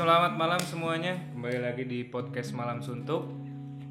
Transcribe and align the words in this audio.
selamat 0.00 0.32
malam 0.32 0.56
semuanya. 0.64 1.12
Kembali 1.36 1.60
lagi 1.60 1.84
di 1.84 2.08
podcast 2.08 2.56
Malam 2.56 2.80
Suntuk 2.80 3.36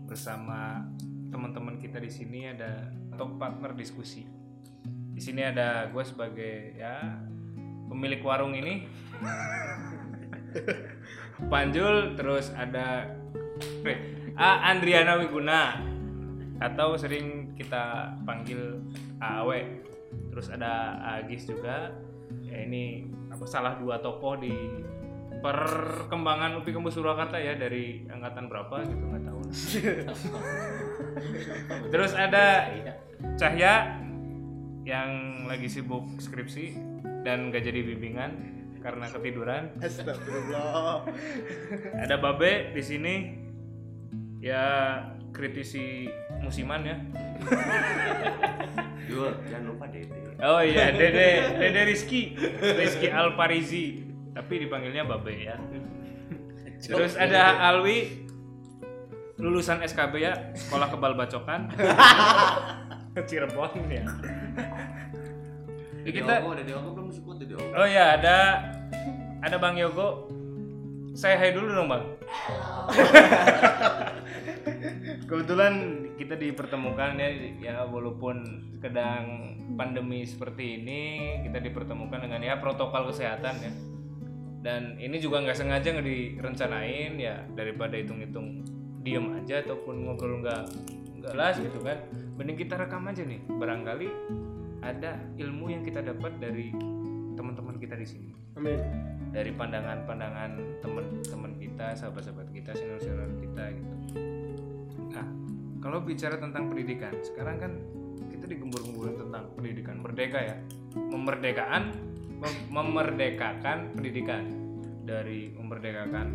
bersama 0.10 0.82
teman-teman 1.30 1.78
kita 1.78 2.02
di 2.02 2.10
sini 2.10 2.50
ada 2.50 2.90
top 3.14 3.38
partner 3.38 3.78
diskusi. 3.78 4.26
Di 4.90 5.22
sini 5.22 5.46
ada 5.46 5.86
gue 5.86 6.02
sebagai 6.02 6.74
ya 6.74 7.14
pemilik 7.86 8.26
warung 8.26 8.58
ini. 8.58 8.90
Panjul 11.54 12.18
terus 12.18 12.50
ada 12.58 13.14
eh, 13.86 14.34
A 14.34 14.66
Andriana 14.74 15.14
Wiguna 15.14 15.78
atau 16.58 16.98
sering 16.98 17.54
kita 17.54 18.18
panggil 18.26 18.82
AAW. 19.22 19.62
Terus 20.34 20.50
ada 20.50 20.98
Agis 21.22 21.46
juga. 21.46 21.94
Ya 22.50 22.66
ini 22.66 23.06
salah 23.46 23.78
dua 23.78 24.02
tokoh 24.02 24.42
di 24.42 24.58
perkembangan 25.40 26.60
UPI 26.60 26.72
Kampus 26.76 27.00
Surakarta 27.00 27.40
ya 27.40 27.56
dari 27.56 28.04
angkatan 28.12 28.52
berapa 28.52 28.84
gitu 28.84 29.04
nggak 29.08 29.24
tahu. 29.24 29.40
Terus 31.94 32.12
ada 32.14 32.70
Cahya 33.40 34.00
yang 34.88 35.44
lagi 35.48 35.68
sibuk 35.68 36.08
skripsi 36.20 36.76
dan 37.24 37.52
gak 37.52 37.68
jadi 37.68 37.84
bimbingan 37.84 38.32
karena 38.80 39.12
ketiduran. 39.12 39.76
Astagfirullah. 39.84 41.04
Ada 42.00 42.16
Babe 42.16 42.72
di 42.72 42.84
sini 42.84 43.16
ya 44.40 44.64
kritisi 45.36 46.08
musiman 46.40 46.82
ya. 46.88 46.98
Dua, 49.10 49.36
jangan 49.50 49.66
lupa 49.74 49.86
Dede. 49.90 50.38
Oh 50.40 50.62
iya, 50.64 50.94
Dede 50.96 51.60
Dede 51.60 51.82
Rizky, 51.90 52.38
Rizky 52.62 53.10
Alparizi, 53.10 54.09
tapi 54.34 54.54
dipanggilnya 54.68 55.04
Babe 55.06 55.34
ya. 55.36 55.56
Terus 56.84 57.20
ada 57.20 57.60
Alwi 57.72 58.28
lulusan 59.40 59.80
SKB 59.84 60.14
ya, 60.20 60.34
Sekolah 60.56 60.92
Kebal 60.92 61.16
Bacokan. 61.16 61.72
Cirebon 63.30 63.72
ya. 63.92 64.06
Jadi 66.00 66.12
kita 66.16 66.40
Diogo, 66.40 66.56
ada 66.56 66.64
Diogo 66.64 66.90
belum 66.96 67.08
disebut 67.12 67.36
Diogo. 67.44 67.68
Oh 67.76 67.88
ya, 67.88 68.16
ada 68.16 68.38
ada 69.44 69.56
Bang 69.60 69.76
Yogo. 69.76 70.32
Saya 71.16 71.36
hai 71.36 71.52
dulu 71.52 71.74
dong, 71.74 71.92
Bang. 71.92 72.06
Kebetulan 75.30 75.74
kita 76.16 76.40
dipertemukan 76.40 77.20
ya, 77.20 77.30
ya 77.60 77.74
walaupun 77.84 78.42
sedang 78.80 79.56
pandemi 79.76 80.24
seperti 80.24 80.80
ini, 80.80 81.02
kita 81.44 81.60
dipertemukan 81.60 82.24
dengan 82.24 82.40
ya 82.40 82.56
protokol 82.64 83.12
kesehatan 83.12 83.56
ya. 83.60 83.72
Dan 84.60 85.00
ini 85.00 85.18
juga 85.24 85.40
nggak 85.40 85.56
sengaja 85.56 85.88
nggak 85.96 86.08
direncanain 86.08 87.16
ya 87.16 87.48
daripada 87.56 87.96
hitung-hitung 87.96 88.64
diem 89.00 89.32
aja 89.40 89.64
ataupun 89.64 90.04
ngobrol 90.04 90.44
nggak 90.44 90.64
nggak 91.24 91.34
las 91.36 91.56
gitu 91.60 91.80
kan. 91.80 91.98
Mending 92.36 92.58
kita 92.60 92.76
rekam 92.76 93.08
aja 93.08 93.24
nih. 93.24 93.40
Barangkali 93.48 94.08
ada 94.80 95.20
ilmu 95.36 95.72
yang 95.72 95.84
kita 95.84 96.00
dapat 96.04 96.40
dari 96.40 96.72
teman-teman 97.36 97.80
kita 97.80 97.96
di 97.96 98.04
sini 98.04 98.32
Amin. 98.60 98.80
dari 99.32 99.52
pandangan-pandangan 99.56 100.84
teman-teman 100.84 101.56
kita, 101.56 101.96
sahabat-sahabat 101.96 102.52
kita, 102.52 102.76
senior-senior 102.76 103.32
kita 103.40 103.64
gitu. 103.80 103.96
Nah, 105.16 105.28
kalau 105.80 106.04
bicara 106.04 106.36
tentang 106.36 106.68
pendidikan, 106.68 107.16
sekarang 107.24 107.56
kan 107.64 107.72
kita 108.28 108.44
digembur-gemburin 108.44 109.16
tentang 109.16 109.56
pendidikan 109.56 110.04
merdeka 110.04 110.40
ya. 110.44 110.56
Memerdekakan 110.96 111.96
mem- 111.96 112.19
memerdekakan 112.70 113.96
pendidikan. 113.96 114.44
Dari 115.10 115.50
memerdekakan 115.58 116.28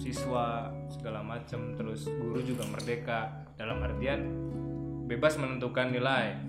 siswa 0.00 0.72
segala 0.88 1.20
macam 1.20 1.76
terus 1.76 2.08
guru 2.08 2.40
juga 2.40 2.64
merdeka. 2.72 3.46
Dalam 3.54 3.84
artian 3.84 4.20
bebas 5.06 5.36
menentukan 5.36 5.92
nilai 5.92 6.40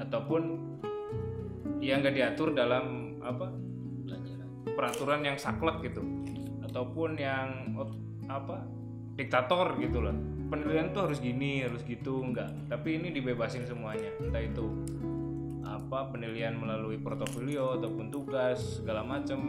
ataupun 0.00 0.42
yang 1.78 2.00
nggak 2.00 2.16
diatur 2.16 2.56
dalam 2.56 3.18
apa 3.20 3.52
peraturan 4.72 5.22
yang 5.22 5.36
saklek 5.36 5.92
gitu. 5.92 6.00
Ataupun 6.64 7.20
yang 7.20 7.76
apa 8.26 8.64
diktator 9.14 9.76
gitu 9.78 10.00
loh. 10.00 10.16
Penilaian 10.46 10.94
tuh 10.94 11.10
harus 11.10 11.18
gini 11.18 11.66
harus 11.66 11.82
gitu 11.82 12.22
enggak 12.22 12.46
tapi 12.70 13.02
ini 13.02 13.10
dibebasin 13.10 13.66
semuanya 13.66 14.14
entah 14.22 14.38
itu 14.38 14.62
apa 15.66 16.14
penilaian 16.14 16.54
melalui 16.54 17.02
portofolio 17.02 17.76
ataupun 17.76 18.08
tugas 18.14 18.78
segala 18.78 19.02
macam 19.02 19.40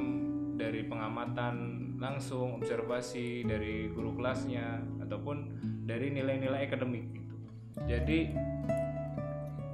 dari 0.57 0.89
pengamatan 0.89 1.55
langsung 2.01 2.57
observasi 2.57 3.45
dari 3.45 3.93
guru 3.93 4.17
kelasnya 4.17 4.81
ataupun 5.05 5.53
dari 5.85 6.09
nilai-nilai 6.09 6.65
akademik 6.65 7.05
gitu 7.13 7.37
jadi 7.85 8.33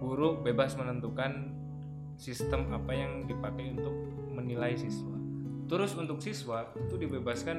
guru 0.04 0.44
bebas 0.44 0.76
menentukan 0.76 1.56
sistem 2.20 2.68
apa 2.76 2.92
yang 2.92 3.26
dipakai 3.26 3.74
untuk 3.74 3.96
menilai 4.34 4.76
siswa. 4.76 5.16
Terus 5.72 5.96
untuk 5.96 6.20
siswa 6.20 6.68
itu 6.76 7.00
dibebaskan 7.00 7.58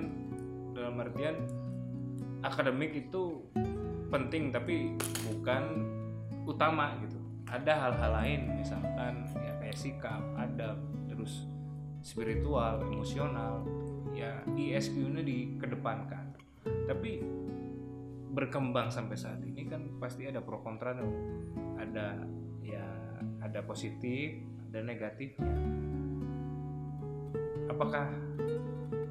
dalam 0.76 1.00
artian 1.00 1.40
akademik 2.44 2.92
itu 2.92 3.40
penting 4.12 4.52
tapi 4.52 4.92
bukan 5.24 5.88
utama 6.44 6.94
gitu. 7.00 7.13
Ada 7.54 7.72
hal-hal 7.86 8.12
lain 8.18 8.40
misalkan 8.58 9.30
ya 9.38 9.54
kayak 9.62 9.78
sikap, 9.78 10.22
adab, 10.34 10.74
terus 11.06 11.46
spiritual, 12.02 12.82
emosional, 12.82 13.62
ya 14.10 14.42
ISQ-nya 14.58 15.22
dikedepankan. 15.22 16.34
Tapi 16.90 17.22
berkembang 18.34 18.90
sampai 18.90 19.14
saat 19.14 19.38
ini 19.46 19.70
kan 19.70 19.86
pasti 20.02 20.26
ada 20.26 20.42
pro 20.42 20.58
kontra 20.66 20.98
dong. 20.98 21.14
Ada 21.78 22.26
ya 22.66 22.86
ada 23.38 23.62
positif, 23.62 24.34
ada 24.74 24.82
negatifnya. 24.82 25.54
Apakah 27.70 28.10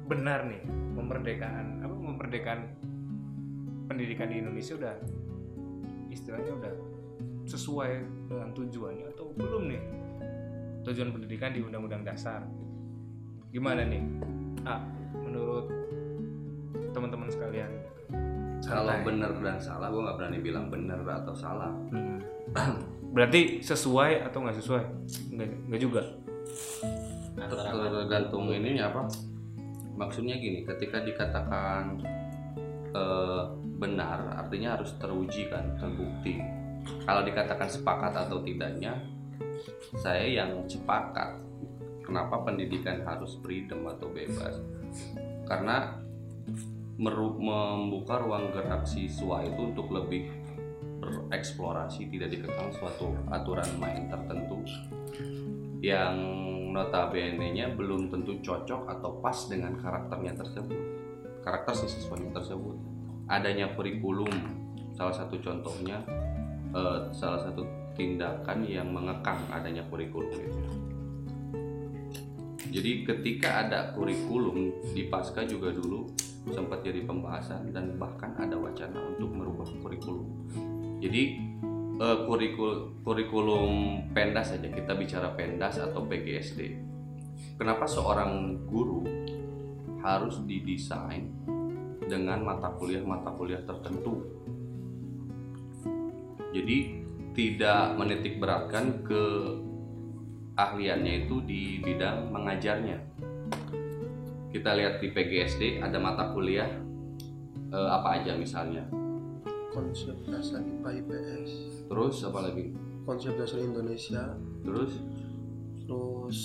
benar 0.04 0.44
nih 0.44 0.60
memerdekakan 0.68 1.80
apa 1.80 1.96
memerdekakan 1.96 2.60
pendidikan 3.88 4.28
di 4.28 4.36
Indonesia 4.44 4.76
udah 4.76 4.96
istilahnya 6.12 6.52
udah 6.60 6.93
sesuai 7.44 7.90
dengan 8.28 8.50
tujuannya 8.56 9.06
atau 9.14 9.32
belum 9.36 9.62
nih 9.68 9.82
tujuan 10.84 11.12
pendidikan 11.12 11.52
di 11.52 11.60
Undang-Undang 11.64 12.04
Dasar 12.04 12.44
gimana 13.52 13.86
nih 13.86 14.02
ah 14.64 14.82
menurut 15.16 15.68
teman-teman 16.94 17.28
sekalian 17.30 17.70
Kalau 18.64 18.96
bener 19.04 19.28
dan 19.44 19.60
salah, 19.60 19.92
gue 19.92 20.00
nggak 20.00 20.16
berani 20.16 20.38
bilang 20.40 20.72
bener 20.72 20.96
atau 21.04 21.36
salah. 21.36 21.68
Hmm. 21.92 22.16
Berarti 23.14 23.60
sesuai 23.60 24.24
atau 24.24 24.40
nggak 24.40 24.56
sesuai? 24.56 24.84
Nggak, 25.36 25.48
nggak 25.68 25.80
juga. 25.84 26.02
Tergantung 27.36 28.48
ini 28.48 28.80
apa? 28.80 29.04
Maksudnya 29.94 30.40
gini, 30.40 30.64
ketika 30.64 31.04
dikatakan 31.04 32.00
eh, 32.96 33.42
benar, 33.76 34.32
artinya 34.32 34.80
harus 34.80 34.96
teruji 34.96 35.52
kan, 35.52 35.76
terbukti. 35.76 36.40
Kalau 37.04 37.22
dikatakan 37.24 37.68
sepakat 37.68 38.12
atau 38.12 38.40
tidaknya, 38.44 38.96
saya 40.00 40.24
yang 40.24 40.64
sepakat. 40.68 41.40
Kenapa 42.04 42.44
pendidikan 42.44 43.00
harus 43.04 43.40
freedom 43.40 43.88
atau 43.88 44.12
bebas? 44.12 44.60
Karena 45.48 45.96
membuka 47.00 48.22
ruang 48.22 48.54
gerak 48.54 48.86
siswa 48.86 49.42
itu 49.42 49.60
untuk 49.72 49.90
lebih 49.90 50.30
bereksplorasi 51.02 52.06
tidak 52.08 52.38
dikekang 52.38 52.70
suatu 52.70 53.12
aturan 53.28 53.66
main 53.76 54.06
tertentu 54.06 54.62
yang 55.84 56.16
notabene-nya 56.70 57.74
belum 57.76 58.08
tentu 58.08 58.40
cocok 58.40 58.88
atau 58.88 59.20
pas 59.20 59.36
dengan 59.50 59.76
karakternya 59.76 60.32
tersebut 60.38 60.80
karakter 61.44 61.74
si 61.76 61.86
siswanya 61.92 62.40
tersebut 62.40 62.78
adanya 63.28 63.68
kurikulum 63.76 64.32
salah 64.96 65.12
satu 65.12 65.36
contohnya 65.44 66.00
eh, 66.74 66.98
salah 67.14 67.40
satu 67.40 67.62
tindakan 67.94 68.66
yang 68.66 68.90
mengekang 68.90 69.38
adanya 69.54 69.86
kurikulum 69.86 70.34
itu 70.34 70.84
jadi 72.74 73.06
ketika 73.06 73.62
ada 73.62 73.94
kurikulum 73.94 74.74
di 74.98 75.06
pasca 75.06 75.46
juga 75.46 75.70
dulu 75.70 76.10
sempat 76.50 76.82
jadi 76.82 77.06
pembahasan 77.06 77.70
dan 77.70 77.94
bahkan 77.94 78.34
ada 78.34 78.58
wacana 78.58 78.98
untuk 79.14 79.30
merubah 79.30 79.62
kurikulum. 79.78 80.26
Jadi 80.98 81.22
eh, 82.02 82.18
kurikul 82.26 82.98
kurikulum 83.06 83.70
pendas 84.10 84.50
saja 84.50 84.66
kita 84.66 84.90
bicara 84.98 85.38
pendas 85.38 85.78
atau 85.78 86.02
PGSD. 86.02 86.82
Kenapa 87.54 87.86
seorang 87.86 88.66
guru 88.66 89.06
harus 90.02 90.42
didesain 90.42 91.30
dengan 92.02 92.42
mata 92.42 92.74
kuliah-mata 92.74 93.30
kuliah 93.38 93.62
tertentu? 93.62 94.18
Jadi 96.54 97.02
tidak 97.34 97.98
menitik 97.98 98.38
beratkan 98.38 99.02
ke 99.02 99.22
ahliannya 100.54 101.26
itu 101.26 101.42
di 101.42 101.82
bidang 101.82 102.30
mengajarnya. 102.30 103.02
Kita 104.54 104.70
lihat 104.78 105.02
di 105.02 105.10
PGSD 105.10 105.82
ada 105.82 105.98
mata 105.98 106.30
kuliah 106.30 106.70
eh, 107.74 107.88
apa 107.90 108.22
aja 108.22 108.38
misalnya. 108.38 108.86
Konsep 109.74 110.14
dasar 110.30 110.62
IPA 110.62 110.90
IPS 111.02 111.50
terus 111.90 112.22
apa 112.22 112.46
lagi? 112.46 112.70
Konsep 113.02 113.34
dasar 113.34 113.58
Indonesia. 113.58 114.38
Terus? 114.62 115.02
Terus 115.90 116.38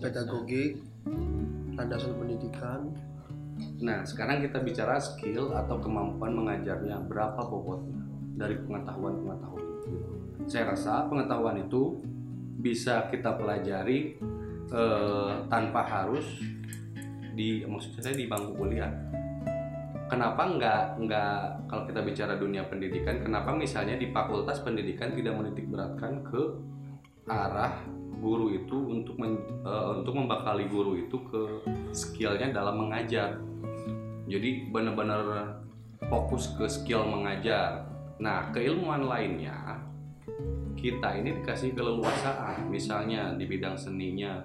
pedagogik 0.00 0.80
landasan 1.76 2.16
pendidikan. 2.16 2.88
Nah 3.84 4.00
sekarang 4.08 4.40
kita 4.40 4.64
bicara 4.64 4.96
skill 4.96 5.52
atau 5.52 5.76
kemampuan 5.76 6.32
mengajarnya 6.32 7.04
berapa 7.04 7.44
bobotnya 7.44 7.99
dari 8.34 8.56
pengetahuan 8.62 9.18
pengetahuan 9.20 9.66
itu 9.80 9.90
saya 10.50 10.72
rasa 10.72 11.06
pengetahuan 11.06 11.62
itu 11.62 12.00
bisa 12.60 13.08
kita 13.08 13.36
pelajari 13.36 14.18
eh, 14.70 15.32
tanpa 15.48 15.80
harus 15.84 16.26
di 17.32 17.64
maksud 17.64 18.02
saya 18.02 18.16
di 18.16 18.28
bangku 18.28 18.58
kuliah. 18.58 18.90
Kenapa 20.10 20.42
nggak 20.42 20.82
nggak 21.06 21.36
kalau 21.70 21.86
kita 21.86 22.00
bicara 22.02 22.34
dunia 22.34 22.66
pendidikan 22.66 23.22
kenapa 23.22 23.54
misalnya 23.54 23.94
di 23.94 24.10
fakultas 24.10 24.58
pendidikan 24.58 25.14
tidak 25.14 25.38
menitik 25.38 25.70
beratkan 25.70 26.26
ke 26.26 26.42
arah 27.30 27.78
guru 28.18 28.50
itu 28.52 28.74
untuk 28.74 29.16
men- 29.16 29.46
eh, 29.64 30.02
untuk 30.02 30.18
membekali 30.18 30.66
guru 30.66 30.98
itu 30.98 31.16
ke 31.30 31.42
skillnya 31.94 32.50
dalam 32.50 32.74
mengajar? 32.74 33.38
Jadi 34.26 34.70
benar-benar 34.70 35.58
fokus 36.10 36.54
ke 36.58 36.66
skill 36.66 37.06
mengajar 37.06 37.89
nah 38.20 38.52
keilmuan 38.52 39.08
lainnya 39.08 39.80
kita 40.80 41.20
ini 41.20 41.36
dikasih 41.44 41.76
keleluasaan. 41.76 42.72
Misalnya 42.72 43.36
di 43.36 43.44
bidang 43.44 43.76
seninya. 43.76 44.40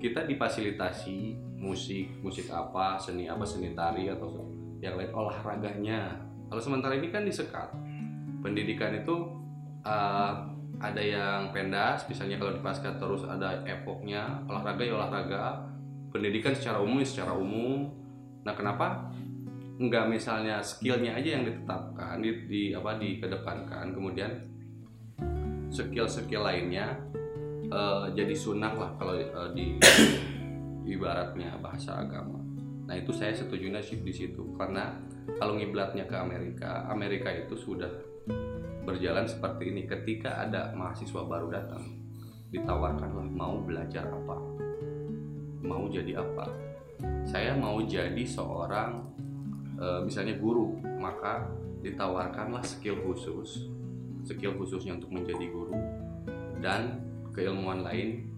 Kita 0.00 0.24
difasilitasi 0.24 1.36
musik 1.60 2.20
musik 2.20 2.52
apa 2.52 3.00
seni 3.00 3.24
apa 3.24 3.40
seni 3.44 3.72
tari 3.72 4.08
atau 4.08 4.48
yang 4.80 4.96
lain 4.96 5.12
olahraganya. 5.12 6.12
Kalau 6.48 6.60
sementara 6.60 6.96
ini 6.96 7.12
kan 7.12 7.24
disekat. 7.24 7.72
Pendidikan 8.40 8.92
itu 8.96 9.32
uh, 9.84 10.32
ada 10.76 11.00
yang 11.00 11.48
pendas 11.56 12.04
misalnya 12.04 12.36
kalau 12.36 12.52
di 12.52 12.60
pasca 12.60 12.92
terus 13.00 13.24
ada 13.24 13.64
epoknya 13.64 14.44
olahraga 14.48 14.84
ya 14.84 14.94
olahraga. 14.96 15.44
Pendidikan 16.12 16.52
secara 16.52 16.80
umum 16.80 17.00
ya 17.00 17.08
secara 17.08 17.32
umum. 17.32 17.88
Nah 18.44 18.52
kenapa 18.52 19.08
nggak 19.88 20.06
misalnya 20.08 20.60
skillnya 20.64 21.18
aja 21.18 21.40
yang 21.40 21.44
ditetapkan 21.44 22.20
di, 22.22 22.30
di 22.48 22.62
apa 22.72 22.96
dikedepankan 22.96 23.92
kemudian 23.92 24.30
skill-skill 25.74 26.46
lainnya 26.46 26.94
eh, 27.66 28.04
jadi 28.14 28.34
sunnah 28.34 28.72
lah 28.78 28.90
kalau 28.94 29.14
eh, 29.18 29.50
di 29.52 29.66
ibaratnya 30.94 31.56
bahasa 31.58 32.04
agama. 32.04 32.38
Nah 32.84 32.94
itu 32.94 33.10
saya 33.16 33.32
setuju 33.32 33.72
sih 33.80 34.04
di 34.04 34.12
situ 34.12 34.52
karena 34.60 34.92
kalau 35.40 35.56
ngiblatnya 35.56 36.04
ke 36.04 36.16
Amerika, 36.16 36.84
Amerika 36.92 37.32
itu 37.32 37.56
sudah 37.56 37.88
berjalan 38.84 39.24
seperti 39.24 39.72
ini. 39.72 39.88
Ketika 39.88 40.44
ada 40.44 40.76
mahasiswa 40.76 41.24
baru 41.24 41.48
datang, 41.48 41.80
ditawarkanlah 42.52 43.28
mau 43.32 43.56
belajar 43.64 44.04
apa, 44.04 44.36
mau 45.64 45.88
jadi 45.88 46.20
apa. 46.20 46.46
Saya 47.24 47.56
mau 47.56 47.80
jadi 47.80 48.20
seorang 48.20 49.00
eh, 49.78 50.00
misalnya 50.04 50.38
guru, 50.38 50.78
maka 50.98 51.48
ditawarkanlah 51.84 52.64
skill 52.64 52.96
khusus, 53.04 53.68
skill 54.24 54.56
khususnya 54.56 54.96
untuk 54.96 55.12
menjadi 55.12 55.46
guru 55.52 55.76
dan 56.64 57.04
keilmuan 57.36 57.84
lain 57.84 58.30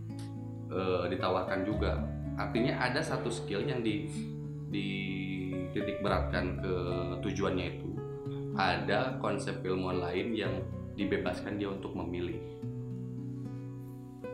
eh, 0.70 1.04
ditawarkan 1.12 1.62
juga. 1.62 2.02
Artinya 2.36 2.76
ada 2.82 3.00
satu 3.00 3.32
skill 3.32 3.64
yang 3.64 3.80
di 3.80 4.10
dititik 4.66 6.02
beratkan 6.02 6.58
ke 6.58 6.74
tujuannya 7.22 7.66
itu. 7.78 7.88
Ada 8.56 9.20
konsep 9.20 9.60
ilmuwan 9.62 10.00
lain 10.00 10.32
yang 10.32 10.52
dibebaskan 10.96 11.60
dia 11.60 11.70
untuk 11.70 11.92
memilih. 11.92 12.40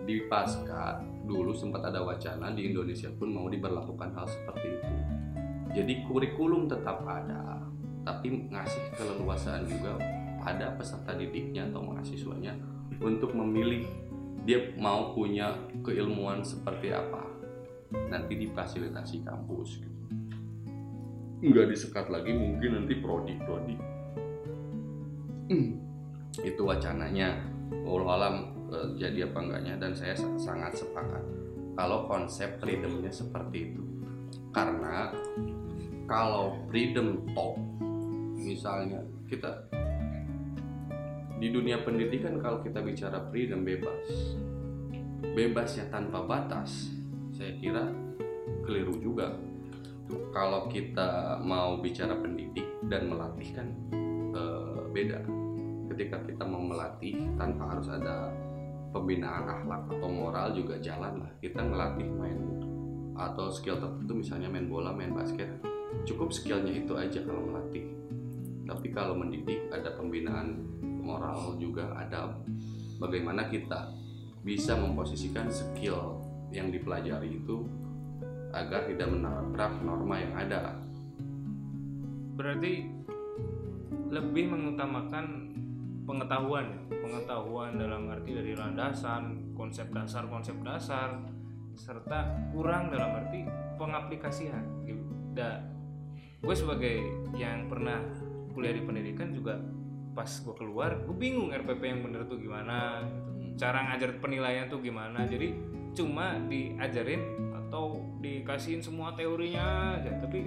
Di 0.03 0.27
pasca 0.27 1.03
dulu 1.27 1.55
sempat 1.55 1.87
ada 1.87 2.03
wacana 2.03 2.51
di 2.55 2.71
Indonesia 2.71 3.11
pun 3.15 3.31
mau 3.31 3.47
diberlakukan 3.47 4.11
hal 4.19 4.27
seperti 4.27 4.67
itu 4.79 4.91
jadi 5.73 6.05
kurikulum 6.05 6.69
tetap 6.69 7.05
ada 7.09 7.65
tapi 8.03 8.51
ngasih 8.51 8.93
keleluasaan 8.99 9.65
juga 9.67 9.95
pada 10.43 10.75
peserta 10.75 11.15
didiknya 11.15 11.71
atau 11.71 11.87
mahasiswanya 11.87 12.59
untuk 12.99 13.31
memilih 13.35 13.87
dia 14.43 14.75
mau 14.75 15.15
punya 15.15 15.55
keilmuan 15.87 16.43
seperti 16.43 16.91
apa. 16.91 17.23
Nanti 18.11 18.35
difasilitasi 18.41 19.23
kampus 19.23 19.69
gitu. 19.85 19.91
nggak 21.43 21.75
disekat 21.75 22.07
lagi 22.07 22.31
mungkin 22.31 22.71
nanti 22.83 22.95
prodi 23.03 23.35
prodi. 23.43 23.75
Itu 26.43 26.63
wacananya. 26.67 27.51
Allah 27.83 28.11
alam 28.15 28.35
eh, 28.71 28.89
jadi 28.99 29.31
apa 29.31 29.39
enggaknya 29.43 29.75
dan 29.79 29.93
saya 29.95 30.15
sa- 30.15 30.39
sangat 30.39 30.79
sepakat. 30.79 31.23
Kalau 31.75 32.07
konsep 32.07 32.63
freedomnya 32.63 33.11
seperti 33.11 33.75
itu. 33.75 33.83
Karena 34.55 35.11
kalau 36.07 36.59
freedom 36.69 37.23
top 37.33 37.59
misalnya 38.39 39.03
kita 39.31 39.67
di 41.39 41.51
dunia 41.51 41.83
pendidikan 41.83 42.39
kalau 42.39 42.63
kita 42.63 42.79
bicara 42.79 43.19
freedom 43.31 43.67
bebas 43.67 44.37
bebasnya 45.35 45.91
tanpa 45.91 46.23
batas 46.23 46.93
saya 47.33 47.59
kira 47.59 47.85
keliru 48.63 48.95
juga. 49.03 49.35
Kalau 50.31 50.69
kita 50.69 51.41
mau 51.41 51.81
bicara 51.81 52.13
pendidik 52.21 52.67
dan 52.87 53.09
melatih 53.09 53.49
kan 53.57 53.69
eh, 54.37 54.81
beda. 54.93 55.19
Ketika 55.89 56.21
kita 56.29 56.45
mau 56.45 56.61
melatih 56.61 57.17
tanpa 57.41 57.73
harus 57.73 57.89
ada 57.89 58.29
pembinaan 58.93 59.49
akhlak 59.49 59.89
atau 59.89 60.09
moral 60.09 60.53
juga 60.53 60.77
jalan 60.77 61.25
lah 61.25 61.33
kita 61.41 61.65
ngelatih 61.65 62.09
main 62.13 62.41
atau 63.17 63.49
skill 63.49 63.81
tertentu 63.81 64.21
misalnya 64.21 64.53
main 64.53 64.69
bola 64.69 64.93
main 64.93 65.17
basket 65.17 65.49
cukup 66.05 66.35
skillnya 66.35 66.73
itu 66.73 66.93
aja 66.97 67.23
kalau 67.23 67.47
melatih. 67.47 67.87
Tapi 68.67 68.89
kalau 68.95 69.19
mendidik 69.19 69.69
ada 69.71 69.93
pembinaan 69.99 70.65
moral 71.03 71.59
juga 71.59 71.93
ada 71.99 72.39
bagaimana 73.03 73.51
kita 73.51 73.91
bisa 74.43 74.79
memposisikan 74.79 75.51
skill 75.51 76.23
yang 76.55 76.71
dipelajari 76.71 77.43
itu 77.43 77.67
agar 78.53 78.87
tidak 78.87 79.09
menabrak 79.11 79.73
norma 79.83 80.21
yang 80.21 80.35
ada. 80.37 80.77
Berarti 82.37 82.91
lebih 84.13 84.45
mengutamakan 84.53 85.27
pengetahuan 86.05 86.65
ya? 86.69 86.81
Pengetahuan 87.01 87.81
dalam 87.81 88.13
arti 88.13 88.31
dari 88.37 88.53
landasan 88.53 89.55
konsep 89.57 89.89
dasar 89.91 90.29
konsep 90.29 90.55
dasar 90.61 91.17
serta 91.73 92.53
kurang 92.53 92.93
dalam 92.93 93.17
arti 93.17 93.49
pengaplikasian 93.81 94.85
gue 96.43 96.55
sebagai 96.55 96.97
yang 97.33 97.71
pernah 97.71 98.03
kuliah 98.51 98.75
di 98.75 98.83
pendidikan 98.83 99.31
juga 99.31 99.57
pas 100.13 100.29
gue 100.29 100.53
keluar 100.53 101.01
gue 101.01 101.15
bingung 101.15 101.49
RPP 101.49 101.81
yang 101.81 102.01
bener 102.03 102.27
tuh 102.27 102.37
gimana 102.37 103.01
gitu. 103.01 103.57
cara 103.57 103.79
ngajar 103.89 104.19
penilaian 104.19 104.67
tuh 104.67 104.79
gimana 104.79 105.25
jadi 105.25 105.55
cuma 105.93 106.37
diajarin 106.43 107.23
atau 107.57 108.01
dikasihin 108.19 108.83
semua 108.83 109.15
teorinya 109.15 109.97
aja 109.97 110.13
tapi 110.19 110.45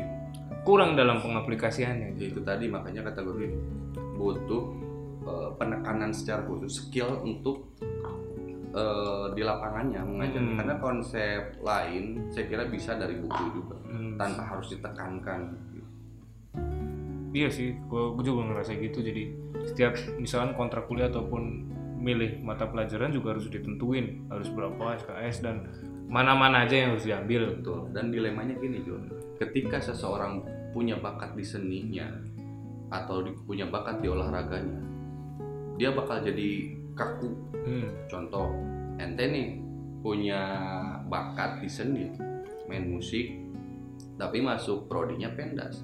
kurang 0.62 0.94
dalam 0.94 1.18
pengaplikasiannya 1.18 2.14
Ya, 2.14 2.26
itu 2.28 2.42
tadi 2.42 2.68
makanya 2.68 3.10
kata 3.10 3.24
gue 3.24 3.50
butuh 4.16 4.64
eh, 5.24 5.50
penekanan 5.56 6.12
secara 6.12 6.46
khusus 6.46 6.86
skill 6.86 7.24
untuk 7.24 7.72
eh, 8.72 9.26
di 9.32 9.42
lapangannya 9.42 10.04
mengajar 10.04 10.44
Hmm. 10.44 10.58
karena 10.60 10.76
konsep 10.78 11.42
lain 11.58 12.28
saya 12.28 12.46
kira 12.46 12.68
bisa 12.68 12.94
dari 12.94 13.16
buku 13.16 13.44
juga 13.56 13.76
Hmm. 13.88 14.20
tanpa 14.20 14.44
harus 14.46 14.70
ditekankan 14.70 15.42
Iya 17.36 17.52
sih, 17.52 17.76
gue 17.76 18.24
juga 18.24 18.48
ngerasa 18.48 18.80
gitu. 18.80 19.04
Jadi 19.04 19.24
setiap 19.68 19.92
misalkan 20.16 20.56
kontrak 20.56 20.88
kuliah 20.88 21.12
ataupun 21.12 21.68
milih 21.96 22.40
mata 22.40 22.70
pelajaran 22.70 23.10
juga 23.10 23.34
harus 23.34 23.50
ditentuin 23.50 24.30
harus 24.30 24.46
berapa 24.54 24.94
SKS 24.96 25.42
dan 25.42 25.66
mana-mana 26.06 26.62
aja 26.62 26.78
yang 26.78 26.90
harus 26.94 27.02
diambil. 27.02 27.58
betul 27.58 27.90
dan 27.98 28.14
dilemanya 28.14 28.54
gini 28.62 28.86
John 28.86 29.10
ketika 29.42 29.82
seseorang 29.82 30.46
punya 30.70 31.02
bakat 31.02 31.34
di 31.34 31.42
seninya 31.42 32.06
atau 32.94 33.26
di- 33.26 33.34
punya 33.50 33.66
bakat 33.66 34.06
di 34.06 34.08
olahraganya 34.08 34.78
dia 35.82 35.98
bakal 35.98 36.22
jadi 36.22 36.78
kaku 36.94 37.34
Hmm. 37.66 37.90
contoh 38.06 38.54
ente 39.02 39.26
nih 39.26 39.48
punya 40.06 40.42
bakat 41.10 41.66
di 41.66 41.70
seni 41.72 42.14
main 42.70 42.86
musik 42.86 43.34
tapi 44.14 44.46
masuk 44.46 44.86
prodinya 44.86 45.34
pendas 45.34 45.82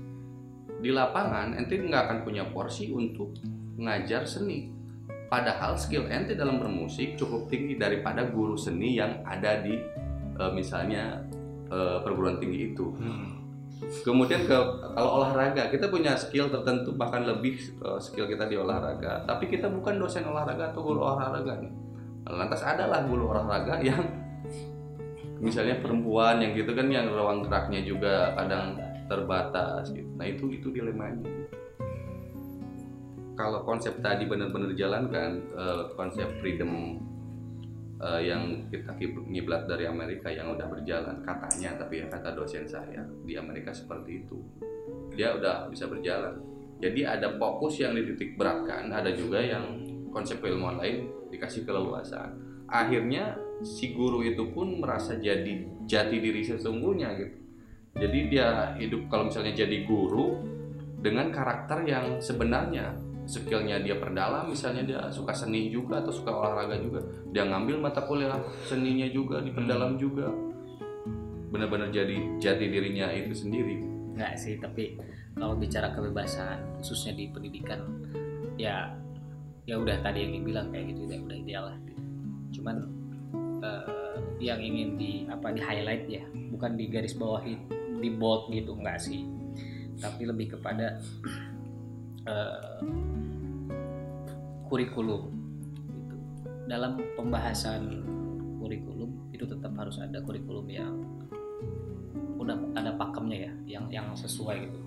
di 0.82 0.90
lapangan 0.90 1.54
ente 1.54 1.78
nggak 1.78 2.10
akan 2.10 2.18
punya 2.26 2.50
porsi 2.50 2.90
untuk 2.90 3.38
ngajar 3.78 4.26
seni 4.26 4.82
padahal 5.32 5.80
skill 5.80 6.12
ente 6.12 6.36
dalam 6.36 6.60
bermusik 6.60 7.16
cukup 7.16 7.48
tinggi 7.48 7.80
daripada 7.80 8.28
guru 8.28 8.60
seni 8.60 9.00
yang 9.00 9.24
ada 9.24 9.64
di 9.64 9.80
eh, 10.36 10.52
misalnya 10.52 11.24
eh, 11.72 11.98
perguruan 12.04 12.42
tinggi 12.42 12.76
itu. 12.76 12.92
Hmm. 13.00 13.40
Kemudian 13.82 14.46
ke 14.46 14.58
kalau 14.94 15.24
olahraga 15.24 15.72
kita 15.72 15.90
punya 15.90 16.14
skill 16.20 16.52
tertentu 16.52 16.92
bahkan 17.00 17.24
lebih 17.24 17.56
eh, 17.80 18.00
skill 18.04 18.28
kita 18.28 18.50
di 18.52 18.60
olahraga, 18.60 19.24
tapi 19.24 19.48
kita 19.48 19.72
bukan 19.72 20.02
dosen 20.04 20.28
olahraga 20.28 20.76
atau 20.76 20.84
guru 20.84 21.00
olahraga 21.00 21.64
nih. 21.64 21.72
Lantas 22.28 22.62
adalah 22.68 23.08
guru 23.08 23.32
olahraga 23.32 23.80
yang 23.88 24.04
misalnya 25.40 25.80
perempuan 25.80 26.44
yang 26.44 26.54
gitu 26.54 26.76
kan 26.76 26.92
yang 26.92 27.08
ruang 27.10 27.42
geraknya 27.48 27.82
juga 27.82 28.36
kadang 28.38 28.78
terbatas 29.12 29.92
gitu. 29.92 30.08
Nah 30.16 30.24
itu 30.24 30.48
itu 30.56 30.72
dilemanya. 30.72 31.28
Kalau 33.36 33.68
konsep 33.68 34.00
tadi 34.00 34.24
benar-benar 34.24 34.72
dijalankan 34.72 35.30
eh, 35.52 35.84
konsep 36.00 36.32
freedom 36.40 37.04
eh, 38.00 38.22
yang 38.32 38.72
kita 38.72 38.96
ngiblat 39.28 39.68
dari 39.68 39.92
Amerika 39.92 40.32
yang 40.32 40.56
udah 40.56 40.72
berjalan 40.72 41.20
katanya 41.28 41.76
tapi 41.76 42.00
ya 42.00 42.08
kata 42.08 42.32
dosen 42.32 42.64
saya 42.64 43.04
di 43.28 43.36
Amerika 43.36 43.76
seperti 43.76 44.24
itu 44.24 44.40
dia 45.12 45.36
udah 45.36 45.68
bisa 45.68 45.92
berjalan 45.92 46.40
jadi 46.80 47.20
ada 47.20 47.36
fokus 47.36 47.78
yang 47.78 47.94
dititik 47.94 48.40
beratkan 48.40 48.90
ada 48.90 49.12
juga 49.14 49.44
yang 49.44 49.84
konsep 50.10 50.40
keilmuan 50.40 50.80
lain 50.82 51.10
dikasih 51.30 51.64
keleluasaan 51.68 52.36
akhirnya 52.68 53.38
si 53.62 53.94
guru 53.94 54.26
itu 54.26 54.50
pun 54.50 54.82
merasa 54.82 55.18
jadi 55.18 55.68
jati 55.86 56.18
diri 56.18 56.42
sesungguhnya 56.42 57.10
gitu 57.20 57.41
jadi 57.92 58.20
dia 58.32 58.48
hidup 58.80 59.12
kalau 59.12 59.28
misalnya 59.28 59.52
jadi 59.52 59.84
guru 59.84 60.40
dengan 61.02 61.34
karakter 61.34 61.84
yang 61.84 62.22
sebenarnya. 62.22 62.96
Skillnya 63.22 63.80
dia 63.80 63.96
perdalam 64.02 64.50
misalnya 64.50 64.82
dia 64.84 65.00
suka 65.14 65.32
seni 65.32 65.70
juga 65.70 66.02
atau 66.02 66.10
suka 66.10 66.34
olahraga 66.34 66.74
juga 66.82 67.00
dia 67.30 67.46
ngambil 67.46 67.78
mata 67.78 68.02
kuliah 68.04 68.42
seninya 68.66 69.08
juga 69.08 69.40
diperdalam 69.40 69.96
juga. 69.96 70.28
Benar-benar 71.54 71.94
jadi 71.94 72.42
jati 72.42 72.66
dirinya 72.68 73.14
itu 73.14 73.32
sendiri. 73.32 73.78
Enggak 74.18 74.36
sih, 74.36 74.58
tapi 74.58 74.98
kalau 75.38 75.54
bicara 75.54 75.94
kebebasan 75.94 76.82
khususnya 76.82 77.14
di 77.14 77.30
pendidikan 77.30 77.86
ya 78.58 78.90
ya 79.70 79.78
udah 79.78 80.02
tadi 80.02 80.28
yang 80.28 80.42
dibilang 80.42 80.68
kayak 80.74 80.92
gitu 80.92 81.02
ya 81.08 81.22
udah 81.22 81.38
ideal 81.38 81.64
lah. 81.72 81.78
Cuman 82.52 82.76
eh, 83.64 84.18
yang 84.42 84.60
ingin 84.60 84.98
di 84.98 85.30
apa 85.30 85.54
di 85.54 85.62
highlight 85.62 86.10
ya, 86.10 86.26
bukan 86.52 86.74
di 86.74 86.90
garis 86.90 87.14
bawahi 87.16 87.81
di 88.02 88.10
bold 88.12 88.50
gitu 88.50 88.74
enggak 88.76 88.98
sih. 88.98 89.24
Tapi 90.02 90.26
lebih 90.26 90.58
kepada 90.58 90.98
eh, 92.26 92.82
kurikulum 94.66 95.24
gitu. 95.86 96.16
Dalam 96.66 96.98
pembahasan 97.14 98.04
kurikulum 98.58 99.32
itu 99.32 99.46
tetap 99.46 99.78
harus 99.78 100.02
ada 100.02 100.20
kurikulum 100.26 100.66
yang 100.68 100.98
udah 102.42 102.58
ada 102.74 102.98
pakemnya 102.98 103.38
ya 103.38 103.54
yang 103.78 103.86
yang 103.94 104.08
sesuai 104.18 104.66
gitu 104.66 104.82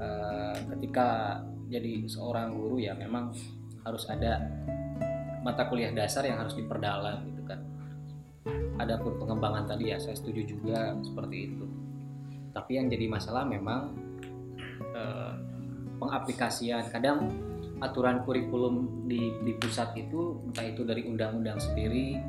Eh, 0.00 0.56
ketika 0.74 1.38
jadi 1.68 2.08
seorang 2.08 2.56
guru 2.56 2.80
ya 2.80 2.96
memang 2.96 3.36
harus 3.84 4.08
ada 4.08 4.40
mata 5.44 5.68
kuliah 5.68 5.92
dasar 5.92 6.24
yang 6.24 6.40
harus 6.40 6.56
diperdalam 6.56 7.20
gitu 7.28 7.42
kan 7.44 7.60
adapun 8.80 9.20
pengembangan 9.20 9.68
tadi 9.68 9.92
ya 9.92 10.00
saya 10.00 10.16
setuju 10.16 10.56
juga 10.56 10.96
seperti 11.04 11.52
itu 11.52 11.64
tapi 12.60 12.76
yang 12.76 12.92
jadi 12.92 13.08
masalah 13.08 13.48
memang 13.48 13.96
eh, 14.92 15.32
pengaplikasian. 15.96 16.92
Kadang 16.92 17.32
aturan 17.80 18.20
kurikulum 18.28 19.08
di 19.08 19.32
di 19.40 19.56
pusat 19.56 19.96
itu 19.96 20.44
entah 20.44 20.68
itu 20.68 20.84
dari 20.84 21.08
undang-undang 21.08 21.56
sendiri 21.56 22.20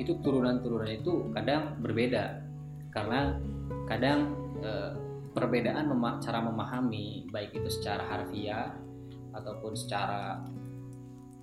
itu 0.00 0.16
turunan-turunan 0.24 0.88
itu 0.88 1.28
kadang 1.36 1.76
berbeda. 1.84 2.40
Karena 2.88 3.36
kadang 3.84 4.32
eh, 4.64 4.96
perbedaan 5.36 5.92
mema- 5.92 6.16
cara 6.24 6.40
memahami 6.40 7.28
baik 7.28 7.52
itu 7.52 7.68
secara 7.68 8.08
harfiah 8.08 8.72
ataupun 9.36 9.76
secara 9.76 10.40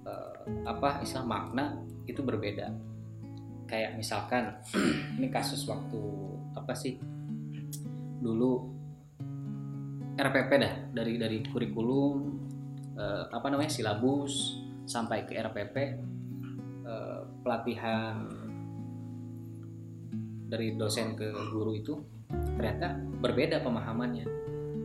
eh, 0.09 0.65
apa 0.65 1.05
istilah 1.05 1.29
makna 1.29 1.77
itu 2.09 2.25
berbeda. 2.25 2.73
Kayak 3.69 4.01
misalkan 4.01 4.57
ini 5.21 5.29
kasus 5.29 5.61
waktu 5.69 6.01
apa 6.57 6.73
sih 6.73 7.10
dulu 8.21 8.71
RPP 10.15 10.51
dah 10.61 10.73
dari 10.93 11.17
dari 11.17 11.41
kurikulum 11.49 12.15
eh, 12.95 13.23
apa 13.33 13.47
namanya 13.49 13.73
silabus 13.73 14.61
sampai 14.85 15.25
ke 15.25 15.33
RPP 15.33 15.75
eh, 16.85 17.21
pelatihan 17.41 18.29
dari 20.51 20.75
dosen 20.75 21.15
ke 21.15 21.31
guru 21.49 21.73
itu 21.73 21.95
ternyata 22.59 22.99
berbeda 23.23 23.63
pemahamannya. 23.63 24.27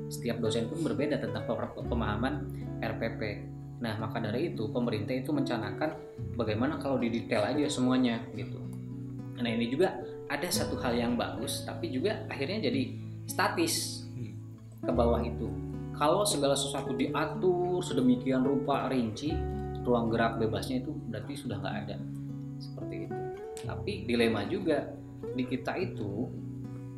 Setiap 0.07 0.39
dosen 0.39 0.71
pun 0.71 0.87
berbeda 0.87 1.19
tentang 1.19 1.43
pe- 1.43 1.83
pemahaman 1.83 2.47
RPP. 2.79 3.23
Nah, 3.83 3.99
maka 3.99 4.23
dari 4.23 4.55
itu 4.55 4.71
pemerintah 4.71 5.13
itu 5.13 5.35
mencanangkan 5.35 5.99
bagaimana 6.39 6.79
kalau 6.79 6.97
didetail 6.97 7.43
aja 7.45 7.67
semuanya 7.67 8.23
gitu. 8.39 8.63
Nah, 9.37 9.51
ini 9.51 9.69
juga 9.69 10.01
ada 10.31 10.49
satu 10.49 10.79
hal 10.81 10.97
yang 10.97 11.19
bagus, 11.19 11.67
tapi 11.67 11.91
juga 11.93 12.25
akhirnya 12.31 12.71
jadi 12.71 13.06
statis 13.27 14.07
ke 14.83 14.93
bawah 14.95 15.21
itu. 15.21 15.51
Kalau 15.97 16.23
segala 16.29 16.55
sesuatu 16.55 16.93
diatur 16.93 17.81
sedemikian 17.81 18.45
rupa 18.45 18.87
rinci, 18.87 19.33
ruang 19.87 20.11
gerak 20.13 20.37
bebasnya 20.43 20.83
itu 20.83 20.93
berarti 21.09 21.35
sudah 21.35 21.57
nggak 21.59 21.77
ada. 21.87 21.97
Seperti 22.61 22.97
itu. 23.09 23.21
Tapi 23.65 23.93
dilema 24.05 24.45
juga 24.47 24.93
di 25.33 25.45
kita 25.47 25.75
itu 25.81 26.29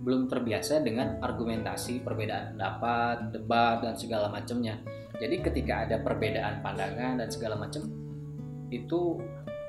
belum 0.02 0.30
terbiasa 0.30 0.80
dengan 0.80 1.20
argumentasi, 1.20 2.00
perbedaan 2.00 2.56
pendapat, 2.56 3.34
debat 3.34 3.84
dan 3.84 3.94
segala 3.94 4.32
macamnya. 4.32 4.80
Jadi 5.18 5.42
ketika 5.42 5.84
ada 5.84 6.00
perbedaan 6.00 6.62
pandangan 6.62 7.18
dan 7.18 7.28
segala 7.28 7.58
macam 7.58 7.86
itu 8.70 9.18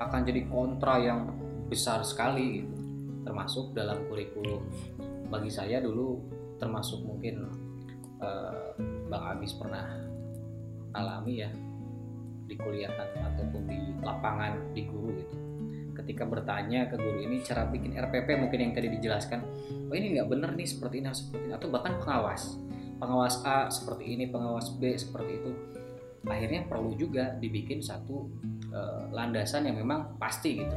akan 0.00 0.20
jadi 0.24 0.42
kontra 0.48 0.96
yang 1.02 1.34
besar 1.68 2.02
sekali 2.06 2.62
gitu. 2.64 2.76
Termasuk 3.26 3.76
dalam 3.76 4.06
kurikulum. 4.08 4.64
Bagi 5.28 5.52
saya 5.52 5.78
dulu 5.78 6.39
termasuk 6.60 7.00
mungkin 7.02 7.48
eh, 8.20 8.76
Bang 9.08 9.24
Abis 9.36 9.56
pernah 9.56 9.88
alami 10.94 11.40
ya 11.40 11.50
di 12.50 12.54
kuliahan 12.58 13.10
ataupun 13.34 13.62
di 13.66 13.78
lapangan 14.02 14.74
di 14.74 14.82
guru 14.84 15.10
gitu. 15.16 15.36
Ketika 15.96 16.26
bertanya 16.26 16.90
ke 16.90 16.98
guru 16.98 17.22
ini 17.22 17.42
cara 17.42 17.66
bikin 17.66 17.94
RPP 17.94 18.38
mungkin 18.38 18.58
yang 18.60 18.72
tadi 18.74 18.88
dijelaskan 18.92 19.40
oh 19.90 19.94
ini 19.94 20.18
nggak 20.18 20.28
bener 20.28 20.50
nih 20.54 20.68
seperti 20.68 21.02
ini 21.02 21.10
seperti 21.10 21.50
ini 21.50 21.54
atau 21.54 21.68
bahkan 21.70 21.98
pengawas 21.98 22.58
pengawas 23.00 23.40
A 23.48 23.72
seperti 23.72 24.04
ini 24.12 24.28
pengawas 24.28 24.76
B 24.76 24.92
seperti 24.94 25.40
itu 25.40 25.52
akhirnya 26.28 26.68
perlu 26.68 26.92
juga 26.98 27.32
dibikin 27.40 27.80
satu 27.80 28.28
eh, 28.68 29.02
landasan 29.14 29.70
yang 29.70 29.80
memang 29.80 30.20
pasti 30.20 30.60
gitu. 30.60 30.76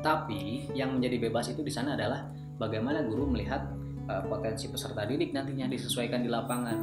Tapi 0.00 0.72
yang 0.72 0.96
menjadi 0.96 1.28
bebas 1.28 1.52
itu 1.52 1.60
di 1.60 1.68
sana 1.68 1.92
adalah 1.92 2.24
bagaimana 2.56 3.04
guru 3.04 3.28
melihat 3.28 3.68
eh, 4.10 4.22
potensi 4.26 4.66
peserta 4.66 5.06
didik 5.06 5.30
nantinya 5.30 5.70
disesuaikan 5.70 6.20
di 6.26 6.30
lapangan. 6.30 6.78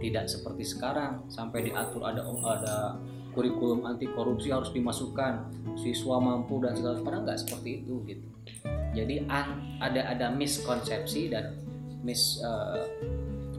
Tidak 0.00 0.24
seperti 0.26 0.64
sekarang 0.64 1.28
sampai 1.30 1.70
diatur 1.70 2.02
ada 2.02 2.24
ada 2.24 2.76
kurikulum 3.30 3.86
anti 3.86 4.10
korupsi 4.10 4.50
harus 4.50 4.74
dimasukkan 4.74 5.54
siswa 5.78 6.18
mampu 6.18 6.58
dan 6.58 6.74
segala 6.74 6.98
padahal 6.98 7.22
nggak 7.28 7.40
seperti 7.46 7.84
itu 7.84 7.94
gitu. 8.08 8.26
Jadi 8.90 9.22
ada 9.78 10.02
ada 10.10 10.26
miskonsepsi 10.34 11.30
dan 11.30 11.54
mis 12.02 12.42
eh, 12.42 12.84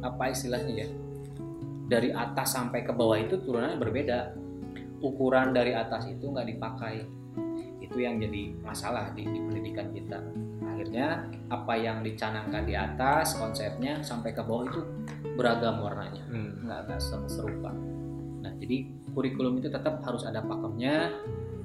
apa 0.02 0.34
istilahnya 0.34 0.74
ya 0.86 0.90
dari 1.88 2.10
atas 2.12 2.58
sampai 2.58 2.84
ke 2.84 2.92
bawah 2.92 3.20
itu 3.20 3.40
turunannya 3.40 3.80
berbeda. 3.80 4.20
Ukuran 5.02 5.50
dari 5.50 5.74
atas 5.74 6.06
itu 6.10 6.30
nggak 6.30 6.48
dipakai. 6.52 7.06
Itu 7.82 7.98
yang 7.98 8.22
jadi 8.22 8.54
masalah 8.62 9.12
di, 9.18 9.26
di 9.26 9.40
pendidikan 9.42 9.90
kita 9.92 10.22
akhirnya 10.82 11.30
apa 11.54 11.78
yang 11.78 12.02
dicanangkan 12.02 12.66
di 12.66 12.74
atas 12.74 13.38
konsepnya 13.38 14.02
sampai 14.02 14.34
ke 14.34 14.42
bawah 14.42 14.66
itu 14.66 14.82
beragam 15.38 15.78
warnanya 15.78 16.26
Hmm. 16.26 16.66
nggak 16.66 16.90
nggak 16.90 16.98
ser- 16.98 17.30
serupa. 17.30 17.70
Nah 18.42 18.50
jadi 18.58 18.90
kurikulum 19.14 19.62
itu 19.62 19.70
tetap 19.70 20.02
harus 20.02 20.26
ada 20.26 20.42
pakemnya, 20.42 21.14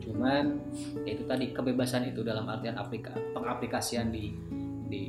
cuman 0.04 0.60
ya 1.08 1.16
itu 1.16 1.24
tadi 1.24 1.48
kebebasan 1.56 2.12
itu 2.12 2.20
dalam 2.20 2.44
artian 2.44 2.76
aplika, 2.76 3.16
pengaplikasian 3.32 4.12
di 4.12 4.36
di 4.84 5.04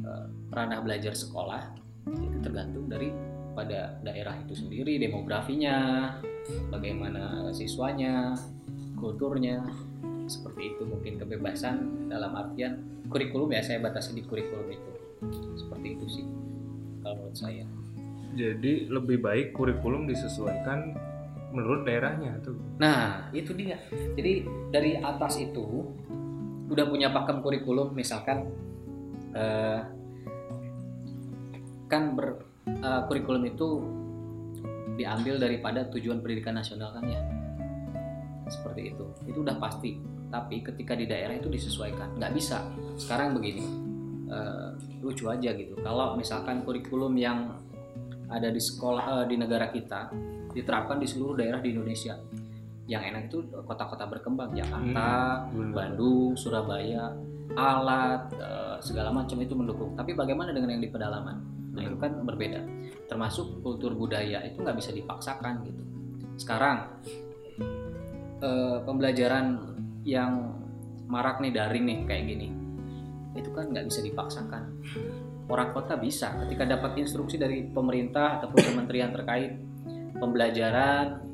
eh, 0.00 0.26
ranah 0.48 0.80
belajar 0.80 1.12
sekolah 1.12 1.76
itu 2.08 2.38
tergantung 2.40 2.88
dari 2.88 3.12
pada 3.52 4.00
daerah 4.00 4.40
itu 4.40 4.56
sendiri, 4.56 4.96
demografinya, 4.96 6.16
bagaimana 6.72 7.52
siswanya, 7.52 8.32
kulturnya, 8.96 9.60
seperti 10.26 10.74
itu 10.74 10.82
mungkin 10.86 11.18
kebebasan 11.22 12.08
dalam 12.10 12.34
artian 12.34 12.82
kurikulum 13.10 13.54
ya 13.54 13.62
saya 13.62 13.78
batasi 13.78 14.18
di 14.18 14.22
kurikulum 14.26 14.68
itu 14.70 14.90
seperti 15.58 15.86
itu 15.96 16.06
sih 16.20 16.24
kalau 17.02 17.22
menurut 17.22 17.38
saya. 17.38 17.64
Jadi 18.36 18.92
lebih 18.92 19.22
baik 19.22 19.56
kurikulum 19.56 20.04
disesuaikan 20.10 20.92
menurut 21.56 21.88
daerahnya 21.88 22.36
tuh. 22.44 22.58
Nah, 22.76 23.32
itu 23.32 23.56
dia. 23.56 23.80
Jadi 24.12 24.44
dari 24.68 25.00
atas 25.00 25.40
itu 25.40 25.88
udah 26.68 26.84
punya 26.84 27.08
pakem 27.14 27.40
kurikulum 27.40 27.96
misalkan 27.96 28.44
Eh, 29.36 29.80
kan 31.92 32.16
ber 32.16 32.40
eh, 32.64 33.00
kurikulum 33.04 33.44
itu 33.44 33.68
diambil 34.96 35.36
daripada 35.36 35.84
tujuan 35.92 36.24
pendidikan 36.24 36.56
nasional 36.56 36.96
kan 36.96 37.04
ya 37.04 37.20
seperti 38.48 38.96
itu 38.96 39.04
itu 39.28 39.38
udah 39.44 39.60
pasti 39.60 40.00
tapi 40.30 40.62
ketika 40.62 40.98
di 40.98 41.06
daerah 41.06 41.34
itu 41.34 41.46
disesuaikan. 41.46 42.18
Nggak 42.18 42.32
bisa. 42.34 42.66
Sekarang 42.98 43.36
begini 43.36 43.64
eh, 44.30 44.68
lucu 45.02 45.30
aja 45.30 45.54
gitu. 45.54 45.78
Kalau 45.80 46.18
misalkan 46.18 46.66
kurikulum 46.66 47.14
yang 47.14 47.62
ada 48.26 48.50
di 48.50 48.58
sekolah 48.58 49.22
eh, 49.22 49.24
di 49.30 49.36
negara 49.38 49.70
kita 49.70 50.10
diterapkan 50.50 50.98
di 50.98 51.06
seluruh 51.06 51.38
daerah 51.38 51.60
di 51.62 51.70
Indonesia. 51.74 52.16
Yang 52.86 53.02
enak 53.10 53.22
itu 53.30 53.38
kota-kota 53.66 54.06
berkembang. 54.06 54.54
Jakarta 54.54 55.42
bener. 55.50 55.74
Bandung 55.74 56.34
Surabaya 56.38 57.14
alat 57.54 58.30
eh, 58.34 58.76
segala 58.82 59.14
macam 59.14 59.38
itu 59.38 59.54
mendukung. 59.54 59.94
Tapi 59.94 60.16
bagaimana 60.16 60.50
dengan 60.50 60.74
yang 60.74 60.82
di 60.82 60.90
pedalaman? 60.90 61.36
Nah 61.76 61.82
itu 61.84 61.96
kan 62.00 62.12
berbeda. 62.24 62.60
Termasuk 63.06 63.62
kultur 63.62 63.94
budaya 63.94 64.42
itu 64.42 64.58
nggak 64.58 64.76
bisa 64.80 64.90
dipaksakan 64.90 65.62
gitu. 65.66 65.82
Sekarang 66.40 66.98
eh, 68.42 68.78
pembelajaran 68.82 69.75
yang 70.06 70.54
marak 71.10 71.42
nih 71.42 71.50
daring 71.50 71.84
nih 71.84 71.98
kayak 72.06 72.24
gini. 72.30 72.48
Itu 73.34 73.50
kan 73.50 73.74
nggak 73.74 73.90
bisa 73.90 74.00
dipaksakan. 74.06 74.62
Orang 75.50 75.74
kota 75.74 75.98
bisa 75.98 76.30
ketika 76.46 76.62
dapat 76.66 77.02
instruksi 77.02 77.38
dari 77.38 77.66
pemerintah 77.66 78.38
ataupun 78.38 78.62
kementerian 78.62 79.10
terkait 79.10 79.58
pembelajaran 80.16 81.26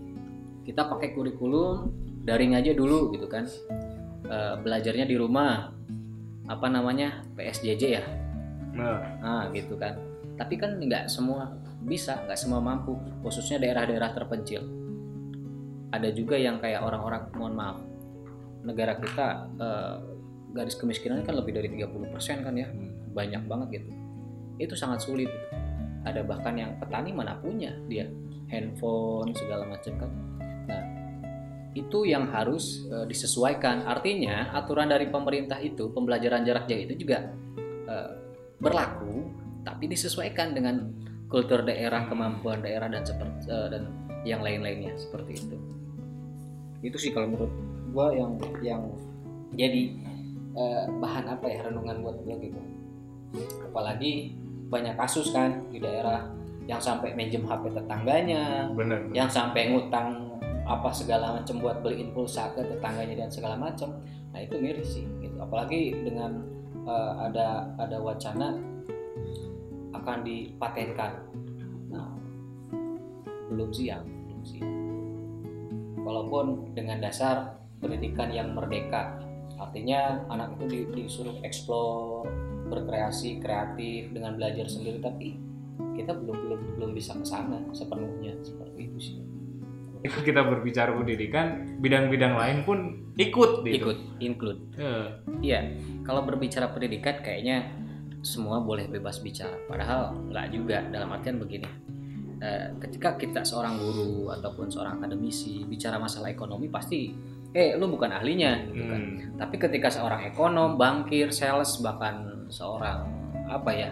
kita 0.64 0.88
pakai 0.88 1.12
kurikulum 1.12 1.92
daring 2.24 2.56
aja 2.56 2.72
dulu 2.72 3.12
gitu 3.12 3.28
kan. 3.28 3.44
Eh, 4.24 4.54
belajarnya 4.64 5.04
di 5.04 5.16
rumah 5.20 5.68
apa 6.48 6.66
namanya 6.72 7.20
PSJJ 7.36 7.82
ya? 7.84 8.04
Nah, 8.72 9.00
nah 9.20 9.42
gitu 9.52 9.76
kan. 9.76 10.00
Tapi 10.40 10.56
kan 10.56 10.80
nggak 10.80 11.12
semua 11.12 11.52
bisa 11.84 12.24
nggak 12.24 12.40
semua 12.40 12.64
mampu 12.64 12.96
khususnya 13.20 13.60
daerah-daerah 13.60 14.16
terpencil. 14.16 14.64
Ada 15.92 16.08
juga 16.16 16.40
yang 16.40 16.56
kayak 16.56 16.80
orang-orang 16.80 17.22
mohon 17.36 17.52
maaf 17.52 17.91
negara 18.62 18.98
kita 18.98 19.26
eh, 19.58 19.96
garis 20.52 20.76
kemiskinannya 20.76 21.24
kan 21.26 21.36
lebih 21.36 21.52
dari 21.56 21.68
30% 21.72 22.46
kan 22.46 22.54
ya. 22.54 22.68
Hmm. 22.68 22.90
banyak 23.12 23.44
banget 23.44 23.68
gitu. 23.76 23.90
Itu 24.56 24.72
sangat 24.72 25.04
sulit 25.04 25.28
gitu. 25.28 25.48
ada 26.02 26.24
bahkan 26.26 26.58
yang 26.58 26.74
petani 26.82 27.14
mana 27.14 27.38
punya 27.38 27.70
dia 27.86 28.08
handphone 28.50 29.30
segala 29.36 29.68
macam 29.68 29.92
kan. 30.00 30.10
Nah 30.66 30.82
itu 31.72 32.04
yang 32.04 32.28
harus 32.28 32.88
eh, 32.88 33.06
disesuaikan. 33.08 33.84
Artinya 33.84 34.52
aturan 34.56 34.88
dari 34.88 35.08
pemerintah 35.08 35.60
itu 35.60 35.92
pembelajaran 35.92 36.44
jarak 36.44 36.64
jauh 36.68 36.82
itu 36.84 36.94
juga 37.06 37.32
eh, 37.88 38.10
berlaku 38.60 39.28
tapi 39.62 39.90
disesuaikan 39.90 40.54
dengan 40.54 40.90
kultur 41.32 41.64
daerah 41.64 42.04
kemampuan 42.10 42.60
daerah 42.60 42.92
dan 42.92 43.04
seperti 43.08 43.48
eh, 43.48 43.68
dan 43.72 43.82
yang 44.22 44.44
lain-lainnya 44.44 44.94
seperti 45.00 45.32
itu. 45.38 45.56
Itu 46.84 46.96
sih 46.98 47.10
kalau 47.14 47.30
menurut 47.32 47.52
gua 47.92 48.10
yang 48.10 48.34
yang 48.64 48.82
jadi 49.52 49.82
eh, 50.56 50.84
bahan 50.98 51.28
apa 51.28 51.46
ya 51.46 51.68
renungan 51.68 52.00
buat 52.00 52.16
gua 52.24 52.36
gitu. 52.40 52.60
Apalagi 53.68 54.36
banyak 54.72 54.96
kasus 54.96 55.32
kan 55.36 55.68
di 55.68 55.76
daerah 55.80 56.32
yang 56.64 56.80
sampai 56.80 57.12
minjem 57.12 57.44
HP 57.44 57.74
tetangganya 57.74 58.70
bener 58.72 59.10
yang 59.10 59.26
sampai 59.28 59.74
ngutang 59.74 60.38
apa 60.62 60.94
segala 60.94 61.36
macam 61.36 61.58
buat 61.58 61.82
beliin 61.82 62.14
pulsa 62.14 62.54
ke 62.54 62.62
tetangganya 62.62 63.26
dan 63.26 63.30
segala 63.34 63.58
macam 63.58 63.98
nah 64.32 64.40
itu 64.40 64.56
miris 64.56 64.96
sih 64.96 65.04
gitu. 65.20 65.36
Apalagi 65.42 65.92
dengan 66.00 66.40
eh, 66.88 67.12
ada 67.28 67.68
ada 67.76 68.00
wacana 68.00 68.56
akan 69.92 70.18
dipatenkan. 70.24 71.12
Nah 71.92 72.08
belum 73.52 73.68
siap 73.68 74.02
belum 74.02 74.42
siap. 74.42 74.70
Walaupun 76.02 76.74
dengan 76.74 76.98
dasar 76.98 77.61
pendidikan 77.82 78.30
yang 78.30 78.54
merdeka. 78.54 79.18
Artinya 79.58 80.22
anak 80.30 80.54
itu 80.56 80.64
di- 80.70 80.90
disuruh 81.02 81.42
eksplor 81.42 82.30
berkreasi 82.70 83.42
kreatif 83.42 84.14
dengan 84.14 84.38
belajar 84.38 84.64
sendiri 84.64 85.02
tapi 85.02 85.36
kita 85.92 86.16
belum 86.16 86.36
belum 86.48 86.60
belum 86.78 86.90
bisa 86.96 87.18
ke 87.18 87.26
sana 87.26 87.58
sepenuhnya. 87.74 88.38
Seperti 88.40 88.80
itu 88.88 88.98
sih. 89.02 89.16
Ketika 90.02 90.22
kita 90.22 90.40
berbicara 90.42 90.90
pendidikan 90.98 91.78
bidang-bidang 91.78 92.34
lain 92.34 92.58
pun 92.66 92.78
ikut 93.18 93.62
gitu. 93.66 93.76
ikut 93.76 93.98
include. 94.18 94.60
Eh, 94.78 95.08
iya 95.44 95.74
kalau 96.02 96.26
berbicara 96.26 96.70
pendidikan 96.74 97.22
kayaknya 97.22 97.70
semua 98.22 98.62
boleh 98.62 98.86
bebas 98.86 99.18
bicara. 99.22 99.58
Padahal 99.66 100.14
nggak 100.30 100.46
juga 100.54 100.82
dalam 100.90 101.10
artian 101.10 101.38
begini. 101.38 101.66
Eh, 102.42 102.74
ketika 102.82 103.14
kita 103.14 103.46
seorang 103.46 103.78
guru 103.78 104.34
ataupun 104.34 104.66
seorang 104.66 104.98
akademisi 104.98 105.62
bicara 105.62 106.02
masalah 106.02 106.34
ekonomi 106.34 106.66
pasti 106.66 107.14
eh 107.52 107.76
lu 107.76 107.84
bukan 107.92 108.16
ahlinya 108.16 108.64
gitu 108.72 108.84
kan. 108.88 109.02
Hmm. 109.02 109.36
tapi 109.36 109.60
ketika 109.60 109.92
seorang 109.92 110.24
ekonom 110.24 110.80
bankir 110.80 111.28
sales 111.28 111.76
bahkan 111.84 112.48
seorang 112.48 113.04
apa 113.44 113.70
ya 113.76 113.90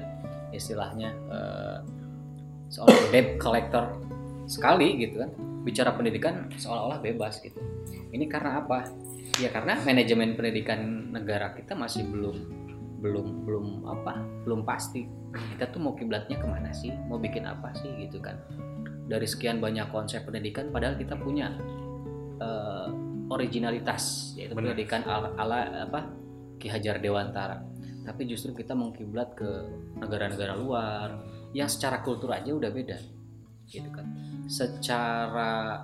istilahnya 0.50 1.12
eh, 1.28 1.78
seorang 2.70 3.02
debt 3.10 3.28
collector 3.42 3.84
sekali 4.46 4.98
gitu 4.98 5.22
kan. 5.22 5.30
Bicara 5.60 5.92
pendidikan 5.92 6.48
seolah-olah 6.56 7.04
bebas 7.04 7.38
gitu. 7.44 7.60
Ini 8.10 8.26
karena 8.26 8.64
apa? 8.64 8.88
Ya 9.38 9.52
karena 9.52 9.76
manajemen 9.84 10.34
pendidikan 10.34 11.12
negara 11.12 11.52
kita 11.52 11.76
masih 11.76 12.08
belum 12.08 12.36
belum 13.00 13.44
belum 13.44 13.66
apa 13.86 14.24
belum 14.46 14.64
pasti. 14.64 15.04
Kita 15.54 15.70
tuh 15.70 15.78
mau 15.78 15.94
kiblatnya 15.94 16.40
ke 16.40 16.46
mana 16.48 16.74
sih? 16.74 16.90
Mau 17.06 17.20
bikin 17.20 17.46
apa 17.46 17.70
sih 17.76 17.90
gitu 18.02 18.18
kan. 18.18 18.40
Dari 19.06 19.26
sekian 19.26 19.62
banyak 19.62 19.90
konsep 19.90 20.26
pendidikan 20.26 20.72
padahal 20.74 20.96
kita 20.96 21.14
punya 21.18 21.54
eh, 22.40 22.88
originalitas 23.30 24.34
yaitu 24.34 24.52
Benar. 24.52 24.74
pendidikan 24.74 25.02
ala, 25.06 25.30
ala 25.38 25.86
apa 25.86 26.10
Ki 26.58 26.66
Hajar 26.68 26.98
Dewantara. 26.98 27.62
Tapi 28.04 28.26
justru 28.26 28.52
kita 28.52 28.74
mengkiblat 28.74 29.38
ke 29.38 29.48
negara-negara 29.96 30.58
luar 30.58 31.22
yang 31.54 31.70
secara 31.70 32.02
kultur 32.02 32.34
aja 32.34 32.50
udah 32.50 32.68
beda 32.68 32.98
gitu 33.70 33.86
kan. 33.94 34.06
Secara 34.50 35.78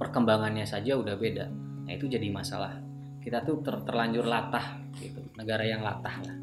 perkembangannya 0.00 0.64
saja 0.64 0.96
udah 0.96 1.14
beda. 1.20 1.46
Nah 1.84 1.92
itu 1.92 2.08
jadi 2.08 2.24
masalah. 2.32 2.80
Kita 3.20 3.44
tuh 3.44 3.60
ter- 3.60 3.84
terlanjur 3.84 4.24
latah 4.24 4.80
gitu. 4.96 5.20
Negara 5.36 5.60
yang 5.68 5.84
latah 5.84 6.14
lah. 6.24 6.34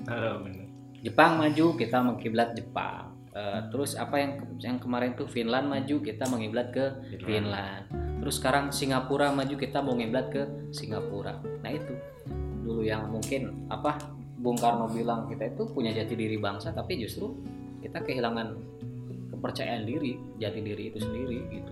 Bener. 0.45 0.69
Jepang 1.01 1.41
maju 1.41 1.65
kita 1.73 1.97
mengkiblat 2.05 2.53
Jepang. 2.53 3.17
Eh, 3.33 3.61
terus 3.69 3.97
apa 3.97 4.17
yang 4.17 4.31
yang 4.61 4.77
kemarin 4.77 5.13
tuh 5.17 5.29
Finland 5.29 5.69
maju 5.69 5.95
kita 6.01 6.25
mengiblat 6.25 6.73
ke 6.73 6.85
Finland 7.21 8.06
terus 8.27 8.43
sekarang 8.43 8.75
Singapura 8.75 9.31
maju 9.31 9.55
kita 9.55 9.79
mau 9.79 9.95
ngiblat 9.95 10.27
ke 10.35 10.43
Singapura. 10.75 11.39
Nah 11.63 11.71
itu. 11.71 11.95
Dulu 12.59 12.83
yang 12.83 13.07
mungkin 13.07 13.71
apa 13.71 14.03
Bung 14.35 14.59
Karno 14.59 14.91
bilang 14.91 15.31
kita 15.31 15.55
itu 15.55 15.63
punya 15.71 15.95
jati 15.95 16.11
diri 16.11 16.35
bangsa 16.35 16.75
tapi 16.75 16.99
justru 16.99 17.31
kita 17.79 18.03
kehilangan 18.03 18.51
kepercayaan 19.31 19.87
diri 19.87 20.19
jati 20.43 20.59
diri 20.59 20.91
itu 20.91 20.99
sendiri 20.99 21.39
gitu. 21.55 21.71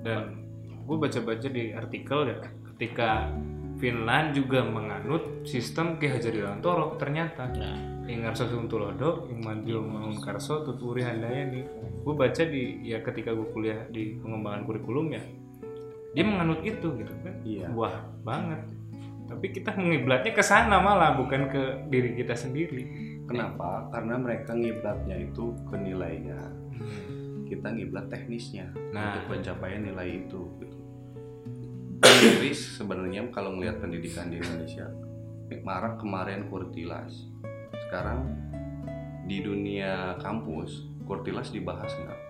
Dan 0.00 0.40
gue 0.88 0.96
baca-baca 0.96 1.48
di 1.52 1.76
artikel 1.76 2.32
ya, 2.32 2.48
ketika 2.48 3.28
Finland 3.76 4.32
juga 4.32 4.64
menganut 4.64 5.44
sistem 5.44 6.00
Ki 6.00 6.08
Hajar 6.08 6.32
Dewantara 6.32 6.96
ternyata. 6.96 7.44
nah. 7.52 7.76
Ing 8.08 8.24
maju 8.24 9.76
mangun 9.84 10.16
karso 10.24 10.64
tuturi 10.64 11.04
handayani. 11.04 11.60
Gue 12.00 12.16
baca 12.16 12.40
di 12.40 12.88
ya 12.88 13.04
ketika 13.04 13.36
gue 13.36 13.52
kuliah 13.52 13.84
di 13.92 14.16
pengembangan 14.16 14.64
kurikulum 14.64 15.12
ya, 15.12 15.22
dia 16.10 16.24
menganut 16.26 16.60
itu 16.66 16.88
gitu 16.98 17.12
kan. 17.22 17.34
Iya. 17.46 17.70
Wah 17.70 18.06
banget. 18.26 18.66
Tapi 19.30 19.46
kita 19.54 19.78
mengiblatnya 19.78 20.34
ke 20.34 20.42
sana 20.42 20.82
malah 20.82 21.14
bukan 21.14 21.46
ke 21.46 21.62
diri 21.86 22.18
kita 22.18 22.34
sendiri. 22.34 22.82
Kenapa? 23.30 23.86
Karena 23.94 24.18
mereka 24.18 24.58
ngiblatnya 24.58 25.14
itu 25.22 25.54
ke 25.70 25.76
nilainya. 25.78 26.40
Hmm. 26.74 27.46
Kita 27.46 27.70
ngiblat 27.70 28.10
teknisnya 28.10 28.74
Nah. 28.90 29.14
untuk 29.22 29.38
pencapaian 29.38 29.86
nilai 29.86 30.26
itu. 30.26 30.40
Gitu. 30.58 30.76
Sebenarnya 32.50 33.30
kalau 33.30 33.54
melihat 33.54 33.78
pendidikan 33.78 34.34
di 34.34 34.42
Indonesia, 34.42 34.90
marak 35.62 36.02
kemarin 36.02 36.50
kurtilas. 36.50 37.30
Sekarang 37.86 38.34
di 39.30 39.46
dunia 39.46 40.18
kampus, 40.18 40.90
kurtilas 41.06 41.54
dibahas 41.54 41.90
nggak? 41.94 42.20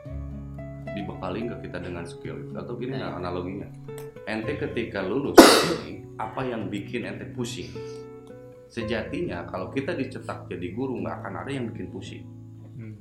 Dibekali 0.96 1.46
nggak 1.46 1.61
kita 1.64 1.79
dengan 1.79 2.05
skill 2.05 2.37
itu? 2.42 2.53
Atau 2.59 2.74
gini 2.76 2.98
Nah, 2.98 3.16
analoginya? 3.16 3.68
Ente 4.26 4.59
ketika 4.59 5.03
lulus 5.07 5.38
ini, 5.83 6.05
apa 6.18 6.42
yang 6.46 6.68
bikin 6.68 7.07
ente 7.07 7.26
pusing? 7.31 7.70
Sejatinya 8.70 9.46
kalau 9.50 9.70
kita 9.74 9.98
dicetak 9.98 10.46
jadi 10.46 10.70
guru 10.74 11.03
nggak 11.03 11.16
akan 11.22 11.35
ada 11.42 11.50
yang 11.50 11.70
bikin 11.74 11.90
pusing. 11.90 12.22
Hmm. 12.79 12.94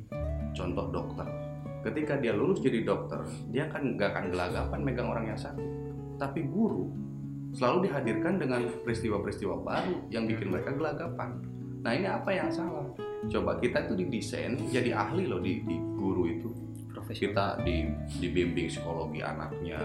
Contoh 0.54 0.89
dokter, 0.89 1.28
ketika 1.86 2.17
dia 2.17 2.34
lulus 2.34 2.62
jadi 2.62 2.82
dokter, 2.82 3.21
dia 3.54 3.69
kan 3.69 3.97
nggak 3.97 4.10
akan 4.13 4.25
gelagapan 4.34 4.80
megang 4.82 5.10
orang 5.10 5.25
yang 5.30 5.38
sakit. 5.38 5.69
Tapi 6.17 6.45
guru 6.49 6.89
selalu 7.54 7.89
dihadirkan 7.89 8.41
dengan 8.41 8.65
peristiwa-peristiwa 8.86 9.62
baru 9.62 10.10
yang 10.10 10.25
bikin 10.25 10.49
mereka 10.49 10.73
gelagapan. 10.73 11.41
Nah 11.86 11.91
ini 11.93 12.06
apa 12.10 12.30
yang 12.34 12.49
salah? 12.49 12.89
coba 13.28 13.60
kita 13.60 13.84
tuh 13.84 13.99
didesain 13.99 14.56
jadi 14.71 14.95
ahli 14.95 15.28
loh 15.28 15.43
di, 15.43 15.60
di 15.67 15.75
guru 15.99 16.23
itu 16.30 16.49
kita 16.93 17.62
di 17.65 17.89
dibimbing 18.21 18.69
psikologi 18.69 19.21
anaknya 19.21 19.80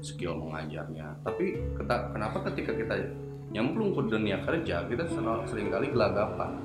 skill 0.00 0.38
mengajarnya. 0.38 1.22
Tapi 1.24 1.58
kita, 1.76 2.12
kenapa 2.14 2.44
ketika 2.50 2.72
kita 2.76 2.94
nyemplung 3.48 3.96
ke 3.96 4.02
dunia 4.12 4.44
kerja 4.44 4.84
kita 4.84 5.08
sering 5.08 5.48
sering 5.48 5.68
kali 5.72 5.88
gelagapan. 5.90 6.60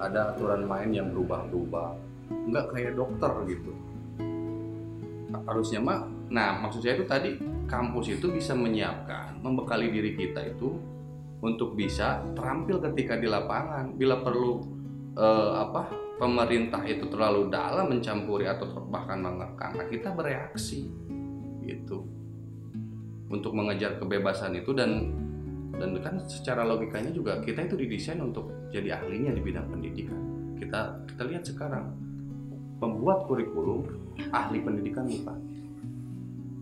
Ada 0.00 0.32
aturan 0.32 0.64
main 0.64 0.88
yang 0.94 1.12
berubah-ubah. 1.12 1.90
Nggak 2.30 2.66
kayak 2.72 2.92
dokter 2.96 3.32
gitu. 3.50 3.72
Harusnya 5.44 5.80
mah 5.82 6.08
nah 6.30 6.62
maksud 6.62 6.86
saya 6.86 6.94
itu 6.94 7.06
tadi 7.10 7.30
kampus 7.66 8.14
itu 8.14 8.30
bisa 8.30 8.54
menyiapkan 8.54 9.42
membekali 9.42 9.90
diri 9.90 10.14
kita 10.14 10.46
itu 10.46 10.78
untuk 11.42 11.74
bisa 11.74 12.22
terampil 12.32 12.80
ketika 12.80 13.18
di 13.18 13.28
lapangan. 13.28 13.92
Bila 13.98 14.24
perlu 14.24 14.62
eh, 15.18 15.52
apa 15.58 16.09
pemerintah 16.20 16.84
itu 16.84 17.08
terlalu 17.08 17.48
dalam 17.48 17.88
mencampuri 17.88 18.44
atau 18.44 18.68
bahkan 18.86 19.24
mengekang 19.24 19.72
nah, 19.72 19.88
kita 19.88 20.12
bereaksi 20.12 20.92
gitu. 21.64 22.04
Untuk 23.30 23.56
mengejar 23.56 23.96
kebebasan 23.96 24.58
itu 24.58 24.76
dan 24.76 25.16
dan 25.80 25.96
kan 26.02 26.20
secara 26.28 26.66
logikanya 26.66 27.08
juga 27.08 27.40
kita 27.40 27.64
itu 27.64 27.78
didesain 27.78 28.20
untuk 28.20 28.52
jadi 28.68 29.00
ahlinya 29.00 29.32
di 29.32 29.40
bidang 29.40 29.70
pendidikan. 29.70 30.20
Kita 30.60 30.80
kita 31.08 31.22
lihat 31.24 31.42
sekarang 31.46 31.94
pembuat 32.76 33.24
kurikulum 33.24 33.86
ahli 34.28 34.60
pendidikan 34.60 35.08
bukan 35.08 35.38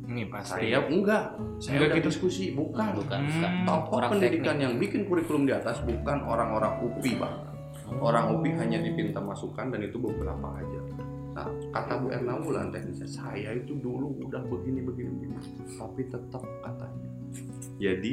ini 0.09 0.25
pasti. 0.25 0.73
Saya 0.73 0.88
enggak. 0.88 1.37
Saya 1.61 1.77
Enggak 1.77 1.88
udah 1.88 1.99
gitu. 2.01 2.09
diskusi. 2.09 2.44
Bukan. 2.57 2.88
Bukan 2.97 3.21
Hmm. 3.21 3.29
bukan. 3.29 3.53
Tokoh 3.68 3.97
Orang 4.01 4.11
pendidikan 4.16 4.55
teknik. 4.57 4.64
yang 4.64 4.75
bikin 4.81 5.01
kurikulum 5.05 5.42
di 5.44 5.53
atas 5.53 5.77
bukan 5.85 6.18
orang-orang 6.25 6.73
UPI 6.81 7.12
bahkan 7.21 7.48
orang 7.96 8.37
UPI 8.37 8.53
hanya 8.61 8.79
dipinta 8.85 9.18
masukan 9.20 9.72
dan 9.72 9.81
itu 9.81 9.96
beberapa 9.96 10.61
aja. 10.61 10.81
Nah 11.33 11.46
kata 11.70 12.03
Bu 12.03 12.11
Erna 12.11 12.35
Wulan 12.37 12.68
teknisnya 12.74 13.09
saya 13.09 13.55
itu 13.55 13.79
dulu 13.79 14.18
udah 14.27 14.42
begini 14.44 14.83
begini 14.85 15.11
begini 15.16 15.37
tapi 15.79 16.03
tetap 16.11 16.42
katanya. 16.61 17.09
Jadi 17.79 18.12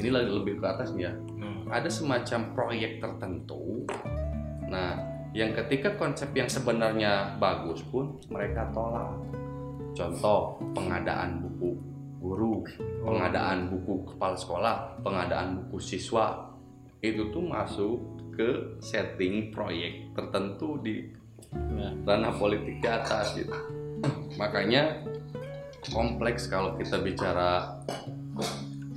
ini 0.00 0.08
lagi 0.10 0.30
lebih 0.30 0.60
ke 0.60 0.66
atas 0.66 0.92
ya 0.96 1.12
Hmm. 1.36 1.68
ada 1.68 1.88
semacam 1.88 2.40
proyek 2.56 3.00
tertentu. 3.00 3.84
Nah 4.68 4.96
yang 5.34 5.50
ketika 5.52 5.98
konsep 5.98 6.30
yang 6.32 6.46
sebenarnya 6.48 7.36
bagus 7.42 7.82
pun 7.90 8.16
mereka 8.30 8.70
tolak. 8.72 9.12
Contoh 9.94 10.58
pengadaan 10.74 11.42
buku 11.42 11.70
guru 12.18 12.64
pengadaan 13.04 13.68
buku 13.68 14.14
kepala 14.14 14.34
sekolah 14.34 14.76
pengadaan 15.04 15.60
buku 15.60 15.76
siswa. 15.76 16.50
Itu 17.04 17.28
tuh 17.28 17.44
masuk 17.44 18.13
ke 18.34 18.78
setting 18.82 19.50
proyek 19.54 20.12
tertentu 20.14 20.78
di 20.82 21.22
Ya. 21.54 21.94
ranah 22.02 22.34
politik 22.34 22.82
di 22.82 22.88
atas 22.90 23.38
gitu. 23.38 23.54
Makanya 24.42 25.06
kompleks 25.94 26.50
kalau 26.50 26.74
kita 26.74 26.98
bicara 26.98 27.78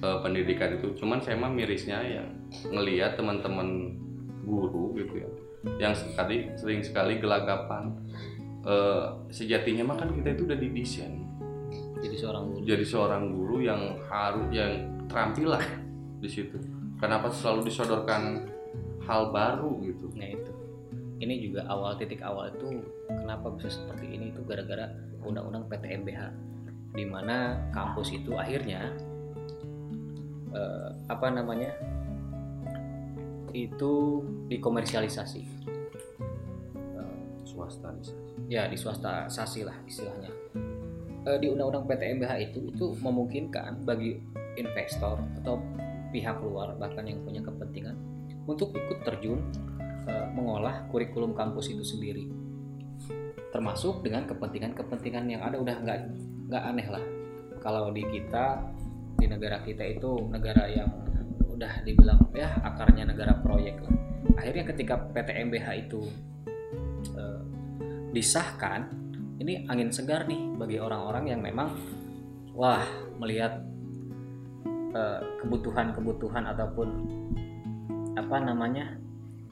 eh, 0.02 0.18
pendidikan 0.26 0.82
itu. 0.82 0.98
Cuman 0.98 1.22
saya 1.22 1.38
mah 1.38 1.54
mirisnya 1.54 2.02
ya 2.02 2.26
ngelihat 2.74 3.14
teman-teman 3.14 3.94
guru 4.42 4.98
gitu 4.98 5.22
ya 5.22 5.30
yang 5.78 5.94
tadi 6.16 6.50
sering 6.56 6.80
sekali 6.82 7.20
gelagapan 7.20 7.92
Eh, 8.68 9.06
sejatinya 9.32 9.88
mah 9.88 9.96
kan 9.96 10.12
kita 10.12 10.36
itu 10.36 10.44
udah 10.44 10.60
didesain. 10.60 11.24
Jadi 12.04 12.16
seorang 12.20 12.44
guru. 12.52 12.60
Jadi 12.68 12.84
seorang 12.84 13.24
guru 13.32 13.58
yang 13.64 13.82
harus 14.12 14.48
yang 14.52 14.72
terampil 15.08 15.56
lah 15.56 15.64
di 16.20 16.28
situ. 16.28 16.60
Kenapa 17.00 17.32
selalu 17.32 17.72
disodorkan 17.72 18.44
hal 19.08 19.32
baru 19.32 19.80
gitu. 19.82 20.12
Nah 20.14 20.28
itu. 20.28 20.52
Ini 21.18 21.42
juga 21.42 21.66
awal 21.66 21.98
titik 21.98 22.22
awal 22.22 22.54
itu 22.54 22.78
kenapa 23.10 23.50
bisa 23.58 23.74
seperti 23.74 24.06
ini 24.06 24.30
itu 24.30 24.46
gara-gara 24.46 24.94
undang-undang 25.26 25.66
PTMBH 25.66 26.30
di 26.94 27.10
mana 27.10 27.58
kampus 27.74 28.14
itu 28.14 28.38
akhirnya 28.38 28.94
eh, 30.54 30.90
apa 31.10 31.28
namanya 31.34 31.74
itu 33.50 34.22
dikomersialisasi. 34.46 35.42
Eh, 36.78 37.18
swasta 37.50 37.90
ya 38.46 38.70
di 38.70 38.78
swasta 38.78 39.26
sasi 39.26 39.66
lah 39.66 39.74
istilahnya. 39.90 40.30
Eh, 41.26 41.38
di 41.42 41.50
undang-undang 41.50 41.90
PTMBH 41.90 42.54
itu 42.54 42.70
itu 42.70 42.94
memungkinkan 43.02 43.82
bagi 43.90 44.22
investor 44.62 45.18
atau 45.42 45.58
pihak 46.14 46.38
luar 46.46 46.78
bahkan 46.78 47.10
yang 47.10 47.26
punya 47.26 47.42
kepentingan 47.42 47.98
untuk 48.48 48.72
ikut 48.74 49.04
terjun 49.04 49.44
eh, 50.08 50.28
mengolah 50.32 50.88
kurikulum 50.90 51.36
kampus 51.36 51.76
itu 51.76 51.84
sendiri. 51.84 52.26
Termasuk 53.52 54.02
dengan 54.02 54.24
kepentingan-kepentingan 54.26 55.26
yang 55.28 55.42
ada 55.44 55.60
udah 55.60 55.76
nggak 55.84 56.00
nggak 56.48 56.64
aneh 56.64 56.88
lah. 56.88 57.04
Kalau 57.60 57.92
di 57.92 58.08
kita 58.08 58.64
di 59.20 59.26
negara 59.28 59.60
kita 59.62 59.84
itu 59.84 60.32
negara 60.32 60.66
yang 60.72 60.88
udah 61.52 61.82
dibilang 61.84 62.22
ya 62.32 62.54
akarnya 62.64 63.04
negara 63.04 63.36
proyek 63.44 63.84
lah. 63.84 63.94
Akhirnya 64.40 64.64
ketika 64.72 64.96
PTMBH 65.12 65.68
itu 65.90 66.02
eh, 67.14 67.42
disahkan 68.16 68.88
ini 69.38 69.68
angin 69.70 69.94
segar 69.94 70.26
nih 70.26 70.58
bagi 70.58 70.78
orang-orang 70.82 71.30
yang 71.30 71.42
memang 71.44 71.76
wah 72.56 72.86
melihat 73.20 73.60
eh, 74.94 75.20
kebutuhan-kebutuhan 75.44 76.46
ataupun 76.56 76.88
apa 78.18 78.42
namanya 78.42 78.98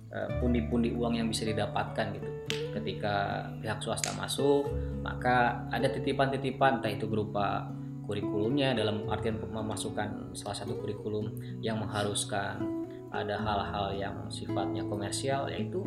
eh, 0.10 0.30
pundi-pundi 0.41 0.91
uang 0.97 1.21
yang 1.21 1.30
bisa 1.30 1.45
didapatkan 1.45 2.17
gitu. 2.17 2.30
Ketika 2.73 3.47
pihak 3.62 3.80
swasta 3.80 4.12
masuk 4.17 4.67
maka 5.06 5.69
ada 5.69 5.86
titipan-titipan 5.86 6.82
entah 6.82 6.89
itu 6.89 7.06
berupa 7.06 7.69
kurikulumnya 8.10 8.73
dalam 8.73 9.06
artian 9.10 9.38
memasukkan 9.38 10.34
salah 10.38 10.58
satu 10.58 10.78
kurikulum 10.82 11.34
yang 11.62 11.82
mengharuskan 11.82 12.62
ada 13.10 13.38
hal-hal 13.39 13.95
yang 13.95 14.15
sifatnya 14.28 14.84
komersial 14.86 15.47
yaitu 15.47 15.82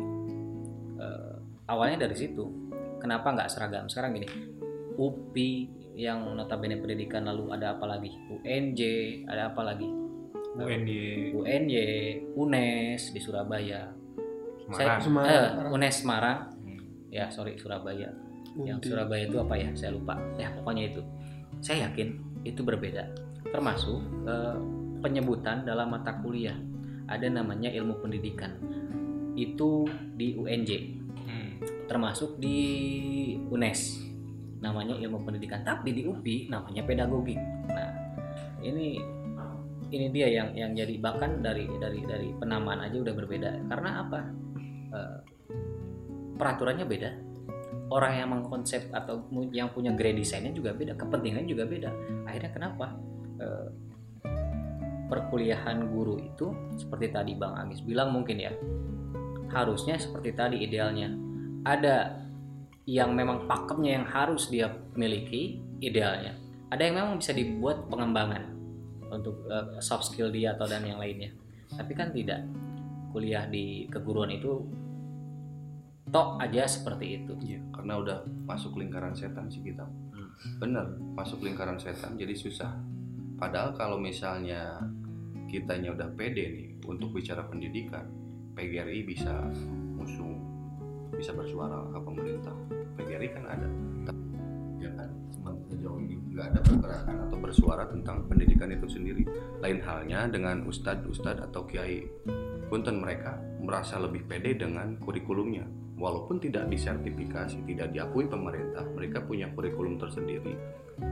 eh, 0.97 1.35
awalnya 1.67 2.07
dari 2.07 2.15
situ. 2.15 2.47
Kenapa 2.99 3.31
nggak 3.31 3.51
seragam? 3.51 3.87
Sekarang 3.87 4.15
gini 4.15 4.27
UPI 4.99 5.51
yang 5.95 6.35
notabene 6.35 6.79
pendidikan 6.79 7.27
lalu 7.27 7.55
ada 7.55 7.75
apa 7.75 7.87
lagi? 7.87 8.11
UNJ 8.27 8.81
ada 9.27 9.51
apa 9.51 9.63
lagi 9.63 10.08
UNY 10.57 11.33
UNY 11.35 11.75
UNES 12.33 13.13
di 13.13 13.19
Surabaya. 13.21 13.89
Semarang. 14.69 15.01
Semarang. 15.01 15.29
eh, 15.29 15.73
UNES 15.73 15.95
Semarang. 16.01 16.39
Hmm. 16.65 16.81
ya 17.09 17.25
sorry 17.29 17.57
Surabaya. 17.57 18.09
Yang 18.57 18.77
Undi. 18.81 18.87
Surabaya 18.89 19.23
itu 19.29 19.37
apa 19.37 19.55
ya? 19.57 19.69
Saya 19.77 19.91
lupa. 19.93 20.17
Ya 20.37 20.49
pokoknya 20.53 20.83
itu. 20.89 21.01
Saya 21.61 21.89
yakin 21.89 22.17
itu 22.45 22.61
berbeda. 22.65 23.13
Termasuk 23.49 23.99
eh, 24.25 24.57
penyebutan 25.01 25.65
dalam 25.65 25.93
mata 25.93 26.17
kuliah. 26.21 26.57
Ada 27.09 27.29
namanya 27.29 27.69
ilmu 27.73 28.01
pendidikan. 28.01 28.57
Itu 29.37 29.85
di 30.17 30.33
UNJ 30.33 30.71
Hmm. 31.29 31.61
termasuk 31.85 32.41
di 32.41 32.57
UNES. 33.49 34.01
Namanya 34.61 34.97
ilmu 34.97 35.21
pendidikan. 35.21 35.61
Tapi 35.61 35.93
di 35.93 36.05
UPI 36.05 36.49
namanya 36.49 36.81
pedagogik 36.83 37.37
nah 37.69 37.93
ini 38.65 38.97
ini 39.89 40.07
dia 40.13 40.27
yang 40.29 40.53
yang 40.53 40.71
jadi 40.77 40.95
bahkan 41.01 41.41
dari 41.41 41.65
dari 41.81 42.05
dari 42.05 42.29
penamaan 42.37 42.85
aja 42.85 42.97
udah 43.01 43.13
berbeda. 43.13 43.49
Karena 43.65 43.89
apa? 44.05 44.19
Eh, 44.93 45.17
peraturannya 46.37 46.85
beda. 46.85 47.11
Orang 47.89 48.13
yang 48.13 48.29
mengkonsep 48.29 48.93
atau 48.93 49.25
yang 49.49 49.73
punya 49.73 49.89
grade 49.97 50.21
desainnya 50.21 50.53
juga 50.53 50.77
beda 50.77 50.93
kepentingannya 50.93 51.49
juga 51.49 51.65
beda. 51.65 51.89
Akhirnya 52.29 52.51
kenapa? 52.53 52.85
Eh, 53.41 53.69
perkuliahan 55.09 55.89
guru 55.89 56.21
itu 56.21 56.53
seperti 56.77 57.09
tadi 57.09 57.33
Bang 57.33 57.57
Agis 57.57 57.81
bilang 57.81 58.13
mungkin 58.13 58.37
ya 58.37 58.53
harusnya 59.49 59.97
seperti 59.97 60.37
tadi 60.37 60.61
idealnya. 60.61 61.09
Ada 61.65 62.21
yang 62.85 63.17
memang 63.17 63.49
pakemnya 63.49 64.01
yang 64.01 64.05
harus 64.05 64.53
dia 64.53 64.69
miliki 64.93 65.57
idealnya. 65.81 66.37
Ada 66.69 66.81
yang 66.85 66.95
memang 67.01 67.15
bisa 67.17 67.33
dibuat 67.33 67.89
pengembangan 67.89 68.58
untuk 69.11 69.45
eh, 69.49 69.81
soft 69.83 70.13
skill 70.13 70.29
dia 70.29 70.55
atau 70.55 70.65
dan 70.69 70.85
yang 70.85 71.01
lainnya 71.01 71.33
tapi 71.73 71.93
kan 71.93 72.09
tidak 72.09 72.45
kuliah 73.13 73.45
di 73.49 73.89
keguruan 73.89 74.29
itu 74.33 74.65
tok 76.09 76.41
aja 76.41 76.65
seperti 76.65 77.21
itu 77.21 77.33
Iya, 77.37 77.61
karena 77.73 77.93
udah 78.01 78.17
masuk 78.49 78.81
lingkaran 78.81 79.13
setan 79.13 79.45
sih 79.49 79.61
kita. 79.61 79.85
Hmm. 79.85 80.29
Bener, 80.57 80.85
masuk 81.13 81.45
lingkaran 81.45 81.77
setan 81.77 82.17
jadi 82.17 82.33
susah. 82.33 82.73
Padahal 83.37 83.77
kalau 83.77 84.01
misalnya 84.01 84.83
kitanya 85.49 85.93
udah 85.93 86.09
pede 86.13 86.45
nih 86.49 86.67
untuk 86.85 87.13
bicara 87.13 87.45
pendidikan, 87.45 88.09
PGRI 88.57 89.05
bisa 89.05 89.47
musuh, 89.97 90.37
bisa 91.13 91.31
bersuara 91.33 91.85
ke 91.93 91.99
pemerintah. 92.01 92.57
PGRI 92.97 93.29
kan 93.31 93.45
ada, 93.47 93.69
nggak 96.39 96.55
ada 96.55 96.61
pergerakan 96.63 97.15
atau 97.27 97.37
bersuara 97.43 97.83
tentang 97.91 98.23
pendidikan 98.31 98.71
itu 98.71 98.87
sendiri. 98.87 99.27
Lain 99.59 99.83
halnya 99.83 100.31
dengan 100.31 100.63
ustadz-ustadz 100.63 101.51
atau 101.51 101.67
kiai. 101.67 102.07
Punten 102.71 103.03
mereka 103.03 103.35
merasa 103.59 103.99
lebih 103.99 104.23
pede 104.23 104.55
dengan 104.55 104.95
kurikulumnya. 105.03 105.67
Walaupun 105.99 106.39
tidak 106.39 106.71
disertifikasi 106.71 107.59
tidak 107.67 107.91
diakui 107.91 108.23
pemerintah 108.31 108.87
mereka 108.95 109.19
punya 109.19 109.51
kurikulum 109.51 109.99
tersendiri 109.99 110.55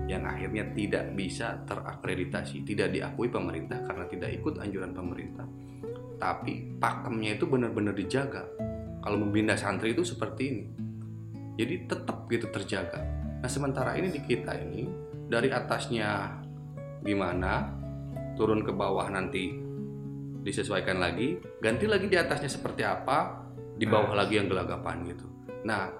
yang 0.07 0.23
akhirnya 0.23 0.71
tidak 0.71 1.11
bisa 1.11 1.59
terakreditasi 1.67 2.63
tidak 2.63 2.95
diakui 2.95 3.27
pemerintah 3.27 3.83
karena 3.83 4.07
tidak 4.07 4.31
ikut 4.39 4.63
anjuran 4.63 4.95
pemerintah. 4.95 5.43
Tapi 6.15 6.79
pakemnya 6.79 7.35
itu 7.35 7.45
benar-benar 7.51 7.99
dijaga. 7.99 8.47
Kalau 9.03 9.19
membina 9.19 9.59
santri 9.59 9.91
itu 9.91 10.07
seperti 10.07 10.43
ini. 10.47 10.65
Jadi 11.59 11.83
tetap 11.83 12.31
gitu 12.31 12.47
terjaga. 12.47 13.03
Nah 13.43 13.49
sementara 13.51 13.91
ini 13.99 14.07
di 14.07 14.23
kita 14.23 14.55
ini 14.55 15.06
dari 15.27 15.51
atasnya 15.51 16.39
gimana 17.03 17.75
turun 18.39 18.63
ke 18.63 18.71
bawah 18.71 19.07
nanti 19.11 19.51
disesuaikan 20.41 21.03
lagi 21.03 21.35
ganti 21.59 21.85
lagi 21.85 22.07
di 22.07 22.15
atasnya 22.15 22.47
seperti 22.47 22.87
apa 22.87 23.43
di 23.75 23.85
bawah 23.85 24.15
lagi 24.15 24.39
yang 24.39 24.47
gelagapan 24.47 25.05
gitu. 25.05 25.27
Nah 25.67 25.91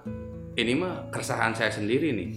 ini 0.58 0.72
mah 0.74 1.12
keresahan 1.12 1.54
saya 1.54 1.70
sendiri 1.70 2.10
nih. 2.16 2.30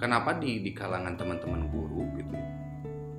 Kenapa 0.00 0.34
di 0.34 0.58
di 0.58 0.74
kalangan 0.74 1.14
teman-teman 1.14 1.70
guru 1.70 2.02
gitu 2.18 2.34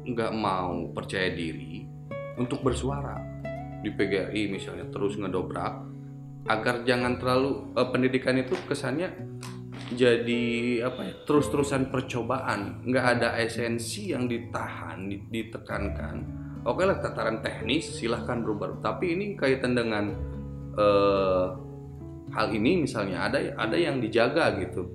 nggak 0.04 0.36
mau 0.36 0.92
percaya 0.92 1.32
diri 1.32 1.88
untuk 2.36 2.60
bersuara? 2.60 3.16
Di 3.84 3.92
PGRI 3.92 4.52
misalnya 4.52 4.88
terus 4.92 5.16
ngedobrak 5.16 5.94
agar 6.48 6.84
jangan 6.84 7.20
terlalu 7.20 7.72
eh, 7.76 7.88
pendidikan 7.88 8.36
itu 8.36 8.56
kesannya 8.68 9.33
jadi 9.92 10.44
apa 10.88 11.02
ya 11.04 11.14
terus-terusan 11.28 11.92
percobaan. 11.92 12.88
Nggak 12.88 13.06
ada 13.20 13.30
esensi 13.44 14.16
yang 14.16 14.32
ditahan 14.32 15.12
di- 15.12 15.28
ditekankan. 15.28 16.16
Oke 16.64 16.88
lah 16.88 17.04
tataran 17.04 17.44
teknis 17.44 18.00
silahkan 18.00 18.40
berubah. 18.40 18.80
Tapi 18.80 19.06
ini 19.20 19.26
kaitan 19.36 19.76
dengan 19.76 20.16
eh, 20.80 21.48
hal 22.32 22.48
ini 22.56 22.88
misalnya 22.88 23.28
ada 23.28 23.44
ada 23.60 23.76
yang 23.76 24.00
dijaga 24.00 24.56
gitu. 24.64 24.88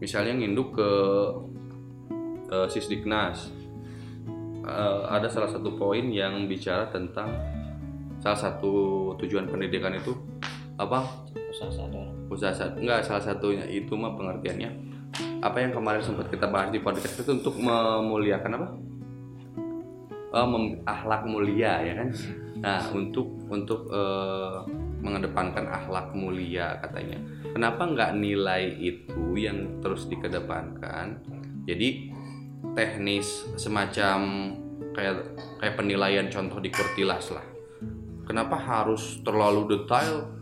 Misalnya 0.00 0.40
nginduk 0.40 0.72
ke 0.72 0.90
eh, 2.48 2.68
Sisdiknas. 2.72 3.52
Eh, 4.64 5.00
ada 5.12 5.28
salah 5.28 5.52
satu 5.52 5.76
poin 5.76 6.08
yang 6.08 6.48
bicara 6.48 6.88
tentang 6.88 7.28
salah 8.22 8.38
satu 8.38 8.72
tujuan 9.18 9.50
pendidikan 9.50 9.92
itu 9.98 10.14
apa 10.78 11.26
usaha 11.52 11.68
sadar. 11.68 12.08
Usaha 12.32 12.52
sa- 12.56 12.72
enggak 12.74 13.04
salah 13.04 13.20
satunya 13.20 13.68
itu 13.68 13.92
mah 13.92 14.16
pengertiannya. 14.16 14.70
Apa 15.44 15.60
yang 15.60 15.76
kemarin 15.76 16.00
sempat 16.00 16.32
kita 16.32 16.48
bahas 16.48 16.72
di 16.72 16.80
podcast 16.80 17.20
itu 17.20 17.30
untuk 17.36 17.60
memuliakan 17.60 18.52
apa? 18.56 18.68
Eh, 20.32 20.48
mem- 20.48 20.80
akhlak 20.88 21.28
mulia 21.28 21.84
ya 21.84 21.94
kan? 22.00 22.08
Nah 22.64 22.80
untuk 22.96 23.28
untuk 23.52 23.92
eh, 23.92 24.58
mengedepankan 25.04 25.68
akhlak 25.68 26.16
mulia 26.16 26.80
katanya. 26.80 27.20
Kenapa 27.52 27.84
nggak 27.84 28.16
nilai 28.16 28.72
itu 28.80 29.36
yang 29.36 29.84
terus 29.84 30.08
dikedepankan? 30.08 31.20
Jadi 31.68 32.08
teknis 32.72 33.44
semacam 33.60 34.18
kayak 34.96 35.36
kayak 35.60 35.74
penilaian 35.76 36.32
contoh 36.32 36.56
di 36.64 36.72
Kurtilas 36.72 37.28
lah. 37.36 37.44
Kenapa 38.24 38.56
harus 38.56 39.20
terlalu 39.20 39.76
detail 39.76 40.41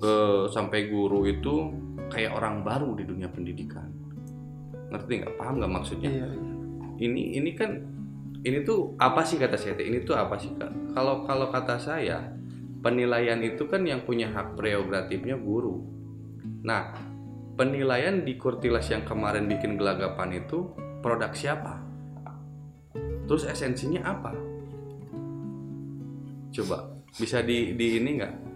eh, 0.00 0.42
sampai 0.48 0.88
guru 0.88 1.28
itu 1.28 1.70
kayak 2.10 2.34
orang 2.36 2.66
baru 2.66 2.96
di 2.98 3.04
dunia 3.06 3.28
pendidikan. 3.30 3.86
Ngerti 4.90 5.12
nggak? 5.22 5.34
Paham 5.38 5.62
nggak 5.62 5.72
maksudnya? 5.72 6.10
Iya 6.10 6.26
iya. 6.34 6.52
ini 7.00 7.22
ini 7.38 7.50
kan 7.56 7.70
ini 8.42 8.64
tuh 8.66 8.98
apa 8.98 9.22
sih 9.22 9.38
kata 9.38 9.54
saya? 9.54 9.78
Ini 9.78 10.02
tuh 10.02 10.18
apa 10.18 10.36
sih 10.40 10.50
kak? 10.56 10.96
Kalau 10.96 11.24
kalau 11.24 11.48
kata 11.52 11.78
saya 11.78 12.32
penilaian 12.80 13.38
itu 13.44 13.68
kan 13.68 13.86
yang 13.86 14.02
punya 14.02 14.32
hak 14.32 14.58
prerogatifnya 14.58 15.38
guru. 15.38 15.84
Nah 16.66 16.96
penilaian 17.54 18.24
di 18.24 18.34
Kurtilas 18.40 18.88
yang 18.88 19.04
kemarin 19.04 19.46
bikin 19.46 19.76
gelagapan 19.76 20.40
itu 20.40 20.72
produk 21.04 21.30
siapa? 21.36 21.78
Terus 23.30 23.46
esensinya 23.46 24.02
apa? 24.10 24.34
Coba 26.50 26.98
bisa 27.14 27.44
di 27.46 27.78
di 27.78 28.02
ini 28.02 28.18
nggak 28.18 28.49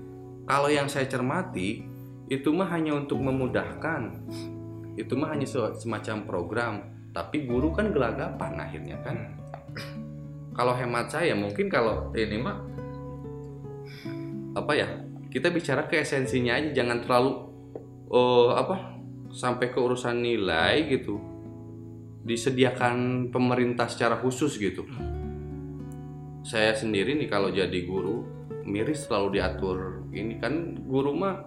kalau 0.45 0.69
yang 0.69 0.93
saya 0.93 1.09
cermati 1.09 1.95
itu 2.29 2.49
mah 2.53 2.69
hanya 2.73 2.97
untuk 2.97 3.21
memudahkan. 3.21 4.29
Itu 4.97 5.17
mah 5.17 5.33
hanya 5.33 5.49
se- 5.49 5.77
semacam 5.81 6.17
program. 6.25 6.75
Tapi 7.13 7.49
guru 7.49 7.73
kan 7.73 7.93
gelagapan 7.93 8.53
akhirnya 8.61 8.97
kan. 9.05 9.41
Kalau 10.55 10.71
hemat 10.77 11.11
saya 11.11 11.35
mungkin 11.35 11.67
kalau 11.67 12.15
ini 12.15 12.39
mah 12.39 12.57
apa 14.55 14.73
ya 14.79 14.87
kita 15.35 15.51
bicara 15.51 15.91
ke 15.91 15.99
esensinya 15.99 16.55
aja. 16.55 16.71
Jangan 16.71 16.99
terlalu 17.03 17.33
eh, 18.13 18.51
apa 18.55 18.77
sampai 19.35 19.73
ke 19.73 19.79
urusan 19.81 20.21
nilai 20.21 20.87
gitu. 20.93 21.19
Disediakan 22.25 23.29
pemerintah 23.33 23.89
secara 23.91 24.17
khusus 24.21 24.57
gitu. 24.57 24.87
Saya 26.45 26.77
sendiri 26.77 27.17
nih 27.17 27.29
kalau 27.29 27.49
jadi 27.49 27.81
guru 27.85 28.24
miris 28.75 29.07
selalu 29.07 29.39
diatur 29.39 29.79
ini 30.11 30.43
kan 30.43 30.75
guru 30.83 31.15
mah 31.15 31.47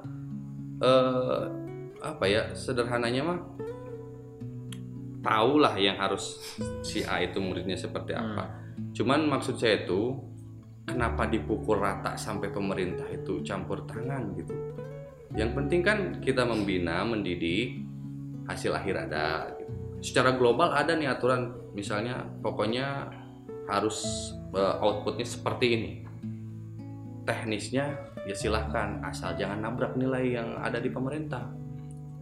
eh, 0.80 1.44
apa 2.00 2.24
ya 2.24 2.56
sederhananya 2.56 3.22
mah 3.28 3.40
tahulah 5.28 5.76
yang 5.76 6.00
harus 6.00 6.40
si 6.88 7.04
A 7.04 7.20
itu 7.20 7.44
muridnya 7.44 7.76
seperti 7.76 8.16
apa. 8.16 8.48
Cuman 8.96 9.28
maksud 9.28 9.60
saya 9.60 9.84
itu 9.84 10.16
kenapa 10.88 11.28
dipukul 11.28 11.84
rata 11.84 12.16
sampai 12.16 12.48
pemerintah 12.48 13.06
itu 13.12 13.44
campur 13.44 13.84
tangan 13.84 14.32
gitu. 14.40 14.56
Yang 15.36 15.52
penting 15.60 15.82
kan 15.84 16.00
kita 16.24 16.48
membina, 16.48 17.04
mendidik, 17.04 17.84
hasil 18.48 18.72
akhir 18.72 19.12
ada. 19.12 19.52
gitu. 19.60 19.74
Secara 20.00 20.40
global 20.40 20.72
ada 20.72 20.96
nih 20.96 21.12
aturan, 21.12 21.74
misalnya 21.76 22.24
pokoknya 22.40 23.12
harus 23.68 24.32
eh, 24.56 24.76
outputnya 24.80 25.28
seperti 25.28 25.66
ini. 25.76 25.92
Teknisnya 27.28 27.86
ya 28.24 28.36
silahkan, 28.36 29.04
asal 29.04 29.36
jangan 29.36 29.60
nabrak 29.60 30.00
nilai 30.00 30.40
yang 30.40 30.56
ada 30.64 30.80
di 30.80 30.88
pemerintah. 30.88 31.44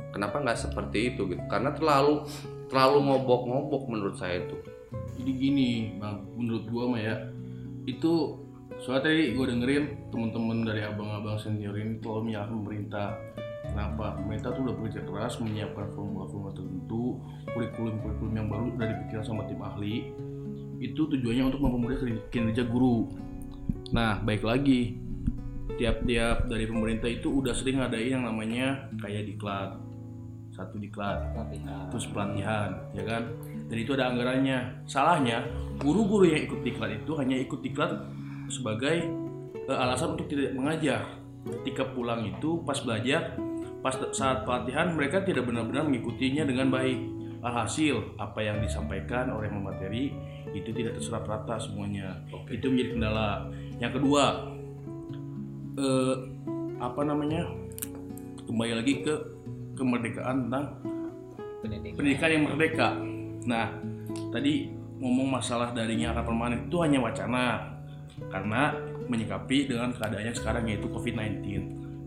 Kenapa 0.09 0.41
nggak 0.41 0.57
seperti 0.57 1.13
itu 1.13 1.29
gitu? 1.29 1.43
Karena 1.45 1.69
terlalu 1.77 2.25
terlalu 2.69 2.97
ngobok-ngobok 3.05 3.83
menurut 3.89 4.17
saya 4.17 4.41
itu. 4.41 4.57
jadi 5.15 5.31
gini 5.31 5.95
bang 5.95 6.27
menurut 6.35 6.65
gua 6.67 6.91
mah 6.91 6.99
ya 6.99 7.15
itu 7.87 8.35
soalnya 8.81 9.07
tadi 9.07 9.31
gue 9.31 9.45
dengerin 9.47 10.11
teman-teman 10.11 10.67
dari 10.67 10.81
abang-abang 10.83 11.39
senior 11.39 11.71
ini 11.79 12.03
terlalu 12.03 12.31
menyalahkan 12.31 12.55
pemerintah 12.59 13.07
kenapa 13.63 14.19
pemerintah 14.19 14.49
tuh 14.51 14.61
udah 14.67 14.75
bekerja 14.75 15.01
keras 15.07 15.33
menyiapkan 15.39 15.87
formula-formula 15.95 16.51
tertentu 16.51 17.03
kurikulum-kurikulum 17.55 18.33
yang 18.35 18.47
baru 18.51 18.65
udah 18.75 18.87
dipikirkan 18.91 19.23
sama 19.23 19.47
tim 19.47 19.61
ahli 19.63 20.11
itu 20.83 21.01
tujuannya 21.07 21.43
untuk 21.47 21.61
mempermudah 21.63 21.97
kinerja 22.27 22.67
guru 22.67 23.07
nah 23.91 24.21
baik 24.21 24.45
lagi. 24.45 24.97
Tiap-tiap 25.75 26.47
dari 26.47 26.65
pemerintah 26.71 27.11
itu 27.11 27.43
udah 27.43 27.51
sering 27.51 27.83
ngadain 27.83 28.15
yang 28.15 28.23
namanya 28.23 28.87
kayak 29.01 29.27
diklat. 29.27 29.75
Satu 30.55 30.79
diklat. 30.79 31.35
Pelatihan. 31.35 31.91
Terus 31.91 32.05
pelatihan 32.07 32.69
ya 32.95 33.03
kan? 33.03 33.23
Dan 33.67 33.77
itu 33.81 33.91
ada 33.91 34.07
anggarannya. 34.13 34.87
Salahnya 34.87 35.43
guru-guru 35.81 36.31
yang 36.31 36.47
ikut 36.47 36.63
diklat 36.63 37.03
itu 37.03 37.11
hanya 37.19 37.35
ikut 37.35 37.59
diklat 37.59 37.91
sebagai 38.47 39.03
eh, 39.67 39.77
alasan 39.77 40.15
untuk 40.15 40.31
tidak 40.31 40.55
mengajar. 40.55 41.03
Ketika 41.45 41.91
pulang 41.91 42.25
itu 42.25 42.63
pas 42.65 42.79
belajar 42.81 43.37
pas 43.85 43.93
saat 44.17 44.49
pelatihan 44.49 44.97
mereka 44.97 45.21
tidak 45.21 45.45
benar-benar 45.45 45.85
mengikutinya 45.85 46.41
dengan 46.47 46.73
baik. 46.73 46.97
Alhasil 47.45 48.17
apa 48.17 48.41
yang 48.41 48.57
disampaikan 48.57 49.29
oleh 49.29 49.45
pemateri 49.45 50.09
itu 50.57 50.73
tidak 50.73 50.97
terserap 50.97 51.29
rata 51.29 51.61
semuanya. 51.61 52.17
Itu 52.49 52.73
menjadi 52.73 52.97
kendala 52.97 53.53
yang 53.79 53.91
kedua 53.91 54.55
eh, 55.75 56.15
apa 56.79 57.01
namanya 57.03 57.43
kembali 58.45 58.73
lagi 58.79 58.93
ke 59.03 59.15
kemerdekaan 59.75 60.47
tentang 60.47 60.65
pendidikan 61.59 61.95
pendidikan 61.97 62.29
yang 62.31 62.43
merdeka. 62.47 62.89
Nah, 63.45 63.67
tadi 64.31 64.71
ngomong 65.01 65.27
masalah 65.27 65.75
daringnya 65.75 66.15
akan 66.15 66.23
permanen 66.23 66.59
itu 66.71 66.77
hanya 66.79 66.99
wacana 67.03 67.75
karena 68.31 68.71
menyikapi 69.05 69.67
dengan 69.67 69.91
keadaan 69.91 70.31
yang 70.31 70.37
sekarang 70.37 70.63
yaitu 70.71 70.87
COVID-19. 70.87 71.43